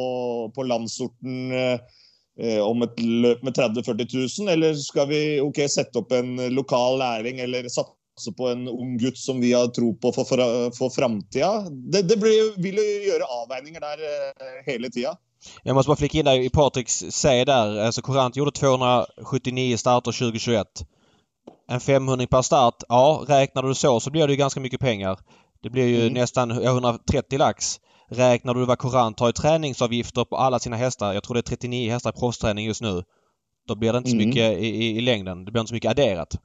[0.55, 2.03] på landsorten eh,
[2.61, 4.49] om et løp med 30 000-40 000?
[4.53, 9.17] Eller skal vi ok, sette opp en lokal læring eller satse på en ung gutt
[9.17, 10.43] som vi har tro på for, for,
[10.77, 11.65] for framtida.
[11.69, 15.15] Det, det blir, vill ju göra avvägningar där eh, hela tiden.
[15.63, 17.79] Jag måste bara flika in där i Patriks säg där.
[17.79, 20.67] Alltså Courant gjorde 279 starter 2021.
[21.71, 22.83] En 500 per start.
[22.89, 25.19] Ja, räknar du så så blir det ju ganska mycket pengar.
[25.63, 26.13] Det blir ju mm.
[26.13, 27.79] nästan 130 lax.
[28.11, 31.13] Räknar du vad Courant har i träningsavgifter på alla sina hästar.
[31.13, 33.03] Jag tror det är 39 hästar i proffsträning just nu.
[33.67, 34.29] Då blir det inte så mm.
[34.29, 35.45] mycket i, i, i längden.
[35.45, 36.35] Det blir inte så mycket adderat.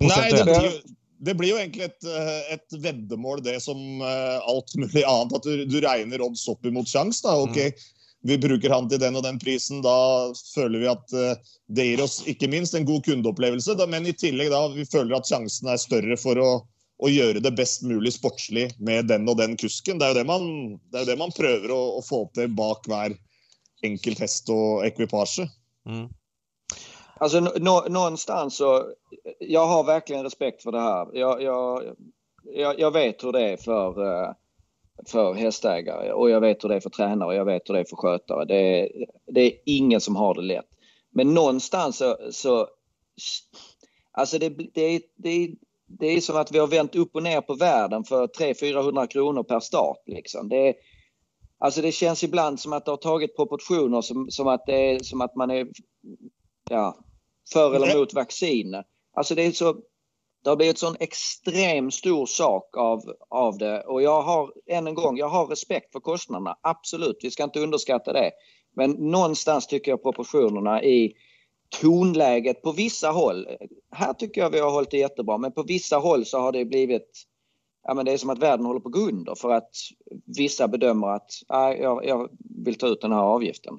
[0.00, 0.72] Nei, det blir,
[1.18, 5.36] det blir jo egentlig et, eh, et veddemål, det som uh, alt mulig annet.
[5.38, 7.24] At du, du regner odds opp imot sjanse.
[7.26, 7.92] da, ok, mm.
[8.26, 9.82] Vi bruker han til den og den prisen.
[9.84, 9.96] Da
[10.54, 13.74] føler vi at uh, det gir oss ikke minst en god kundeopplevelse.
[13.78, 16.50] Da, men i tillegg da, vi føler at sjansen er større for å,
[16.98, 19.98] å, gjøre det best mulig sportslig med den og den kusken.
[20.00, 20.46] Det er jo det man,
[20.92, 23.16] det jo det man prøver å, å, få til bak hver
[23.86, 25.48] enkelt hest og ekvipasje.
[25.88, 26.08] Mm.
[27.18, 28.92] Alltså nå, någonstans så,
[29.38, 31.08] jag har verkligen respekt för det här.
[31.12, 31.82] Jag, jag,
[32.44, 34.32] jag, jag vet hur det är för, eh,
[35.06, 37.80] för hästägare och jag vet hur det är för tränare och jag vet hur det
[37.80, 38.44] är för skötare.
[38.44, 40.68] Det är, det är ingen som har det lätt.
[41.10, 42.68] Men någonstans så, så
[44.12, 45.54] alltså det, det, det,
[45.86, 49.42] det är som att vi har vänt upp och ner på världen för 300-400 kronor
[49.42, 50.02] per start.
[50.06, 50.48] Liksom.
[50.48, 50.74] Det,
[51.58, 54.98] alltså det känns ibland som att det har tagit proportioner som, som, att, det är,
[54.98, 55.68] som att man är
[56.70, 56.98] ja,
[57.52, 58.82] för eller mot vaccin.
[59.16, 59.72] Alltså det är så,
[60.44, 64.86] det har blivit en sån extremt stor sak av, av det och jag har, än
[64.86, 66.58] en gång, jag har respekt för kostnaderna.
[66.62, 68.30] Absolut, vi ska inte underskatta det.
[68.76, 71.12] Men någonstans tycker jag proportionerna i
[71.80, 73.46] tonläget på vissa håll.
[73.92, 76.64] Här tycker jag vi har hållit det jättebra, men på vissa håll så har det
[76.64, 77.26] blivit
[77.88, 79.70] Ja, men det är som att världen håller på att gå under för att
[80.36, 82.28] vissa bedömer att nej, jag, jag
[82.64, 83.74] vill ta ut den här avgiften.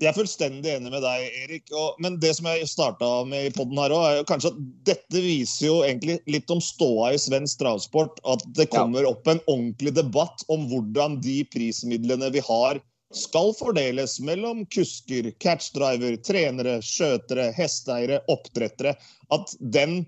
[0.00, 1.72] Jeg er fullstendig enig med deg, Erik.
[2.00, 5.20] Men det som jeg starta med i poden her òg, er jo kanskje at dette
[5.20, 8.22] viser jo egentlig litt om ståa i svensk travsport.
[8.24, 9.10] At det kommer ja.
[9.12, 12.80] opp en ordentlig debatt om hvordan de prismidlene vi har,
[13.14, 18.94] skal fordeles mellom kusker, catchdriver, trenere, skjøtere, hesteeiere, oppdrettere.
[19.34, 20.04] At den,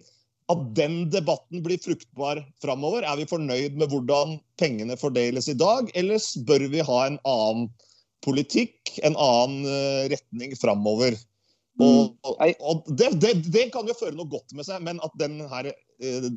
[0.52, 3.02] at den debatten blir fruktbar framover.
[3.02, 7.68] Er vi fornøyd med hvordan pengene fordeles i dag, eller bør vi ha en annen
[8.22, 11.18] politikk, en annen uh, retning framover.
[11.80, 12.54] Og, mm.
[12.60, 15.72] og det, det, det, kan jo føre noe godt med seg, men at den her
[15.72, 16.30] uh,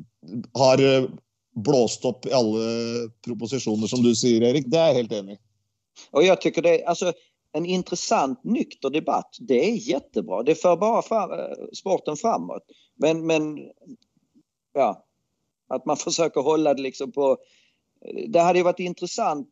[0.58, 1.06] har eh,
[1.62, 5.42] blåst opp i alle proposisjoner, som du sier, Erik, det er jeg helt enig i.
[6.10, 7.12] Och jag tycker det är alltså,
[7.52, 9.36] en intressant nykter debatt.
[9.40, 10.42] Det är jättebra.
[10.42, 12.62] Det för bara fram, eh, sporten framåt.
[12.94, 13.58] Men, men
[14.72, 15.04] ja,
[15.68, 17.30] att man försöker hålla det liksom på...
[18.04, 19.48] Eh, det hade ju varit intressant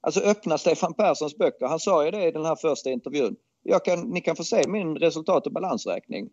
[0.00, 1.66] Alltså öppna Stefan Perssons böcker.
[1.66, 3.36] Han sa ju det i den här första intervjun.
[3.62, 6.30] Jag kan, ni kan få se min resultat och balansräkning.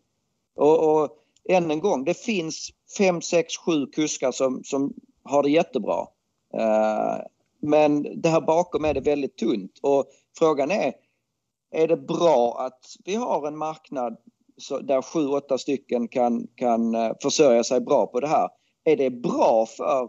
[0.56, 1.10] Och, och
[1.48, 6.00] än en gång, det finns fem, sex, sju kuskar som, som har det jättebra.
[6.54, 7.20] Uh,
[7.60, 10.04] men det här bakom är det väldigt tunt och
[10.38, 10.92] frågan är,
[11.70, 14.16] är det bra att vi har en marknad
[14.82, 18.48] där sju, åtta stycken kan, kan eh, försörja sig bra på det här?
[18.84, 20.02] Är det bra för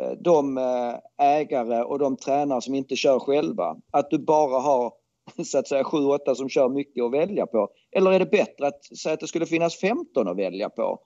[0.00, 3.76] eh, de eh, ägare och de tränare som inte kör själva.
[3.90, 4.92] Att du bara har
[5.44, 7.68] så att säga 7-8 som kör mycket att välja på.
[7.92, 10.98] Eller är det bättre att säga att det skulle finnas 15 att välja på?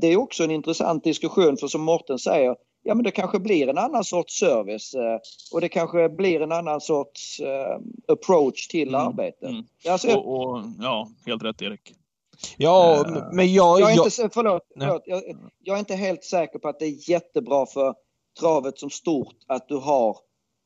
[0.00, 3.68] Det är också en intressant diskussion för som Morten säger, ja men det kanske blir
[3.68, 4.94] en annan sorts service
[5.52, 7.40] och det kanske blir en annan sorts
[8.08, 9.00] approach till mm.
[9.00, 9.50] arbetet.
[9.50, 9.64] Mm.
[9.88, 11.94] Alltså, och, och, ja, helt rätt Erik.
[12.56, 13.80] Ja, uh, men jag...
[13.80, 15.22] Jag är, inte, förlåt, förlåt jag,
[15.62, 17.94] jag, är inte helt säker på att det är jättebra för
[18.40, 20.16] travet som stort att du har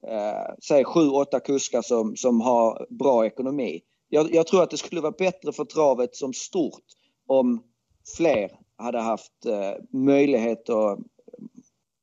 [0.07, 3.81] eh, säg sju, åtta kuskar som, som har bra ekonomi.
[4.09, 6.85] Jag, jag, tror att det skulle vara bättre för travet som stort
[7.27, 7.63] om
[8.17, 10.99] fler hade haft eh, möjlighet att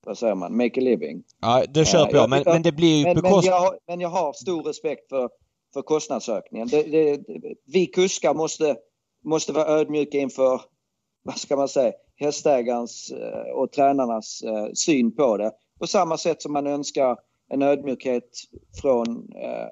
[0.10, 1.24] vad säger man, make a living.
[1.42, 4.34] Ja, det köper jag, men, men det blir ju men, men, jag, men jag har
[4.34, 5.30] stor respekt för,
[5.74, 6.68] för kostnadsökningen.
[6.68, 7.20] Det, det,
[7.66, 8.76] vi kuskar måste
[9.24, 10.62] måste vara ödmjuka inför,
[11.24, 15.52] vad ska man säga, hästägarens eh, och tränarnas eh, syn på det.
[15.80, 17.18] På samma sätt som man önskar
[17.54, 18.30] en ödmjukhet
[18.82, 19.68] från eh,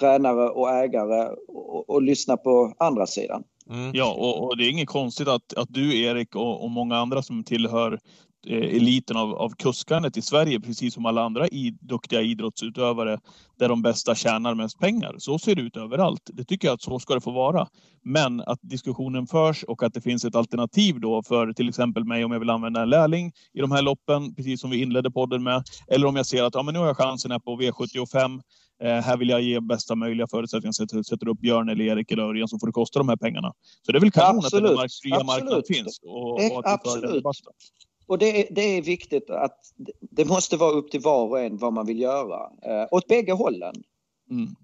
[0.00, 3.44] tränare och ägare och, och, lyssna på andra sidan.
[3.70, 3.90] Mm.
[3.94, 7.22] Ja, och, och, det är inget konstigt att, att du Erik och, och många andra
[7.22, 7.98] som tillhör Eh,
[8.46, 13.18] eliten av, av kuskandet i Sverige, precis som alla andra i, duktiga idrottsutövare,
[13.58, 15.14] där de bästa tjänar mest pengar.
[15.18, 16.30] Så ser det ut överallt.
[16.32, 17.68] Det tycker jag att så ska det få vara.
[18.02, 22.24] Men att diskussionen förs och att det finns ett alternativ då för till exempel mig
[22.24, 25.42] om jag vill använda en lärling i de här loppen, precis som vi inledde podden
[25.42, 25.62] med.
[25.88, 28.40] Eller om jag ser att ja, men nu har jag chansen här på V75.
[28.82, 30.72] Eh, här vill jag ge bästa möjliga förutsättningar.
[30.72, 33.52] Sätter, sätter upp Björn eller Erik eller Örjan så får det kosta de här pengarna.
[33.86, 36.00] Så det är väl kanon att den fria marknaden finns.
[36.02, 37.24] Och, och att Absolut
[38.06, 39.58] och det är, det är viktigt att
[40.00, 42.40] det måste vara upp till var och en vad man vill göra.
[42.62, 43.74] Eh, åt bägge hållen.
[44.30, 44.54] Mm.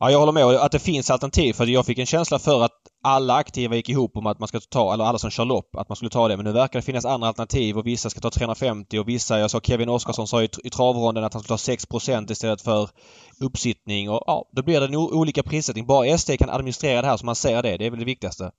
[0.00, 0.44] Ja, jag håller med.
[0.44, 1.52] Att det finns alternativ.
[1.52, 2.72] För jag fick en känsla för att
[3.02, 5.88] alla aktiva gick ihop om att man ska ta, eller alla som kör lopp, att
[5.88, 6.36] man skulle ta det.
[6.36, 9.50] Men nu verkar det finnas andra alternativ och vissa ska ta 350 och vissa, jag
[9.50, 12.90] sa Kevin Oskarsson sa i, i travronden att han skulle ta 6% istället för
[13.40, 15.86] uppsittning och ja, då blir det en olika prissättning.
[15.86, 17.76] Bara SD kan administrera det här så man ser det.
[17.76, 18.50] Det är väl det viktigaste.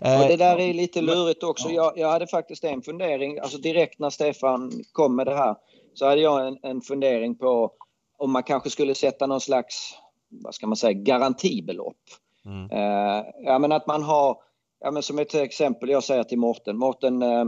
[0.00, 1.68] Och det där är lite lurigt också.
[1.68, 5.56] Jag, jag hade faktiskt en fundering, alltså direkt när Stefan kom med det här
[5.94, 7.72] så hade jag en, en fundering på
[8.18, 9.94] om man kanske skulle sätta någon slags,
[10.28, 11.96] vad ska man säga, garantibelopp.
[12.44, 12.64] Mm.
[12.64, 14.36] Uh, ja men att man har,
[14.80, 17.46] ja men som ett exempel, jag säger till Morten, Morten uh, uh,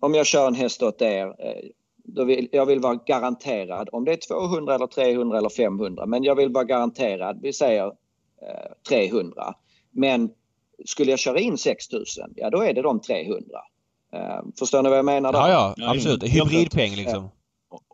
[0.00, 1.34] om jag kör en häst åt er,
[1.96, 6.24] då vill, jag vill vara garanterad, om det är 200 eller 300 eller 500, men
[6.24, 7.92] jag vill vara garanterad, vi säger
[8.88, 9.54] 300.
[9.90, 10.30] Men
[10.84, 13.40] skulle jag köra in 6000, ja då är det de 300.
[14.14, 14.20] Uh,
[14.58, 15.32] förstår ni vad jag menar?
[15.32, 15.38] Då?
[15.38, 16.22] Ja, ja, absolut.
[16.22, 17.30] Hybridpeng liksom.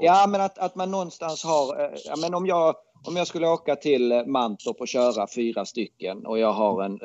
[0.01, 1.81] Ja, men att, att man någonstans har...
[1.81, 2.75] Uh, ja, men om jag,
[3.07, 6.99] om jag skulle åka till Mantorp och köra fyra stycken och jag har en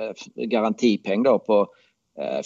[0.50, 1.68] garantipeng då på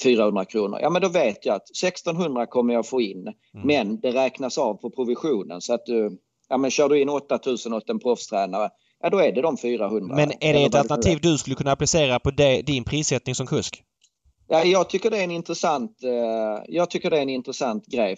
[0.04, 0.80] 400 kronor.
[0.82, 3.22] Ja, men då vet jag att 1600 kommer jag få in.
[3.22, 3.36] Mm.
[3.52, 6.18] Men det räknas av på provisionen så att du...
[6.48, 8.70] Ja, men kör du in 8000 åt en proffstränare
[9.02, 10.16] ja då är det de 400.
[10.16, 13.84] Men är det ett alternativ du skulle kunna applicera på det, din prissättning som kusk?
[14.48, 18.18] Ja, jag tycker det är en intressant, eh, jag tycker det är en intressant grej.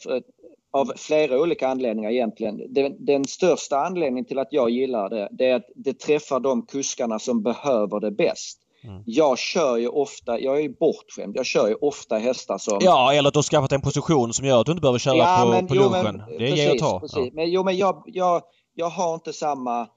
[0.74, 2.74] Av flera olika anledningar egentligen.
[2.74, 6.66] Den, den, största anledningen till att jag gillar det, det är att det träffar de
[6.66, 8.58] kuskarna som behöver det bäst.
[8.84, 9.04] Mm.
[9.06, 12.78] Jag kör ju ofta, jag är ju bortskämd, jag kör ju ofta hästar som...
[12.82, 15.18] Ja, eller att du har skaffat en position som gör att du inte behöver köra
[15.18, 16.04] ja, på, men, på lunchen.
[16.04, 17.00] Men, det är precis, ge och ta.
[17.00, 17.18] Precis.
[17.18, 17.32] Ja.
[17.34, 18.42] Men, jo, men jag, jag,
[18.76, 19.88] jag har inte samma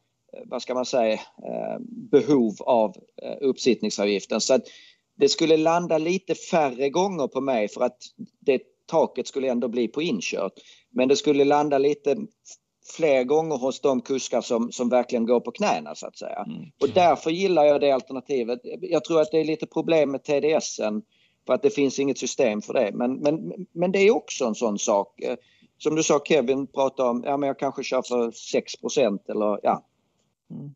[0.44, 1.78] vad ska man säga, eh,
[2.10, 4.40] behov av eh, uppsittningsavgiften.
[4.40, 4.62] Så att
[5.16, 7.98] det skulle landa lite färre gånger på mig för att
[8.40, 10.52] det taket skulle ändå bli på inkört.
[10.90, 12.16] Men det skulle landa lite
[12.96, 16.44] fler gånger hos de kuskar som, som verkligen går på knäna så att säga.
[16.46, 16.62] Mm.
[16.80, 18.60] Och därför gillar jag det alternativet.
[18.80, 21.02] Jag tror att det är lite problem med TDSen
[21.46, 22.90] för att det finns inget system för det.
[22.94, 25.20] Men, men, men det är också en sån sak.
[25.78, 29.86] Som du sa Kevin pratade om, ja men jag kanske kör för 6% eller ja,
[30.54, 30.74] Mm.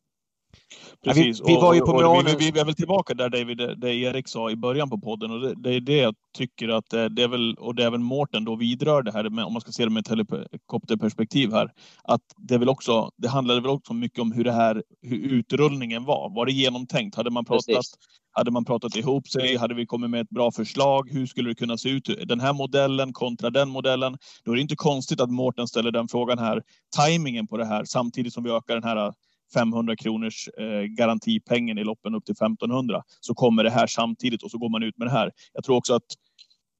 [1.04, 1.38] Precis.
[1.38, 3.28] Ja, vi, vi, var ju på och, och vi, vi, vi, är väl tillbaka där
[3.28, 6.68] David, det Erik sa i början på podden och det, det är det jag tycker
[6.68, 9.44] att det, det är väl, och det är väl Mårten då vidrör det här, med,
[9.44, 11.72] om man ska se det med ett helikopterperspektiv här,
[12.04, 16.04] att det väl också, det handlade väl också mycket om hur det här, hur utrullningen
[16.04, 16.34] var.
[16.34, 17.16] Var det genomtänkt?
[17.16, 17.84] Hade man pratat,
[18.32, 19.56] hade man pratat ihop sig?
[19.56, 21.10] Hade vi kommit med ett bra förslag?
[21.12, 22.28] Hur skulle det kunna se ut?
[22.28, 24.18] Den här modellen kontra den modellen.
[24.44, 26.62] Då är det inte konstigt att Mårten ställer den frågan här.
[26.96, 29.12] Timingen på det här samtidigt som vi ökar den här
[29.54, 34.50] 500 kronors eh, garantipengen i loppen upp till 1500 så kommer det här samtidigt och
[34.50, 35.32] så går man ut med det här.
[35.52, 36.02] Jag tror också att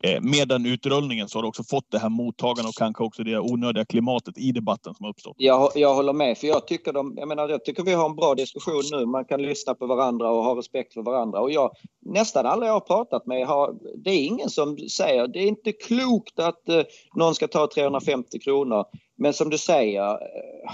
[0.04, 3.22] eh, med den utrullningen så har du också fått det här mottagandet och kanske också
[3.22, 5.34] det onödiga klimatet i debatten som har uppstått.
[5.38, 8.16] Jag, jag håller med, för jag tycker, de, jag, menar, jag tycker vi har en
[8.16, 9.06] bra diskussion nu.
[9.06, 11.40] Man kan lyssna på varandra och ha respekt för varandra.
[11.40, 15.38] Och jag, nästan alla jag har pratat med har, det är ingen som säger det
[15.38, 16.82] är inte klokt att eh,
[17.14, 18.84] någon ska ta 350 kronor.
[19.16, 20.70] Men som du säger, eh,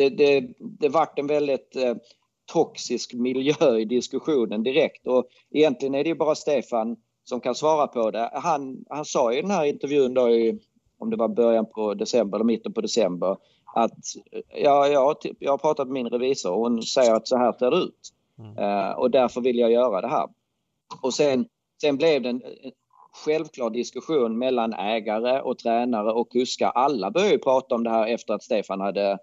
[0.00, 1.94] det, det, det vart en väldigt eh,
[2.52, 7.86] toxisk miljö i diskussionen direkt och egentligen är det ju bara Stefan som kan svara
[7.86, 8.30] på det.
[8.32, 10.58] Han, han sa i den här intervjun då i,
[10.98, 13.36] om det var början på december eller mitten på december
[13.74, 13.98] att
[14.54, 17.70] ja, ja, jag har pratat med min revisor och hon säger att så här ser
[17.70, 18.12] det ut.
[18.38, 18.58] Mm.
[18.58, 20.28] Uh, och därför vill jag göra det här.
[21.02, 21.46] Och sen,
[21.80, 22.42] sen blev det en,
[23.12, 26.70] självklar diskussion mellan ägare och tränare och kuskar.
[26.74, 29.18] Alla började prata om det här efter att Stefan hade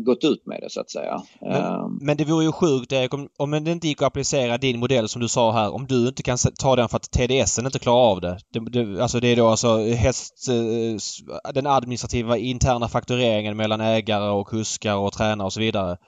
[0.00, 1.22] gått ut med det så att säga.
[1.40, 4.58] Men, uh, men det vore ju sjukt Erik om, om det inte gick att applicera
[4.58, 7.58] din modell som du sa här om du inte kan ta den för att TDS
[7.58, 8.38] inte klarar av det.
[8.52, 14.30] det, det alltså det är då alltså häst, uh, den administrativa interna faktureringen mellan ägare
[14.30, 15.98] och kuskar och tränare och så vidare.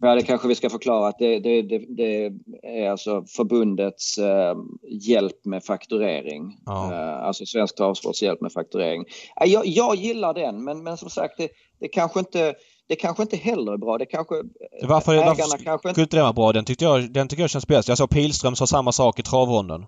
[0.00, 4.56] Ja, det kanske vi ska förklara att det, det, det, det är alltså förbundets eh,
[4.90, 6.58] hjälp med fakturering.
[6.66, 6.92] Ja.
[6.92, 9.04] Eh, alltså Svensk Travsports hjälp med fakturering.
[9.46, 11.40] Jag, jag gillar den, men, men som sagt,
[11.80, 12.54] det, kanske inte
[12.88, 13.98] det kanske inte heller är bra.
[13.98, 14.34] Det kanske...
[14.82, 16.00] Varför, ägarna varför kanske inte...
[16.00, 16.52] inte den vara bra?
[16.52, 17.88] Den tyckte, jag, den tycker jag känns bäst.
[17.88, 19.86] Jag såg Pilström sa samma sak i travronden.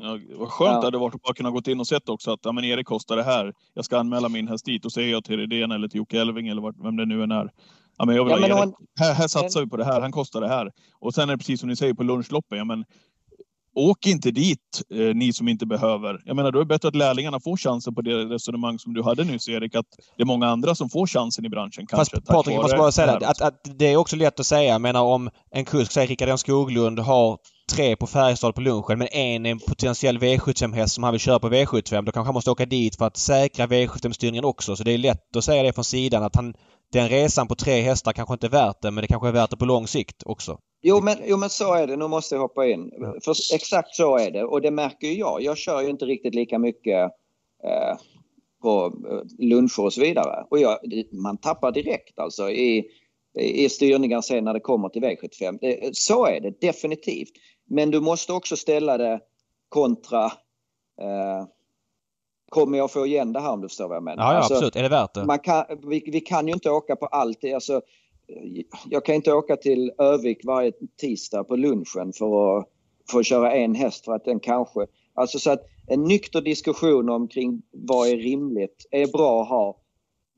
[0.00, 0.80] Ja, vad skönt ja.
[0.80, 2.86] det hade varit att bara kunna gått in och sett också att ja, men Erik
[2.86, 3.52] kostar det här.
[3.74, 6.48] Jag ska anmäla min häst dit och säger jag till Redén eller till Jocke Elving
[6.48, 7.50] eller vem det nu än är.
[7.98, 8.74] Ja, men jag vill ja, men Erik.
[9.00, 10.00] Här, här satsar vi på det här.
[10.00, 10.70] Han kostar det här.
[11.00, 12.58] Och sen är det precis som ni säger på lunchloppen.
[12.58, 12.84] Ja, men
[13.74, 16.22] åk inte dit, eh, ni som inte behöver.
[16.24, 19.02] Jag menar, då är det bättre att lärlingarna får chansen på det resonemang som du
[19.02, 21.86] hade nyss, Erik, att det är många andra som får chansen i branschen.
[21.86, 24.46] Kanske, Fast Patrik, jag måste bara säga det, att, att, det är också lätt att
[24.46, 24.72] säga.
[24.72, 27.38] Jag menar om en kusk, säg Rickard N Skoglund, har
[27.72, 31.38] tre på Färjestad på lunchen men en är en potentiell V75-häst som han vill köra
[31.38, 32.04] på V75.
[32.04, 34.76] Då kanske han måste åka dit för att säkra V75-styrningen också.
[34.76, 36.54] Så det är lätt att säga det från sidan att han,
[36.92, 39.50] den resan på tre hästar kanske inte är värt det men det kanske är värt
[39.50, 40.58] det på lång sikt också.
[40.80, 42.90] Jo men, jo men så är det, nu måste jag hoppa in.
[43.24, 45.42] För exakt så är det och det märker ju jag.
[45.42, 47.10] Jag kör ju inte riktigt lika mycket
[47.64, 47.96] eh,
[48.62, 50.46] på eh, luncher och så vidare.
[50.50, 50.78] Och jag,
[51.12, 52.84] man tappar direkt alltså i,
[53.38, 55.58] i styrningar sen när det kommer till V75.
[55.60, 57.32] Det, så är det definitivt.
[57.70, 59.20] Men du måste också ställa det
[59.68, 60.24] kontra
[61.00, 61.46] eh,
[62.48, 64.24] Kommer jag få igen det här om du förstår vad jag menar?
[64.24, 64.76] Ja, ja alltså, absolut.
[64.76, 65.24] Är det värt det?
[65.24, 67.44] Man kan, vi, vi kan ju inte åka på allt.
[67.54, 67.80] Alltså,
[68.90, 72.68] jag kan inte åka till Övik varje tisdag på lunchen för att,
[73.10, 74.86] för att köra en häst för att den kanske...
[75.14, 79.80] Alltså så att en nykter diskussion omkring vad är rimligt är bra att ha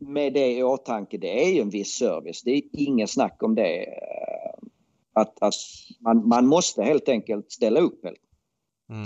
[0.00, 1.18] med det i åtanke.
[1.18, 2.42] Det är ju en viss service.
[2.42, 3.86] Det är inget snack om det.
[5.12, 5.54] Att, att
[6.00, 8.04] man, man måste helt enkelt ställa upp.
[8.04, 9.04] Mm.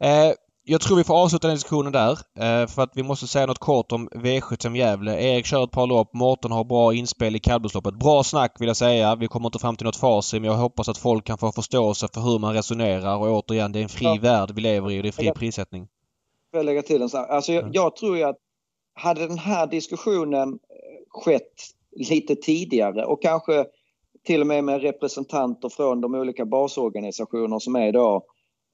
[0.00, 0.34] Eh,
[0.66, 2.10] jag tror vi får avsluta den diskussionen där.
[2.12, 5.22] Eh, för att vi måste säga något kort om V75 Gävle.
[5.22, 6.14] Erik kör ett par lopp.
[6.14, 7.94] Mårten har bra inspel i kallblodsloppet.
[7.94, 9.16] Bra snack vill jag säga.
[9.16, 12.08] Vi kommer inte fram till något facit men jag hoppas att folk kan få förståelse
[12.14, 13.16] för hur man resonerar.
[13.16, 14.18] Och återigen, det är en fri ja.
[14.22, 15.88] värld vi lever i och det är fri jag, prissättning.
[16.50, 17.30] Får jag lägga till en sak?
[17.30, 17.72] Alltså jag, mm.
[17.74, 18.36] jag tror ju att
[18.94, 20.56] hade den här diskussionen eh,
[21.08, 21.52] skett
[21.96, 23.64] lite tidigare och kanske
[24.26, 28.22] till och med med representanter från de olika basorganisationer som är idag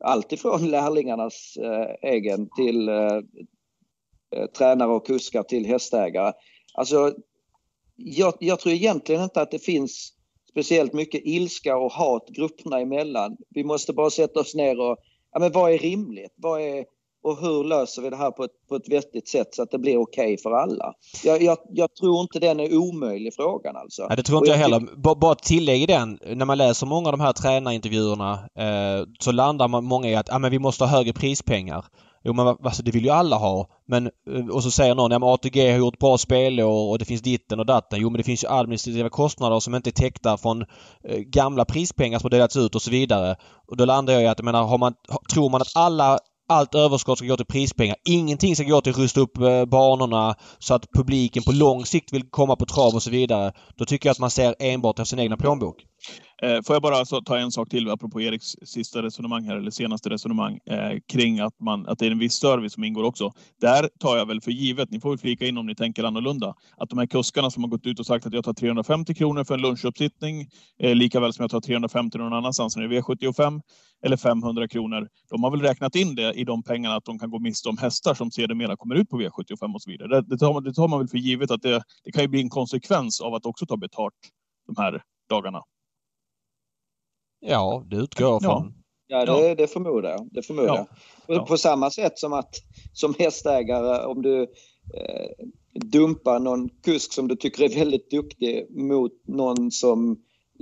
[0.01, 3.20] alltifrån lärlingarnas eh, egen till eh,
[4.36, 6.32] eh, tränare och kuskar till hästägare.
[6.74, 7.14] Alltså,
[7.96, 10.12] jag, jag, tror egentligen inte att det finns
[10.51, 13.36] speciellt mycket ilska och hat grupperna emellan.
[13.51, 14.98] Vi måste bara sätta oss ner och,
[15.32, 16.32] ja men vad är rimligt?
[16.36, 16.84] Vad är,
[17.22, 19.78] och hur löser vi det här på ett, på ett vettigt sätt så att det
[19.78, 20.92] blir okej okay för alla?
[21.24, 24.06] Jag, jag, jag, tror inte den är omöjlig frågan alltså.
[24.06, 25.14] Nej, det tror inte jag, jag heller.
[25.14, 26.18] Bara ett tillägg i den.
[26.26, 30.32] När man läser många av de här tränarintervjuerna eh, så landar man många i att
[30.32, 31.84] ah, men vi måste ha högre prispengar.
[32.24, 33.66] Jo men alltså, det vill ju alla ha.
[33.86, 37.04] Men, eh, och så säger någon, ja men ATG har gjort bra spelår och det
[37.04, 38.00] finns ditten och datten.
[38.00, 40.62] Jo men det finns ju administrativa kostnader som inte är täckta från
[41.04, 43.36] eh, gamla prispengar som har delats ut och så vidare.
[43.68, 44.94] Och då landar jag i att, jag menar, har man,
[45.32, 46.18] tror man att alla
[46.51, 47.96] allt överskott ska gå till prispengar.
[48.05, 52.12] Ingenting ska gå till att rusta upp eh, banorna så att publiken på lång sikt
[52.12, 53.53] vill komma på trav och så vidare.
[53.76, 55.76] Då tycker jag att man ser enbart efter sin egna plånbok.
[56.42, 59.70] Eh, får jag bara alltså ta en sak till apropå Eriks sista resonemang här, eller
[59.70, 63.32] senaste resonemang eh, kring att, man, att det är en viss service som ingår också.
[63.61, 66.55] Där tar jag väl för givet, ni får väl flika in om ni tänker annorlunda,
[66.76, 69.44] att de här kuskarna som har gått ut och sagt att jag tar 350 kronor
[69.44, 70.46] för en lunchuppsittning,
[70.78, 73.61] eh, lika väl som jag tar 350 någon annanstans när det är V75,
[74.03, 75.09] eller 500 kronor.
[75.30, 77.78] De har väl räknat in det i de pengarna att de kan gå miste om
[77.78, 80.09] hästar som sedermera kommer ut på V75 och så vidare.
[80.09, 82.28] Det, det, tar, man, det tar man väl för givet att det, det kan ju
[82.28, 84.14] bli en konsekvens av att också ta betalt
[84.66, 85.62] de här dagarna.
[87.41, 88.74] Ja, det utgår jag från.
[89.07, 90.28] Ja, det, det förmodar jag.
[90.32, 90.86] Det förmodar ja.
[91.26, 91.47] jag.
[91.47, 92.55] På, samma sätt som att
[92.93, 99.12] som hästägare, om du eh, dumpar någon kusk som du tycker är väldigt duktig mot
[99.26, 100.16] någon som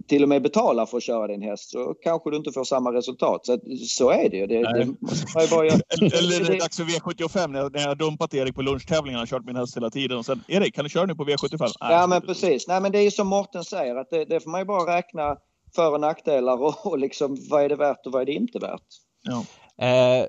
[0.06, 2.92] till och med betalar för att köra din häst så kanske du inte får samma
[2.92, 3.46] resultat.
[3.46, 3.58] Så,
[3.88, 4.46] så är det ju.
[4.46, 5.80] Det, det bara göra.
[6.00, 9.22] Eller det är dags för V75 när jag, när jag har dumpat Erik på lunchtävlingarna
[9.22, 10.18] och kört min häst hela tiden.
[10.18, 11.58] Och sen, Erik, kan du köra nu på V75?
[11.60, 12.68] Nej, ja, men precis.
[12.68, 14.96] Nej, men det är ju som Morten säger, att det, det får man ju bara
[14.96, 15.36] räkna
[15.78, 18.58] för och nackdelar och, och liksom vad är det värt och vad är det inte
[18.58, 18.86] värt.
[19.22, 19.44] Ja.
[19.86, 20.26] Eh,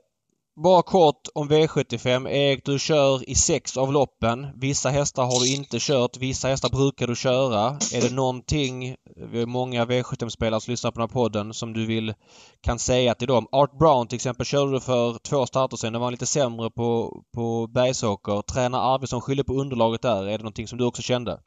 [0.63, 2.29] bara kort om V75.
[2.29, 4.47] Erik, du kör i sex av loppen.
[4.55, 6.17] Vissa hästar har du inte kört.
[6.17, 7.65] Vissa hästar brukar du köra.
[7.93, 8.95] Är det någonting,
[9.31, 12.13] vi har många V75-spelare som lyssnar på den här podden, som du vill
[12.61, 13.47] kan säga till dem?
[13.51, 15.93] Art Brown till exempel körde du för två starter sedan.
[15.93, 18.41] Det var lite sämre på, på Bergsåker.
[18.41, 20.27] Tränar Arvidsson skyller på underlaget där.
[20.27, 21.39] Är det någonting som du också kände?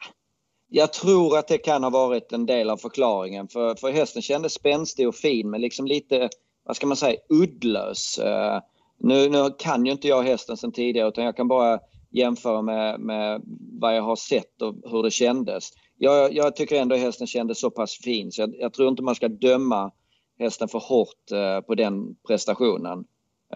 [0.75, 4.53] Jag tror att det kan ha varit en del av förklaringen för, för hästen kändes
[4.53, 6.29] spänstig och fin men liksom lite,
[6.65, 8.19] vad ska man säga, uddlös.
[8.19, 8.61] Uh,
[8.99, 13.01] nu, nu kan ju inte jag hästen sedan tidigare utan jag kan bara jämföra med,
[13.01, 13.43] med
[13.81, 15.71] vad jag har sett och hur det kändes.
[15.99, 19.15] Jag, jag tycker ändå hästen kändes så pass fin så jag, jag tror inte man
[19.15, 19.91] ska döma
[20.39, 23.05] hästen för hårt uh, på den prestationen.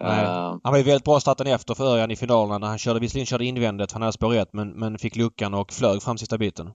[0.01, 0.25] Nej.
[0.25, 2.99] Uh, han var ju väldigt bra starten efter för Örjan i finalerna när han körde,
[2.99, 6.37] visserligen körde invändigt han hade spår 1 men, men fick luckan och flög fram sista
[6.37, 6.71] biten.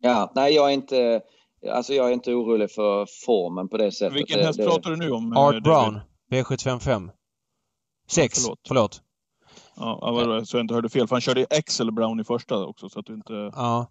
[0.00, 1.20] Ja, nej jag är inte,
[1.72, 4.16] alltså jag är inte orolig för formen på det sättet.
[4.16, 5.36] Vilken häst det, pratar du nu om?
[5.36, 7.10] Art Brown, V755.
[8.10, 8.58] 6, ja, förlåt.
[8.68, 9.02] förlåt.
[9.76, 11.08] Ja, så jag inte hörde fel.
[11.08, 13.86] För han körde Excel Brown i första också så att du inte ja.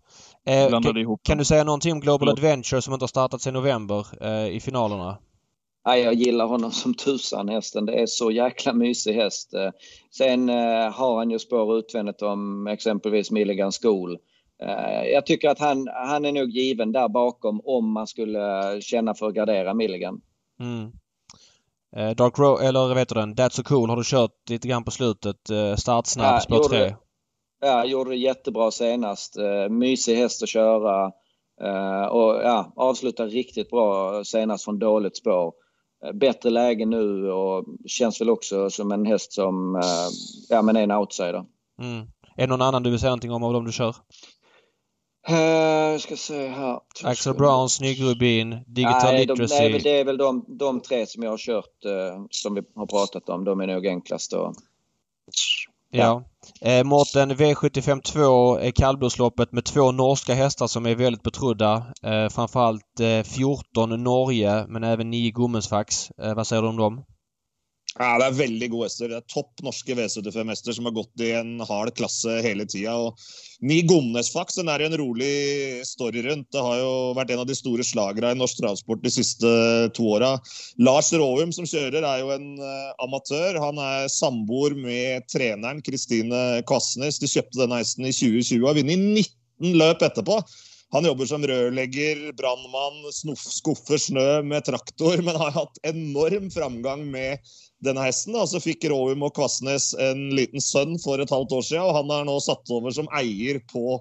[0.45, 2.39] eh, blandade kan, ihop Kan du säga någonting om Global förlåt.
[2.39, 5.17] Adventure som inte har startat sedan november eh, i finalerna?
[5.83, 7.85] Ja, jag gillar honom som tusan hästen.
[7.85, 9.53] Det är så jäkla mysig häst.
[9.53, 9.69] Eh,
[10.17, 14.17] sen eh, har han ju spår utvändigt om exempelvis Milligan School.
[14.63, 19.13] Eh, jag tycker att han, han är nog given där bakom om man skulle känna
[19.13, 20.21] för att gardera Milligan.
[20.59, 20.91] Mm.
[21.95, 24.83] Eh, Dark Row, eller vet du den, That's So Cool har du kört lite grann
[24.83, 25.49] på slutet.
[25.49, 26.95] Eh, startsnabb, ja, spår 3.
[27.61, 29.37] Ja, gjorde det jättebra senast.
[29.69, 31.05] Mysig häst att köra.
[32.09, 35.53] Och ja, avslutade riktigt bra senast från dåligt spår.
[36.13, 39.81] Bättre läge nu och känns väl också som en häst som
[40.49, 41.45] ja, men är en outsider.
[41.81, 42.07] Mm.
[42.35, 43.95] Är det någon annan du vill säga någonting om av dem du kör?
[45.29, 46.79] Uh, ska se här.
[47.03, 49.55] Axel Brown, Snygg Rubin, Digital nej, Literacy.
[49.55, 52.61] De, nej, det är väl de, de tre som jag har kört uh, som vi
[52.75, 53.43] har pratat om.
[53.43, 54.55] De är nog enklast att...
[55.91, 56.23] Ja.
[56.61, 56.69] ja.
[56.69, 61.85] Eh, Mårten V75 2 är kallblodsloppet med två norska hästar som är väldigt betrodda.
[62.03, 66.11] Eh, framförallt eh, 14 Norge men även 9 Gommensfax.
[66.11, 67.03] Eh, vad säger du om dem?
[67.97, 69.09] Ja, Det er veldig gode hester.
[69.09, 72.93] Det er topp norske V75-hester som har gått i en hard klasse hele tida.
[73.65, 76.45] Ni Gomnesfax den er en rolig story rundt.
[76.53, 79.49] Det har jo vært en av de store slagerne i norsk travsport de siste
[79.97, 80.35] to åra.
[80.77, 83.57] Lars Råum som kjører, er jo en eh, amatør.
[83.65, 87.17] Han er samboer med treneren Kristine Kvassnes.
[87.23, 90.41] De kjøpte denne hesten i 2020 og har vunnet 19 løp etterpå.
[90.95, 97.41] Han jobber som rørlegger, brannmann, skuffer snø med traktor, men har hatt enorm framgang med
[97.83, 98.35] denne hesten.
[98.37, 98.45] Da.
[98.49, 102.13] Så fikk Råum og Kvassnes en liten sønn for et halvt år siden, og han
[102.15, 103.99] er nå satt over som eier på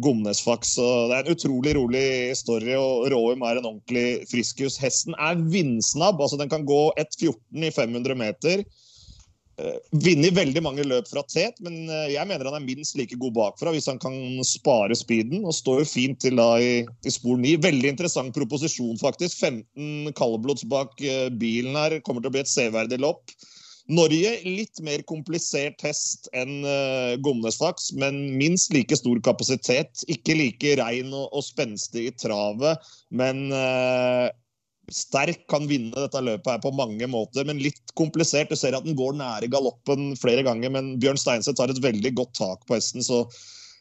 [0.00, 0.76] Gomnesfax.
[0.78, 2.04] Så det er en utrolig rolig
[2.38, 4.78] story, og Råum er en ordentlig friskus.
[4.80, 6.20] Hesten er vindsnabb.
[6.20, 8.64] altså Den kan gå 1,14 i 500 meter.
[9.60, 13.18] Eh, Vunnet veldig mange løp fra tet, men eh, jeg mener han er minst like
[13.20, 15.44] god bakfra hvis han kan spare speeden.
[15.44, 16.72] Og står jo fint til da i,
[17.04, 17.56] i spor 9.
[17.66, 19.40] Veldig interessant proposisjon, faktisk.
[19.40, 22.00] 15 kaldblods bak eh, bilen her.
[22.06, 23.34] Kommer til å bli et severdig lopp.
[23.90, 30.04] Norge litt mer komplisert hest enn uh, Gomnesfax, men minst like stor kapasitet.
[30.12, 34.28] Ikke like rein og, og spenstig i travet, men uh,
[34.94, 38.50] sterk, kan vinne dette løpet her på mange måter, men litt komplisert.
[38.50, 42.14] Du ser at den går nære galoppen flere ganger, men Bjørn Steinseth har et veldig
[42.18, 43.04] godt tak på hesten.
[43.06, 43.24] så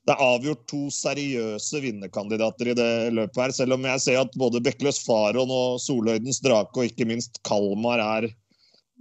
[0.07, 3.51] det er avgjort to seriøse vinnerkandidater i det løpet her.
[3.53, 8.01] Selv om jeg ser at både Bekkeløs Faron og Solhøydens Drake og ikke minst Kalmar
[8.01, 8.30] er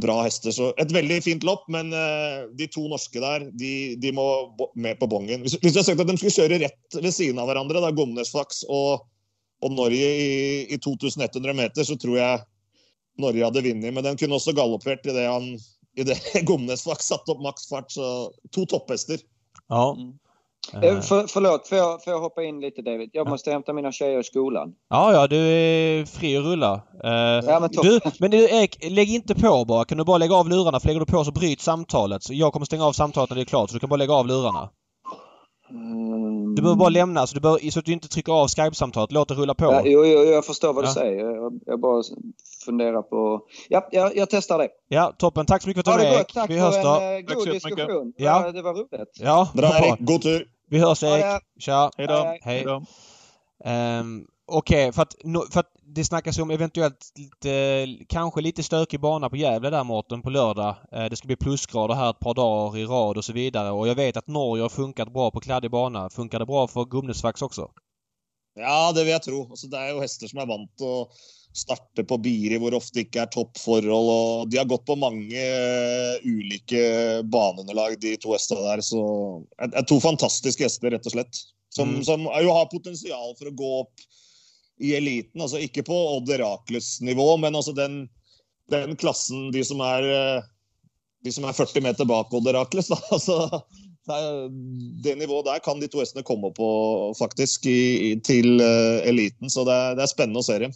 [0.03, 0.53] bra hester.
[0.55, 4.27] Så et veldig fint lopp, men eh, de to norske der, de, de må
[4.77, 5.47] med på bongen.
[5.47, 7.95] Hvis, hvis du hadde sagt at de skulle kjøre rett ved siden av hverandre, da
[7.95, 9.07] Gomnesflaks og
[9.63, 12.45] og Norge i, i 2100 meter, så tror jeg
[13.19, 13.95] Norge hadde vunnet.
[13.95, 15.53] Men den kunne også galoppert idet han
[15.99, 17.91] i det Gomnesvak satte opp maksfart.
[17.93, 19.19] Så to topphästar.
[19.69, 19.97] Ja.
[19.99, 20.15] Mm.
[20.75, 21.01] Uh.
[21.01, 23.11] För, förlåt, får jag, får jag hoppa in lite David?
[23.13, 24.75] Jag måste hämta mina tjejer i skolan.
[24.91, 26.75] Ja, ja, du är fri att rulla.
[26.75, 27.11] Uh,
[27.47, 29.85] ja, men, du, men du, Erik, lägg inte på bara.
[29.85, 30.81] Kan du bara lägga av lurarna?
[30.81, 32.23] För lägger du på så bryts samtalet.
[32.23, 33.71] Så jag kommer stänga av samtalet när det är klart.
[33.71, 34.71] Så du kan bara lägga av lurarna.
[35.71, 36.55] Mm.
[36.55, 39.13] Du behöver bara lämna så, du behöver, så att du inte trycker av Skype-samtalet.
[39.13, 39.65] Låt det rulla på.
[39.65, 40.89] Ja, jo, jo, jag förstår vad ja.
[40.89, 41.25] du säger.
[41.25, 42.03] Jag, jag, bara
[42.65, 43.41] funderar på...
[43.69, 44.69] Ja, jag, jag testar det.
[44.89, 45.47] Ja, toppen.
[45.47, 46.29] Tack så mycket för att du var med.
[46.29, 47.01] Tack Vi hörs då.
[47.01, 48.13] en uh, god diskussion.
[48.17, 48.53] Ja.
[48.53, 49.17] Det var roligt.
[49.21, 49.97] Ja, bra.
[49.99, 50.49] God tur.
[50.71, 51.25] Vi hörs Erik.
[51.25, 51.41] Ja, ja.
[51.59, 51.91] Tja.
[51.97, 52.37] Hej då.
[52.41, 52.65] Hej.
[52.65, 52.83] då.
[53.71, 55.15] Um, Okej, okay, för, att,
[55.53, 60.23] för att det snackas om eventuellt lite, kanske lite stökig bana på Gävle där Mårten
[60.23, 60.75] på lördag.
[60.93, 63.71] Eh, det ska bli plusgrader här ett par dagar i rad och så vidare.
[63.71, 66.11] Och jag vet att Norge har funkat bra på kladdig bana.
[66.11, 67.71] Funkar det bra för Gumnesvax också?
[68.55, 69.51] Ja, det vill jag tro.
[69.51, 71.09] Altså, det är ju hästar som är vant att
[71.57, 74.11] starta på Biri hvor ofte ikke er toppforhold.
[74.11, 75.45] og De har gått på mange
[76.25, 76.83] ulike
[77.23, 78.81] baneunderlag, de to hestene der.
[78.81, 79.01] Så
[79.59, 81.43] er to fantastiske hester, rett og slett.
[81.75, 82.05] Som, mm.
[82.05, 84.09] som jo har potensial for å gå opp
[84.79, 85.41] i eliten.
[85.43, 88.05] Altså ikke på Odd Herakles-nivå, men altså den,
[88.71, 90.49] den, klassen, de som er eh,
[91.27, 92.91] de som er 40 meter bak Odd Herakles.
[92.93, 93.01] Da.
[93.15, 93.63] Altså,
[95.05, 96.69] det nivået der kan de to hestene komme på
[97.19, 99.51] faktisk i, til uh, eliten.
[99.51, 100.73] Så det er, det er, spennende å se dem.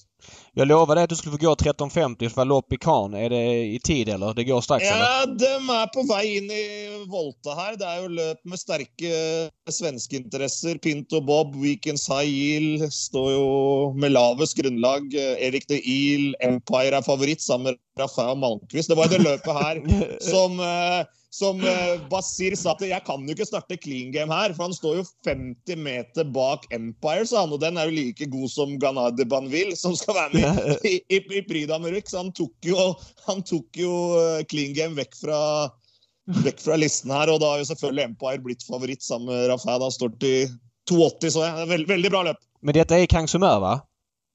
[0.55, 3.19] Jag lovade att du skulle få gå 13.50 för lopp i Cannes.
[3.19, 4.35] Är det i tid eller?
[4.35, 5.05] Det går strax ja, eller?
[5.05, 7.77] Ja, de är på väg in i Volta här.
[7.77, 10.79] Det är ju löp med starka svenska intressen.
[10.79, 15.15] Pinto Bob, Weekends High Yield står ju med lavest grundlag.
[15.15, 18.89] Erik de Il, Empire är favorit sammen med Rafael Malmqvist.
[18.89, 19.83] Det var det löpet här
[20.21, 24.53] som eh, som eh, Basir sa at jeg kan jo ikke starte clean game her,
[24.53, 27.55] for han står jo 50 meter bak Empire, sa han.
[27.57, 30.99] Og den er jo like god som Ganard de Banville, som skal være med i,
[31.09, 31.71] i, i Prix.
[32.11, 32.91] Så han tok, jo,
[33.29, 35.41] han tok jo eh, clean game vekk fra,
[36.45, 37.33] vekk fra listen her.
[37.33, 39.79] Og da har jo selvfølgelig Empire blitt favoritt sammen med Rafa.
[39.81, 40.53] Da står til
[40.93, 41.71] 2,80, så jeg.
[41.73, 42.45] Veld, veldig bra løp.
[42.61, 43.79] Men dette er Kang Sumer, va?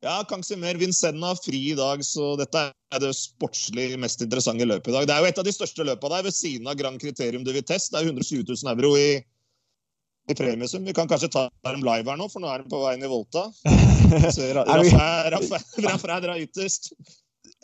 [0.06, 4.94] Ja, Kangsimer Vincenna fri i dag, så dette er det sportslig mest interessante løpet i
[4.94, 5.08] dag.
[5.10, 7.56] Det er jo et av de største løpene der, ved siden av Grand Criterium de
[7.56, 7.90] Vitesse.
[7.90, 9.16] Det er 120 000 euro i,
[10.30, 10.86] i premiesum.
[10.86, 13.08] Vi kan kanskje ta dem live her nå, for nå er de på vei inn
[13.08, 13.48] i Volta.
[15.88, 16.92] Rafa drar ytterst.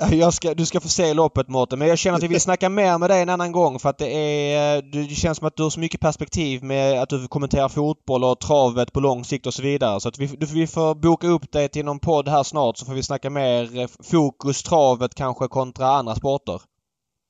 [0.32, 2.98] Ska, du ska få se loppet Mårten, men jag känner att vi vill snacka mer
[2.98, 4.14] med dig en annan gång för att det
[4.54, 4.82] är...
[4.82, 8.40] Det känns som att du har så mycket perspektiv med att du kommenterar fotboll och
[8.40, 10.00] travet på lång sikt och så vidare.
[10.00, 12.94] Så att vi, vi får boka upp dig till någon podd här snart så får
[12.94, 16.62] vi snacka mer eh, fokus, travet kanske kontra andra sporter.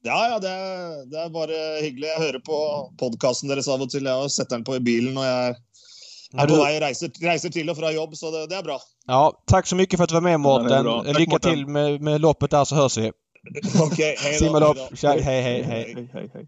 [0.05, 2.11] Ja, ja, det är, det är bara hyggligt.
[2.17, 4.05] Jag hör på podcasten deras av och till.
[4.05, 5.55] Jag sätter den på i bilen och jag
[6.37, 8.79] är på väg reiser, reiser till och från jobb, så det, det, är bra.
[9.07, 10.85] Ja, tack så mycket för att du var med Mårten.
[10.85, 11.53] Ja, Lycka Morten.
[11.53, 13.11] till med, med loppet där så hörs vi.
[13.81, 14.45] Okej, hej då.
[14.45, 14.77] Simma lopp.
[15.03, 15.63] Hej, hej, hej.
[15.63, 16.47] hej, hej, hej.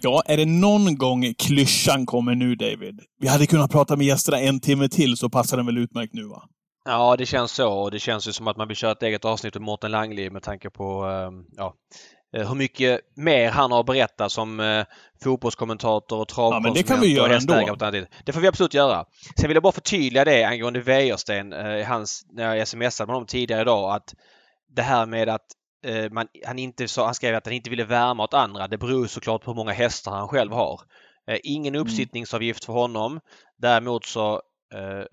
[0.00, 3.00] Ja, är det någon gång klyschan kommer nu, David?
[3.20, 6.24] Vi hade kunnat prata med gästerna en timme till så passar den väl utmärkt nu,
[6.24, 6.42] va?
[6.84, 7.72] Ja, det känns så.
[7.72, 10.30] Och det känns ju som att man vill köra ett eget avsnitt med Mårten Langli
[10.30, 11.74] med tanke på um, ja,
[12.32, 14.84] hur mycket mer han har berättat som eh,
[15.22, 18.06] fotbollskommentator och travkonsument ja, det kan vi göra ändå.
[18.24, 19.04] Det får vi absolut göra.
[19.40, 23.26] Sen vill jag bara förtydliga det angående Wäjersten, eh, hans, när jag smsade med honom
[23.26, 24.14] tidigare idag, att
[24.76, 25.46] det här med att
[25.86, 28.68] eh, man, han, inte, så, han skrev att han inte ville värma åt andra.
[28.68, 30.80] Det beror såklart på hur många hästar han själv har.
[31.28, 31.86] Eh, ingen mm.
[31.86, 33.20] uppsittningsavgift för honom.
[33.58, 34.42] Däremot så
[34.74, 35.04] Eh,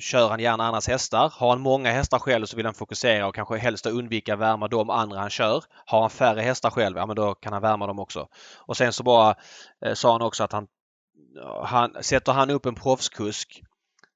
[0.00, 1.32] kör han gärna andras hästar.
[1.36, 4.90] Har han många hästar själv så vill han fokusera och kanske helst undvika värma de
[4.90, 5.64] andra han kör.
[5.86, 8.28] Har han färre hästar själv, ja men då kan han värma dem också.
[8.56, 9.34] Och sen så bara
[9.84, 10.66] eh, sa han också att han,
[11.64, 13.62] han sätter han upp en proffskusk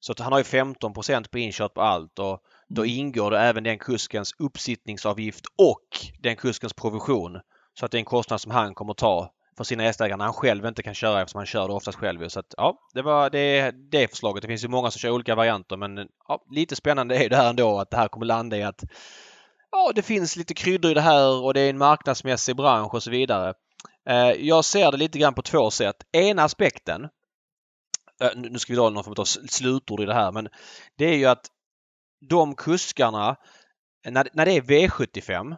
[0.01, 2.99] så att han har ju 15 på inkört på allt och då mm.
[2.99, 5.89] ingår det även den kuskens uppsittningsavgift och
[6.23, 7.41] den kuskens provision.
[7.79, 10.35] Så att det är en kostnad som han kommer ta för sina hästägare när han
[10.35, 12.29] själv inte kan köra eftersom han kör det oftast själv.
[12.29, 14.43] Så att, ja, det var det, det förslaget.
[14.43, 17.51] Det finns ju många som kör olika varianter men ja, lite spännande är det här
[17.51, 18.85] ändå att det här kommer landa i att
[19.71, 23.03] ja, det finns lite kryddor i det här och det är en marknadsmässig bransch och
[23.03, 23.55] så vidare.
[24.09, 25.97] Eh, jag ser det lite grann på två sätt.
[26.13, 27.09] Ena aspekten
[28.23, 30.49] eh, nu ska vi dra någon form av slutord i det här men
[30.99, 31.47] det är ju att
[32.29, 33.37] de kuskarna
[34.09, 35.57] när, när det är V75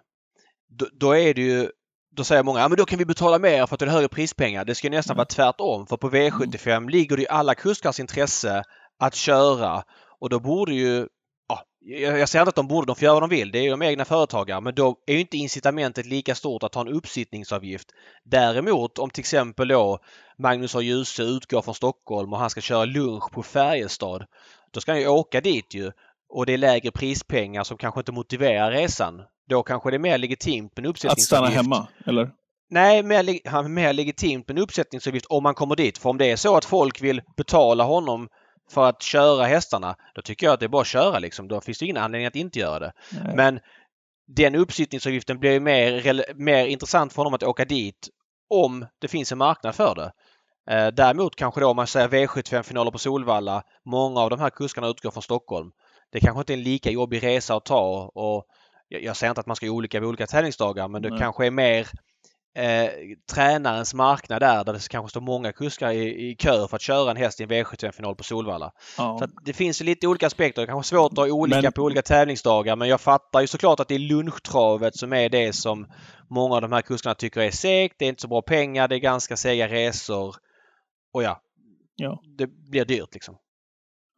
[0.68, 1.70] då, då är det ju
[2.16, 4.08] då säger många, ja men då kan vi betala mer för att det är högre
[4.08, 4.64] prispengar.
[4.64, 5.86] Det ska nästan vara tvärtom.
[5.86, 6.88] För på V75 mm.
[6.88, 8.64] ligger det i alla kuskars intresse
[8.98, 9.82] att köra
[10.20, 11.06] och då borde ju
[11.48, 13.50] ja, jag säger inte att de borde, de får göra vad de vill.
[13.50, 14.60] Det är ju de egna företagare.
[14.60, 17.88] Men då är ju inte incitamentet lika stort att ha en uppsittningsavgift.
[18.24, 19.98] Däremot om till exempel då
[20.38, 20.80] Magnus A.
[20.80, 24.24] Djuse utgår från Stockholm och han ska köra lunch på Färjestad.
[24.70, 25.92] Då ska han ju åka dit ju.
[26.28, 29.22] Och det är lägre prispengar som kanske inte motiverar resan.
[29.50, 31.32] Då kanske det är mer legitimt med en uppsättningsavgift.
[31.32, 32.30] Att stanna hemma, eller?
[32.70, 35.98] Nej, mer, mer legitimt med en uppsättningsavgift om man kommer dit.
[35.98, 38.28] För om det är så att folk vill betala honom
[38.70, 41.48] för att köra hästarna, då tycker jag att det är bara att köra liksom.
[41.48, 42.92] Då finns det ingen anledning att inte göra det.
[43.12, 43.36] Nej.
[43.36, 43.60] Men
[44.36, 48.08] den uppsittningsavgiften blir mer, mer intressant för honom att åka dit
[48.50, 50.12] om det finns en marknad för det.
[50.74, 53.62] Eh, däremot kanske då om man säger V75-finaler på Solvalla.
[53.84, 55.70] Många av de här kuskarna utgår från Stockholm.
[56.12, 58.44] Det kanske inte är en lika jobbig resa att ta och
[58.90, 61.18] jag, jag säger inte att man ska göra olika vid olika tävlingsdagar men det Nej.
[61.18, 61.88] kanske är mer
[62.56, 62.90] eh,
[63.32, 67.10] tränarens marknad där, där det kanske står många kuskar i, i kö för att köra
[67.10, 68.72] en häst i en V75-final på Solvalla.
[68.98, 69.18] Ja.
[69.18, 70.62] Så det finns lite olika aspekter.
[70.62, 71.72] Det kanske är svårt att ha olika men...
[71.72, 75.52] på olika tävlingsdagar men jag fattar ju såklart att det är lunchtravet som är det
[75.52, 75.86] som
[76.30, 77.96] många av de här kuskarna tycker är segt.
[77.98, 80.36] Det är inte så bra pengar, det är ganska sega resor.
[81.12, 81.40] Och ja,
[81.96, 82.22] ja.
[82.38, 83.36] det blir dyrt liksom.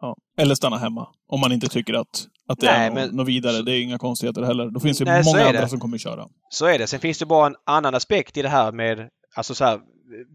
[0.01, 0.17] Ja.
[0.37, 1.09] Eller stanna hemma.
[1.27, 3.09] Om man inte tycker att, att det Nej, är men...
[3.09, 3.63] något vidare.
[3.63, 4.71] Det är inga konstigheter heller.
[4.71, 6.29] Då finns det Nej, många andra som kommer köra.
[6.49, 6.87] Så är det.
[6.87, 9.81] Sen finns det bara en annan aspekt i det här med Alltså så här,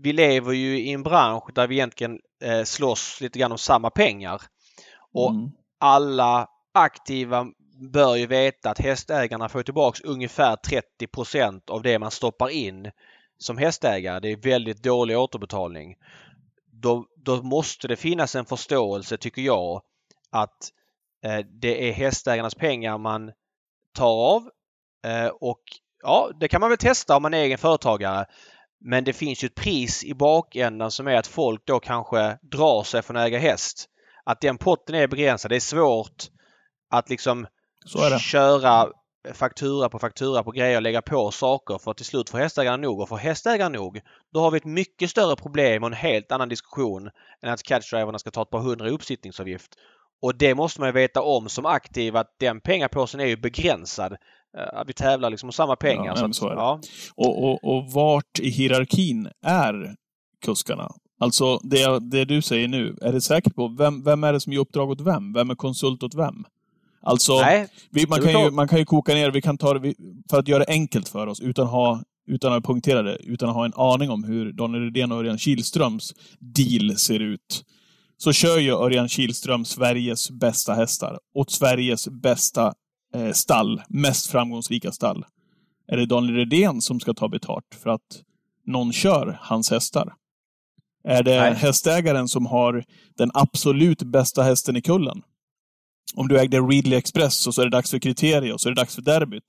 [0.03, 3.89] vi lever ju i en bransch där vi egentligen eh, slåss lite grann om samma
[3.89, 4.41] pengar.
[5.13, 5.51] Och mm.
[5.79, 7.45] alla aktiva
[7.91, 10.55] bör ju veta att hästägarna får tillbaks ungefär
[11.01, 12.91] 30% av det man stoppar in
[13.37, 14.19] som hästägare.
[14.19, 15.95] Det är väldigt dålig återbetalning
[16.81, 19.81] då, då måste det finnas en förståelse, tycker jag,
[20.29, 20.69] att
[21.61, 23.31] det är hästägarnas pengar man
[23.93, 24.49] tar av
[25.05, 25.61] eh, och
[26.03, 28.25] ja, det kan man väl testa om man är egen företagare.
[28.79, 32.83] Men det finns ju ett pris i bakändan som är att folk då kanske drar
[32.83, 33.89] sig från att äga häst.
[34.23, 35.51] Att den potten är begränsad.
[35.51, 36.23] Det är svårt
[36.89, 37.47] att liksom
[38.19, 38.87] köra
[39.33, 42.81] faktura på faktura på grejer och lägga på saker för att till slut får hästägaren
[42.81, 42.99] nog.
[42.99, 44.01] Och får hästägaren nog,
[44.33, 47.09] då har vi ett mycket större problem och en helt annan diskussion
[47.41, 49.75] än att catchdriverna ska ta ett par hundra i uppsittningsavgift.
[50.21, 54.11] Och det måste man ju veta om som aktiv att den pengapåsen är ju begränsad.
[54.11, 56.17] Uh, vi tävlar liksom om samma pengar.
[56.17, 56.79] Ja, så, att, ja.
[57.15, 59.95] och, och, och vart i hierarkin är
[60.45, 60.91] kuskarna?
[61.19, 64.53] Alltså det, det du säger nu, är det säkert på vem, vem är det som
[64.53, 65.33] ger uppdrag åt vem?
[65.33, 66.45] Vem är konsult åt vem?
[67.01, 69.93] Alltså, Nej, vi, man, kan ju, man kan ju koka ner, vi kan ta det,
[70.29, 73.55] för att göra det enkelt för oss, utan, ha, utan att punktera det, utan att
[73.55, 77.63] ha en aning om hur Daniel Redén och Örjan Kihlströms deal ser ut.
[78.17, 82.73] Så kör ju Örjan Kihlström Sveriges bästa hästar åt Sveriges bästa
[83.15, 85.25] eh, stall, mest framgångsrika stall.
[85.87, 88.21] Är det Daniel Redén som ska ta betalt för att
[88.65, 90.13] någon kör hans hästar?
[91.03, 91.53] Är det Nej.
[91.53, 92.83] hästägaren som har
[93.17, 95.21] den absolut bästa hästen i kullen?
[96.15, 98.73] Om du ägde Readly Express och så är det dags för kriterie och så är
[98.73, 99.43] det dags för derbyt.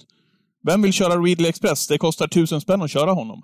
[0.66, 1.86] Vem vill köra Readly Express?
[1.86, 3.42] Det kostar tusen spänn att köra honom.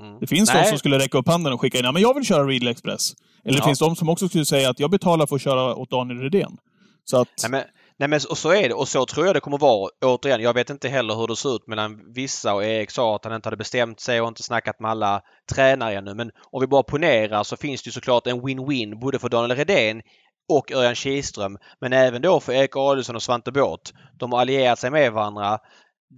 [0.00, 0.18] Mm.
[0.20, 0.62] Det finns Nej.
[0.62, 2.70] de som skulle räcka upp handen och skicka in ja, men jag vill köra Readly
[2.70, 3.14] Express.
[3.46, 3.64] Eller ja.
[3.64, 6.56] finns de som också skulle säga att jag betalar för att köra åt Daniel Redén.
[7.04, 7.28] Så att...
[7.42, 7.62] Nej, men,
[7.98, 8.74] nej, men och så är det.
[8.74, 9.90] Och så tror jag det kommer vara.
[10.04, 13.24] Återigen, jag vet inte heller hur det ser ut mellan vissa och Erik sa att
[13.24, 15.20] han inte hade bestämt sig och inte snackat med alla
[15.52, 16.14] tränare ännu.
[16.14, 19.58] Men om vi bara ponerar så finns det ju såklart en win-win både för Daniel
[19.58, 20.02] Redén
[20.48, 21.58] och Örjan Kihlström.
[21.80, 23.92] Men även då för Erik Adielsson och Svante Båth.
[24.18, 25.58] De har allierat sig med varandra.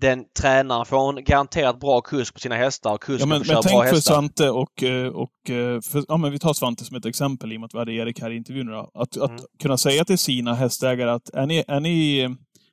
[0.01, 3.63] Den tränaren får en garanterat bra kurs på sina hästar och kusken ja, men, men
[3.63, 7.07] tänk för Svante och, eh, och eh, för, ja, men vi tar Svante som ett
[7.07, 8.75] exempel i och med att vi hade Erik här i intervjun.
[8.95, 9.35] Att, mm.
[9.35, 12.29] att kunna säga till sina hästägare att är ni, är ni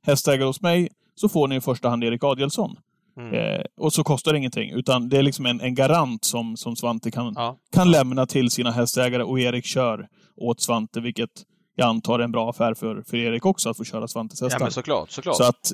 [0.05, 2.77] hästägare hos mig så får ni i första hand Erik Adielsson.
[3.17, 3.33] Mm.
[3.33, 4.71] Eh, och så kostar det ingenting.
[4.71, 7.57] Utan det är liksom en, en garant som, som Svante kan, ja.
[7.71, 11.29] kan lämna till sina hästägare och Erik kör åt Svante, vilket
[11.75, 14.59] jag antar en bra affär för, för Erik också att få köra Svantes hästar.
[14.59, 15.37] Ja, men såklart, såklart.
[15.37, 15.71] Så att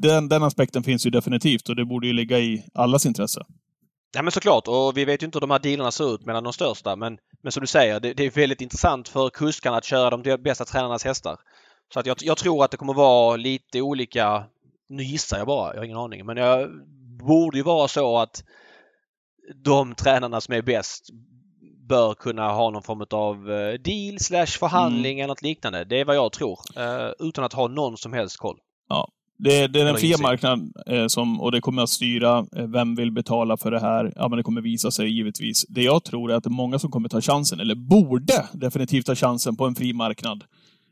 [0.00, 3.40] den, den aspekten finns ju definitivt och det borde ju ligga i allas intresse.
[4.14, 6.44] Ja men såklart och vi vet ju inte hur de här dealarna ser ut mellan
[6.44, 9.84] de största men, men som du säger det, det är väldigt intressant för kuskarna att
[9.84, 11.36] köra de bästa tränarnas hästar.
[11.92, 14.44] Så att jag, jag tror att det kommer vara lite olika
[14.88, 16.26] nu gissar jag bara, jag har ingen aning.
[16.26, 16.68] Men det
[17.24, 18.44] borde ju vara så att
[19.54, 21.10] de tränarna som är bäst
[21.88, 25.24] bör kunna ha någon form av eh, deal slash förhandling mm.
[25.24, 25.84] eller något liknande.
[25.84, 26.58] Det är vad jag tror.
[26.78, 28.56] Uh, utan att ha någon som helst koll.
[28.88, 29.08] Ja.
[29.40, 32.94] Det, det är den fria marknaden eh, som, och det kommer att styra eh, vem
[32.94, 34.12] vill betala för det här.
[34.16, 35.66] Ja, men det kommer visa sig givetvis.
[35.68, 39.06] Det jag tror är att det är många som kommer ta chansen, eller borde definitivt
[39.06, 40.44] ta chansen på en fri marknad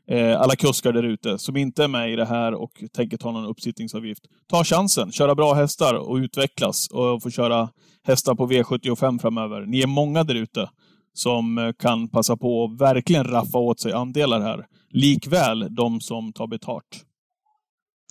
[0.09, 3.31] eh, alla kuskar där ute som inte är med i det här och tänker ta
[3.31, 4.23] någon uppsittningsavgift.
[4.49, 7.69] Ta chansen, köra bra hästar och utvecklas och få köra
[8.03, 9.61] hästar på V75 framöver.
[9.61, 10.69] Ni är många där ute
[11.17, 14.65] som eh, kan passa på att verkligen raffa åt sig andelar här.
[14.89, 17.03] Likväl de som tar betalt.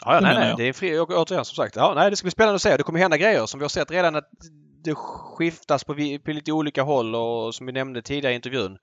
[0.05, 0.55] Ja, ja nej, nej.
[0.57, 1.77] Det är fri, återigen som sagt.
[1.77, 2.77] Ja, nej, det ska bli spännande att se.
[2.77, 4.29] Det kommer hända grejer som vi har sett redan att
[4.85, 8.79] det skiftas på, på lite olika håll och som vi nämnde tidigare i intervjun.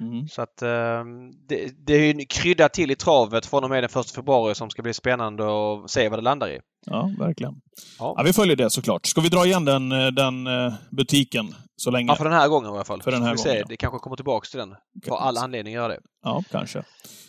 [0.00, 0.28] Mm.
[0.28, 4.00] Så att ehm, det, det är ju krydda till i travet från och med den
[4.00, 6.60] 1 februari som ska bli spännande att se vad det landar i.
[6.86, 7.54] Ja, verkligen.
[7.98, 8.14] Ja.
[8.16, 9.06] ja vi följer det såklart.
[9.06, 12.12] Ska vi dra igen den, eh, den eh, butiken så länge?
[12.12, 13.02] Ja, för den här gången i alla fall.
[13.02, 13.58] För den här gången, se.
[13.58, 13.64] Ja.
[13.68, 14.74] Det kanske kommer tillbaks till den.
[15.04, 16.00] För all anledning att göra det.
[16.24, 16.78] Ja, kanske.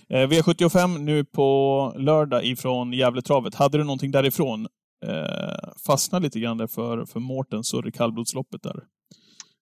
[0.10, 3.56] Eh, V75 nu på lördag ifrån Gävletravet.
[3.56, 4.68] Hade du någonting därifrån?
[5.06, 8.84] Eh, fastna lite grann där för, för Mårtens Surre kallblodsloppet där.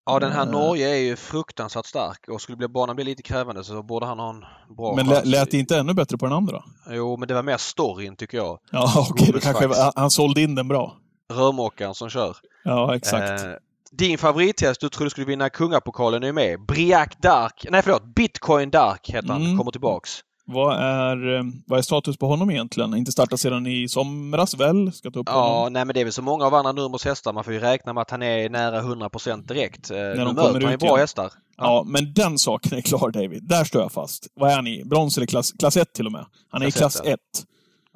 [0.05, 3.83] Ja, den här Norge är ju fruktansvärt stark och skulle banan bli lite krävande så
[3.83, 4.45] borde han ha en
[4.75, 5.25] bra Men chans.
[5.25, 6.63] lät det inte ännu bättre på den andra?
[6.89, 8.59] Jo, men det var mer storyn tycker jag.
[8.71, 9.29] Ja, okej.
[9.29, 10.97] Okay, kanske han sålde in den bra.
[11.33, 12.37] Rörmokaren som kör.
[12.63, 13.43] Ja, exakt.
[13.43, 13.51] Eh,
[13.91, 16.65] din favorithäst du trodde skulle vinna kungapokalen är med.
[16.65, 19.57] Briac Dark, nej förlåt, Bitcoin Dark heter han, mm.
[19.57, 20.19] kommer tillbaks.
[20.47, 22.95] Vad är, eh, vad är status på honom egentligen?
[22.95, 24.91] Inte startat sedan i somras väl?
[24.91, 25.73] Ska ta upp ja, honom.
[25.73, 27.33] nej men det är väl så många av andra Nurmos hästar.
[27.33, 29.91] Man får ju räkna med att han är nära 100% direkt.
[29.91, 30.95] Eh, När de kommer ut, han bra ja.
[30.95, 31.31] hästar.
[31.57, 31.63] Ja.
[31.63, 31.83] ja.
[31.87, 33.43] men den saken är klar David.
[33.43, 34.27] Där står jag fast.
[34.33, 34.83] Vad är han i?
[34.85, 36.25] Brons eller klass, klass 1 till och med?
[36.49, 37.19] Han är klass i klass 1.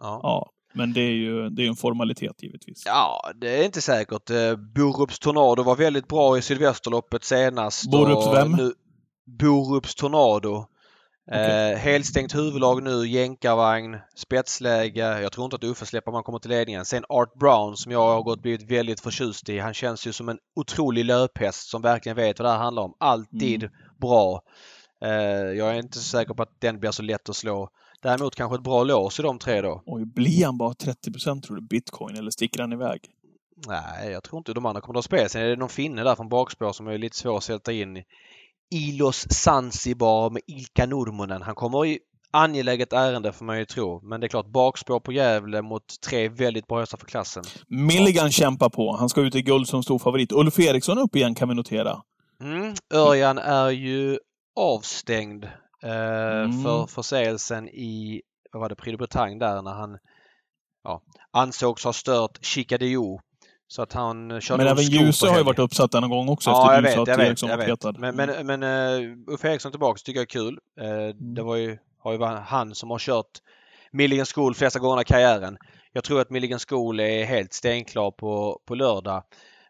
[0.01, 0.19] Ja.
[0.23, 0.49] ja.
[0.73, 2.83] Men det är ju det är en formalitet givetvis.
[2.85, 4.29] Ja, det är inte säkert.
[4.29, 7.91] Eh, Borups Tornado var väldigt bra i Sylvesterloppet senast.
[7.91, 8.51] Borups vem?
[8.51, 8.73] Nu,
[9.25, 10.65] Borups Tornado.
[11.31, 11.71] Okay.
[11.71, 15.21] Eh, helstängt huvudlag nu, jänkarvagn, spetsläge.
[15.21, 16.85] Jag tror inte att Uffe släpper om han kommer till ledningen.
[16.85, 19.59] Sen Art Brown som jag har gått blivit väldigt förtjust i.
[19.59, 22.93] Han känns ju som en otrolig löphäst som verkligen vet vad det här handlar om.
[22.99, 23.75] Alltid mm.
[24.01, 24.41] bra.
[25.01, 25.11] Eh,
[25.57, 27.69] jag är inte så säker på att den blir så lätt att slå.
[28.01, 29.83] Däremot kanske ett bra lås i de tre då.
[29.85, 32.99] Oj, blir han bara 30% tror du bitcoin eller sticker han iväg?
[33.67, 35.29] Nej, jag tror inte de andra kommer att spela.
[35.29, 38.03] Sen är det någon finne där från bakspår som är lite svår att sätta in.
[38.71, 41.41] Ilos Zanzibar med Ilka Nurmonen.
[41.41, 41.99] Han kommer i
[42.31, 44.01] angeläget ärende får man ju tro.
[44.03, 47.43] Men det är klart, bakspår på Gävle mot tre väldigt bra hästar för klassen.
[47.67, 48.95] Milligan kämpar på.
[48.95, 50.31] Han ska ut i guld som stor favorit.
[50.31, 52.01] Ulf Eriksson upp igen kan vi notera.
[52.41, 52.73] Mm.
[52.93, 54.19] Örjan är ju
[54.55, 55.45] avstängd
[55.83, 56.63] eh, mm.
[56.63, 58.21] för förseelsen i,
[58.51, 59.97] vad var det, Prix de Bretagne där när han
[60.83, 61.01] ja,
[61.31, 63.19] ansågs ha stört Chicadeo.
[63.71, 66.75] Så att han körde Men även Ljuse har ju varit uppsatt en gång också ja,
[66.75, 67.97] efter jag vet, jag vet, jag vet.
[67.97, 70.59] Men, men, men uh, Uffe Eriksson tillbaks tycker jag är kul.
[70.81, 71.33] Uh, mm.
[71.33, 73.25] Det var ju, har ju varit han som har kört
[73.91, 75.57] Milligan School flesta gånger i karriären.
[75.93, 79.23] Jag tror att Milligan School är helt stenklar på, på lördag.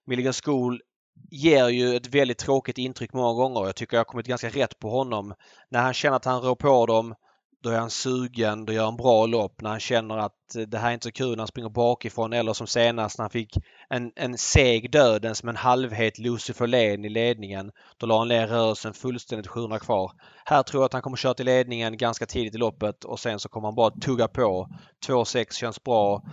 [0.05, 0.81] Milligan School
[1.31, 3.65] ger ju ett väldigt tråkigt intryck många gånger.
[3.65, 5.33] Jag tycker jag har kommit ganska rätt på honom.
[5.69, 7.15] När han känner att han rår på dem
[7.63, 9.61] då är han sugen, då gör han bra lopp.
[9.61, 12.33] När han känner att eh, det här är inte så kul när han springer bakifrån
[12.33, 13.57] eller som senast när han fick
[13.89, 17.71] en, en seg dödens men halvhet Lucifer Lane i ledningen.
[17.97, 20.11] Då la han ner rörelsen fullständigt 700 kvar.
[20.45, 23.39] Här tror jag att han kommer köra till ledningen ganska tidigt i loppet och sen
[23.39, 24.67] så kommer han bara tugga på.
[25.07, 26.23] 2,6 känns bra.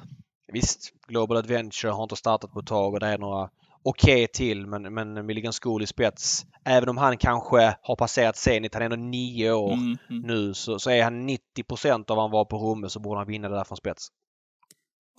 [0.53, 3.51] Visst, Global Adventure har inte startat på ett tag och det är några
[3.88, 6.46] okej okay till men, men Milligan School i spets.
[6.64, 10.22] Även om han kanske har passerat Zenit, han är ändå nio år mm, mm.
[10.22, 13.26] nu, så, så är han 90% av vad han var på Romme så borde han
[13.26, 14.08] vinna det där från spets.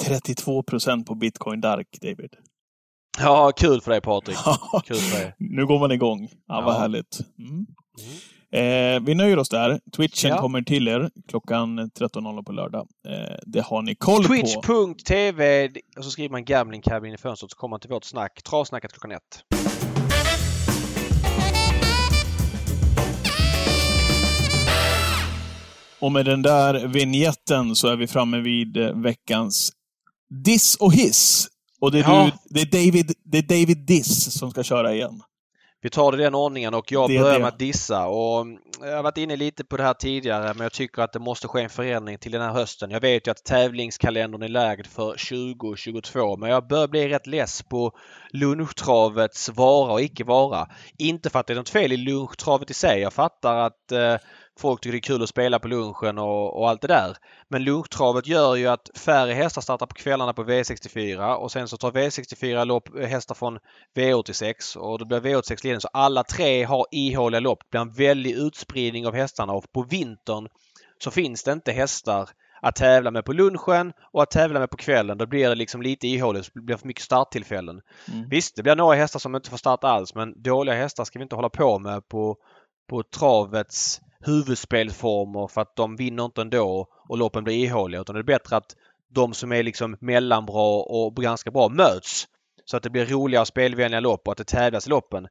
[0.04, 2.36] 32% på Bitcoin Dark, David.
[3.20, 4.38] Ja, kul för dig Patrik.
[4.86, 5.36] kul för dig.
[5.40, 6.30] nu går man igång.
[6.32, 6.62] Ja, ja.
[6.62, 7.20] vad härligt.
[7.40, 7.66] Mm.
[8.54, 9.80] Eh, vi nöjer oss där.
[9.96, 10.38] Twitchen ja.
[10.38, 12.88] kommer till er klockan 13.00 på lördag.
[13.08, 14.56] Eh, det har ni koll Twitch.
[14.56, 14.62] på.
[14.62, 18.42] Twitch.tv och så skriver man Gambling Cabin i fönstret så kommer man till vårt snack.
[18.44, 19.44] Travsnacket klockan ett.
[26.00, 29.72] Och med den där vignetten så är vi framme vid eh, veckans
[30.30, 31.48] diss och hiss.
[31.80, 32.32] Och det är, ja.
[32.50, 35.22] du, det är, David, det är David Diss som ska köra igen.
[35.82, 38.08] Vi tar det i den ordningen och jag det, börjar med att dissa.
[38.08, 38.48] Och
[38.82, 41.48] jag har varit inne lite på det här tidigare men jag tycker att det måste
[41.48, 42.92] ske en förändring till den här hösten.
[42.92, 45.12] Jag vet ju att tävlingskalendern är lagd för
[45.62, 47.92] 2022 men jag börjar bli rätt less på
[48.34, 50.68] lunchtravets vara och icke vara.
[50.98, 53.02] Inte för att det är något fel i lunchtravet i sig.
[53.02, 54.16] Jag fattar att eh,
[54.60, 57.18] folk tycker det är kul att spela på lunchen och, och, allt det där.
[57.50, 61.78] Men lunchtravet gör ju att färre hästar startar på kvällarna på V64 och sen så
[61.78, 63.60] tar V64 lopp eh, hästar från
[63.96, 65.82] V86 och då blir V86 ledning.
[65.82, 67.60] Så alla tre har ihåliga lopp.
[67.64, 70.48] Det blir en väldig utspridning av hästarna och på vintern
[71.04, 72.30] så finns det inte hästar
[72.62, 75.18] att tävla med på lunchen och att tävla med på kvällen.
[75.18, 76.50] Då blir det liksom lite ihåligt.
[76.54, 77.82] Det blir för mycket starttillfällen.
[78.14, 78.30] Mm.
[78.30, 81.24] Visst, det blir några hästar som inte får starta alls men dåliga hästar ska vi
[81.24, 82.38] inte hålla på med på,
[82.90, 88.02] på travets huvudspelformer för att de vinner inte ändå och loppen blir ihåliga.
[88.02, 88.76] Utan det är bättre att
[89.10, 92.28] de som är liksom mellanbra och ganska bra möts.
[92.66, 95.28] Så att det blir roliga och spelvänliga lopp och att det tävlas i loppen.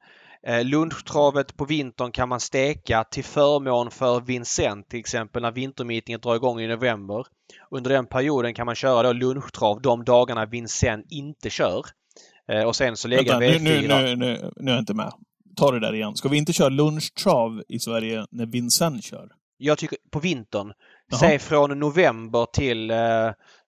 [0.47, 6.21] Eh, lunchtravet på vintern kan man steka till förmån för Vincent till exempel när vintermeetingen
[6.21, 7.27] drar igång i november.
[7.71, 11.87] Under den perioden kan man köra då lunchtrav de dagarna Vincent inte kör.
[12.53, 13.59] Eh, och sen så lägger V4...
[13.61, 15.13] Nu, nu, nu, nu är jag inte med
[15.57, 16.17] ta det där igen.
[16.17, 19.29] Ska vi inte köra lunchtrav i Sverige när Vincent kör?
[19.59, 20.73] Jag tycker på vintern.
[21.11, 21.21] Jaha.
[21.21, 22.99] Säg från november till eh,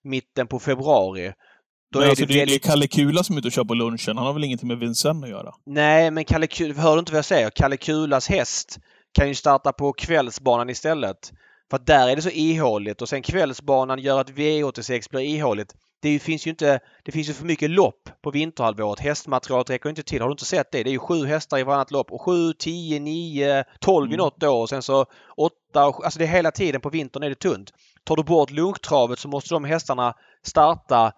[0.03, 1.33] mitten på februari.
[1.93, 2.63] Då men är alltså, det, väldigt...
[2.63, 4.17] det är Kalle Kula som är ute och kör på lunchen.
[4.17, 5.53] Han har väl ingenting med Vincent att göra?
[5.65, 7.49] Nej, men Kalle Kula, hör du inte vad jag säger?
[7.49, 8.79] Kalle Kulas häst
[9.13, 11.31] kan ju starta på kvällsbanan istället.
[11.69, 15.75] För att där är det så ihåligt och sen kvällsbanan gör att V86 blir ihåligt
[16.01, 18.99] det finns ju inte, det finns ju för mycket lopp på vinterhalvåret.
[18.99, 20.21] Hästmaterialet räcker inte till.
[20.21, 20.83] Har du inte sett det?
[20.83, 24.13] Det är ju sju hästar i varannat lopp och sju, tio, nio, tolv mm.
[24.13, 25.05] i något år och sen så
[25.37, 25.81] åtta.
[25.81, 27.73] Alltså det är hela tiden på vintern är det tunt.
[28.03, 30.13] Tar du bort lunchtravet så måste de hästarna
[30.43, 31.11] starta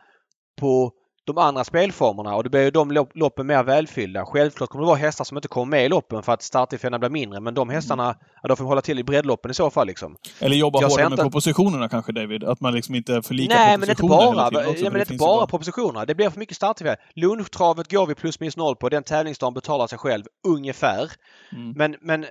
[0.60, 0.92] på
[1.26, 4.26] de andra spelformerna och då blir ju de loppen mer välfyllda.
[4.26, 7.10] Självklart kommer det vara hästar som inte kommer med i loppen för att starttillfällena blir
[7.10, 8.16] mindre men de hästarna, mm.
[8.42, 10.16] ja, de får hålla till i breddloppen i så fall liksom.
[10.40, 12.44] Eller jobba hårdare med propositionerna kanske David?
[12.44, 16.06] Att man liksom inte förlikar Nej men inte bara, också, ja, men inte bara propositionerna.
[16.06, 17.00] Det blir för mycket starttillfällen.
[17.16, 18.90] Lunchtravet går vi plus minus noll på.
[18.90, 21.12] Den tävlingsdagen betalar sig själv ungefär.
[21.52, 21.72] Mm.
[21.72, 22.26] Men, men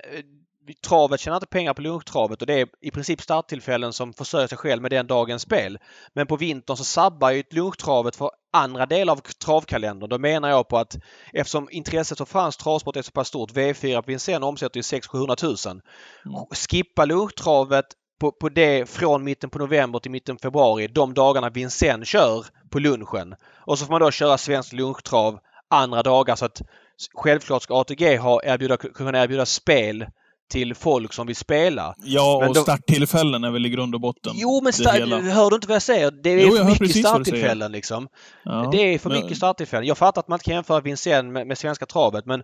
[0.87, 4.57] travet tjänar inte pengar på lunchtravet och det är i princip starttillfällen som försörjer sig
[4.57, 5.79] själv med den dagens spel.
[6.13, 10.09] Men på vintern så sabbar ju lunchtravet för andra delar av travkalendern.
[10.09, 10.97] Då menar jag på att
[11.33, 15.35] eftersom intresset för fransk travsport är så pass stort, V4 på Vincennes omsätter ju 600
[15.43, 15.81] 000 mm.
[16.69, 17.85] Skippa lunchtravet
[18.19, 22.79] på, på det från mitten på november till mitten februari, de dagarna Vincennes kör på
[22.79, 23.35] lunchen.
[23.65, 25.39] Och så får man då köra svensk lunchtrav
[25.69, 26.61] andra dagar så att
[27.15, 30.05] självklart ska ATG ha erbjuda, kunna erbjuda spel
[30.51, 31.95] till folk som vill spela.
[31.97, 32.61] Ja, men och då...
[32.61, 34.33] starttillfällen är väl i grund och botten.
[34.35, 34.95] Jo, men start...
[35.09, 36.11] hör du inte vad jag säger?
[36.11, 38.07] Det är jo, för mycket starttillfällen liksom.
[38.43, 39.21] Ja, det är för men...
[39.21, 39.87] mycket starttillfällen.
[39.87, 42.43] Jag fattar att man inte kan jämföra Vincennes med, med Svenska travet, men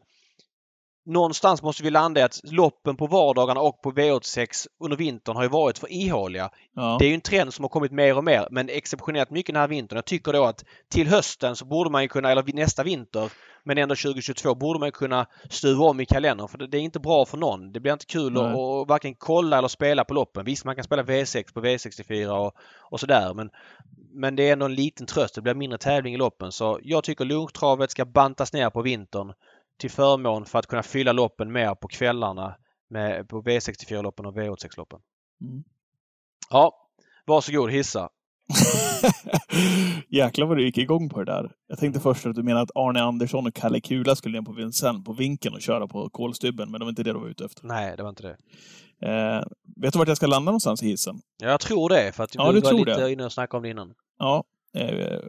[1.05, 5.43] någonstans måste vi landa i att loppen på vardagarna och på V86 under vintern har
[5.43, 6.49] ju varit för ihåliga.
[6.75, 6.95] Ja.
[6.99, 9.61] Det är ju en trend som har kommit mer och mer men exceptionellt mycket den
[9.61, 9.97] här vintern.
[9.97, 13.31] Jag tycker då att till hösten så borde man ju kunna, eller nästa vinter,
[13.67, 17.25] men ändå 2022 borde man kunna stuva om i kalendern för det är inte bra
[17.25, 17.71] för någon.
[17.71, 20.45] Det blir inte kul att, att varken kolla eller spela på loppen.
[20.45, 23.49] Visst, man kan spela V6 på V64 och, och sådär men,
[24.11, 25.35] men det är ändå en liten tröst.
[25.35, 29.33] Det blir mindre tävling i loppen så jag tycker lunchtravet ska bantas ner på vintern
[29.77, 32.55] till förmån för att kunna fylla loppen mer på kvällarna
[32.89, 34.99] med, på V64-loppen och V86-loppen.
[35.41, 35.63] Mm.
[36.49, 36.87] Ja,
[37.25, 38.09] varsågod hissa.
[40.09, 41.51] Jäklar vad du gick igång på det där.
[41.67, 44.53] Jag tänkte först att du menade att Arne Andersson och Kalle Kula skulle ner på
[44.53, 47.45] Vincennes på vinkeln och köra på kolstybben, men det var inte det du var ute
[47.45, 47.67] efter.
[47.67, 48.37] Nej, det var inte det.
[49.01, 49.43] Eh,
[49.81, 51.21] vet du vart jag ska landa någonstans i hissen?
[51.41, 53.11] Jag tror det, för att ja, du var lite det.
[53.11, 53.93] inne och snackade om det innan.
[54.19, 54.43] Ja,
[54.75, 55.19] eh,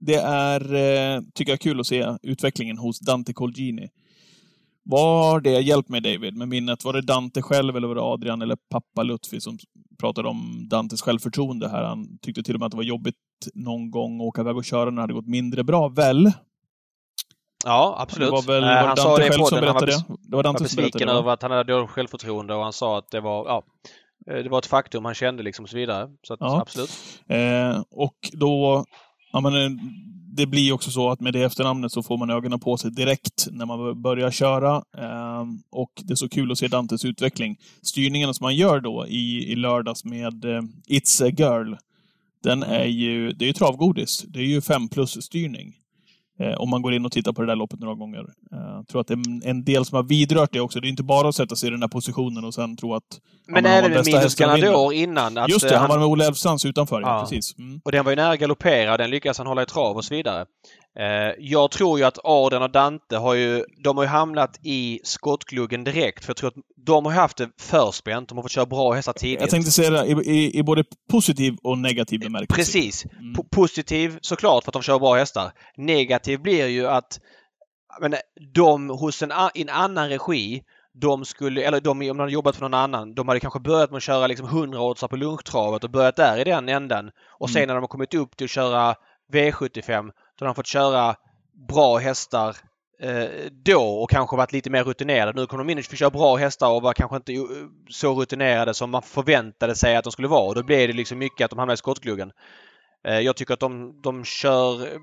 [0.00, 3.88] det är, eh, tycker jag, kul att se utvecklingen hos Dante Colgini.
[4.90, 8.42] Var det, hjälp mig David, med minnet, var det Dante själv eller var det Adrian
[8.42, 9.58] eller pappa Lutfi som
[10.00, 11.84] pratade om Dantes självförtroende här?
[11.84, 13.14] Han tyckte till och med att det var jobbigt
[13.54, 16.32] någon gång att åka iväg och köra när det hade gått mindre bra, väl?
[17.64, 18.28] Ja, absolut.
[18.28, 20.04] Det var väl, var han Dante sa det själv som berättade det?
[20.18, 21.12] Det var Dante som berättade det.
[21.12, 23.62] över att han hade dåligt självförtroende och han sa att det var, ja,
[24.30, 26.08] eh, det var ett faktum han kände liksom och så vidare.
[26.22, 26.60] Så att, ja.
[26.60, 26.90] absolut.
[27.28, 28.84] Eh, och då,
[29.32, 29.70] ja men eh,
[30.30, 33.48] det blir också så att med det efternamnet så får man ögonen på sig direkt
[33.50, 34.82] när man börjar köra.
[34.98, 37.56] Ehm, och det är så kul att se Dantes utveckling.
[37.82, 41.74] Styrningen som man gör då i, i lördags med eh, It's a Girl,
[42.42, 44.24] den är ju, det är ju travgodis.
[44.28, 45.74] Det är ju 5 plus styrning
[46.58, 48.18] om man går in och tittar på det där loppet några gånger.
[48.52, 50.80] Eh, jag tror att det är en del som har vidrört det också.
[50.80, 53.02] Det är inte bara att sätta sig i den här positionen och sen tro att...
[53.46, 55.38] Men ja, även med Minus Ganador innan.
[55.38, 57.00] Att Just det, han, han var med Olle Elfstrands utanför.
[57.00, 57.20] Ja.
[57.20, 57.58] precis.
[57.58, 57.80] Mm.
[57.84, 58.96] Och den var ju nära galoppera.
[58.96, 60.46] Den lyckades han hålla i trav och så vidare.
[60.98, 65.00] Eh, jag tror ju att Arden och Dante har ju, de har ju hamnat i
[65.04, 66.24] skottgluggen direkt.
[66.24, 68.28] För jag tror att de har haft det förspänt.
[68.28, 69.40] De har fått köra bra hästar tidigt.
[69.40, 72.54] Jag tänkte säga det, i, i, i både positiv och negativ bemärkelse.
[72.54, 73.04] Precis.
[73.04, 73.34] Mm.
[73.50, 75.52] positiv såklart för att de kör bra hästar.
[75.76, 77.20] Negativ blir ju att
[78.00, 78.14] men,
[78.54, 80.62] de hos en, en annan regi
[81.00, 83.90] de skulle, eller de, om de hade jobbat för någon annan, de hade kanske börjat
[83.90, 87.10] med att köra liksom 100 oddsar på lunchtravet och börjat där i den änden.
[87.38, 87.66] Och sen mm.
[87.66, 88.94] när de har kommit upp till att köra
[89.32, 91.16] V75 då har de fått köra
[91.68, 92.56] bra hästar
[93.02, 95.40] eh, då och kanske varit lite mer rutinerade.
[95.40, 97.40] Nu kommer de in och fick köra bra hästar och var kanske inte eh,
[97.90, 100.54] så rutinerade som man förväntade sig att de skulle vara.
[100.54, 102.32] Då blir det liksom mycket att de hamnar i skottgluggen.
[103.06, 104.98] Eh, jag tycker att de, de kör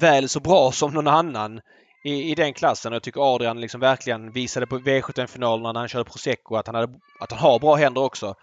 [0.00, 1.60] väl så bra som någon annan
[2.04, 2.92] i, i den klassen.
[2.92, 6.92] Jag tycker Adrian liksom verkligen visade på V75-finalerna när han körde Prosecco att han, hade,
[7.20, 8.34] att han har bra händer också.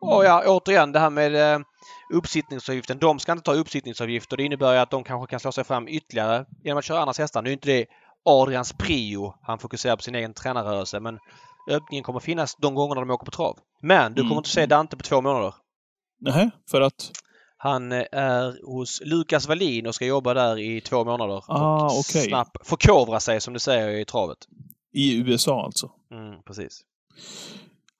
[0.00, 1.60] Och ja, återigen det här med eh,
[2.12, 2.98] uppsittningsavgiften.
[2.98, 5.88] De ska inte ta uppsittningsavgift och det innebär att de kanske kan slå sig fram
[5.88, 7.42] ytterligare genom att köra andras hästar.
[7.42, 7.86] Nu är inte det
[8.24, 9.34] Adrians prio.
[9.42, 11.18] Han fokuserar på sin egen tränarrörelse men
[11.70, 13.58] öppningen kommer finnas de gångerna de åker på trav.
[13.82, 14.38] Men du kommer mm.
[14.38, 15.54] inte se Dante på två månader.
[16.20, 17.10] Nej, för att?
[17.56, 21.42] Han eh, är hos Lukas Wallin och ska jobba där i två månader.
[21.48, 22.22] Ah, och okay.
[22.22, 24.38] snabbt förkovra sig som du säger i travet.
[24.92, 25.90] I USA alltså?
[26.10, 26.82] Mm, precis.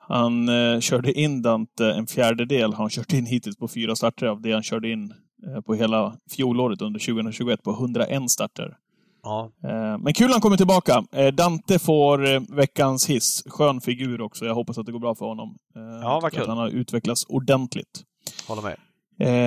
[0.09, 4.27] Han eh, körde in Dante en fjärdedel har han kört in hittills på fyra starter
[4.27, 5.13] av det han körde in
[5.47, 8.77] eh, på hela fjolåret under 2021 på 101 starter.
[9.23, 9.51] Ja.
[9.65, 11.05] Eh, men kul han kommer tillbaka.
[11.13, 13.43] Eh, Dante får eh, veckans hiss.
[13.47, 14.45] Skön figur också.
[14.45, 15.57] Jag hoppas att det går bra för honom.
[15.77, 16.43] Eh, ja, vad kul.
[16.43, 18.03] Att han har utvecklats ordentligt.
[18.49, 18.77] Håller med.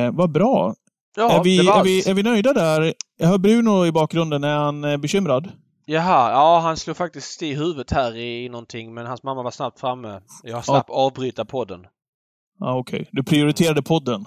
[0.08, 0.76] Eh, vad bra.
[1.18, 2.94] Ja, är, vi, är, vi, är vi nöjda där?
[3.18, 4.44] Jag hör Bruno i bakgrunden.
[4.44, 5.52] Är han bekymrad?
[5.92, 9.80] Jaha, ja han slog faktiskt i huvudet här i någonting men hans mamma var snabbt
[9.80, 10.22] framme.
[10.44, 10.94] Jag slapp ja.
[10.94, 11.86] avbryta podden.
[12.60, 13.02] Ja, okej.
[13.02, 13.10] Okay.
[13.12, 14.26] Du prioriterade podden?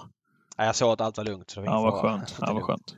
[0.57, 1.49] Ja, jag såg att allt var lugnt.
[1.49, 2.35] Så ja, vad skönt.
[2.41, 2.95] Ja, vad skönt.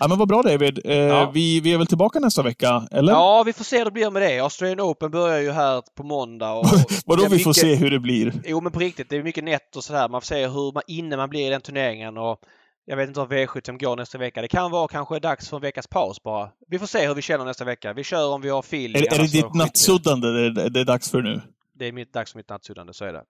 [0.00, 0.80] Ja, men vad bra David.
[0.84, 1.30] Eh, ja.
[1.34, 3.12] vi, vi är väl tillbaka nästa vecka, eller?
[3.12, 4.38] Ja, vi får se hur det blir med det.
[4.38, 6.52] Australian Open börjar ju här på måndag.
[6.52, 6.66] Och,
[7.06, 7.44] Vadå vi mycket...
[7.44, 8.32] får se hur det blir?
[8.44, 9.10] Jo, men på riktigt.
[9.10, 10.08] Det är mycket nätt och sådär.
[10.08, 12.18] Man får se hur man, inne man blir i den turneringen.
[12.18, 12.38] Och
[12.86, 14.42] jag vet inte om V75 går nästa vecka.
[14.42, 16.50] Det kan vara kanske dags för en veckas paus bara.
[16.68, 17.92] Vi får se hur vi känner nästa vecka.
[17.92, 18.96] Vi kör om vi har fil.
[18.96, 21.40] Är, är det ditt nattsuddande det, det är dags för nu?
[21.74, 23.24] Det är mitt, dags för mitt nattsuddande, så är det.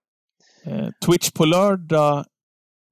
[0.65, 2.25] Eh, Twitch på lördag.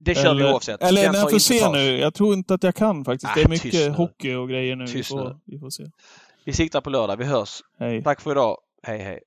[0.00, 0.82] Det kör eller, vi oavsett.
[0.82, 1.72] Eller när jag får se paus.
[1.72, 1.98] nu.
[1.98, 3.32] Jag tror inte att jag kan faktiskt.
[3.32, 4.84] Ah, det är mycket hockey och grejer nu.
[4.84, 5.84] Vi får, vi får se.
[6.44, 7.16] Vi siktar på lördag.
[7.16, 7.60] Vi hörs.
[7.78, 8.02] Hej.
[8.02, 8.58] Tack för idag.
[8.82, 9.20] Hej hej.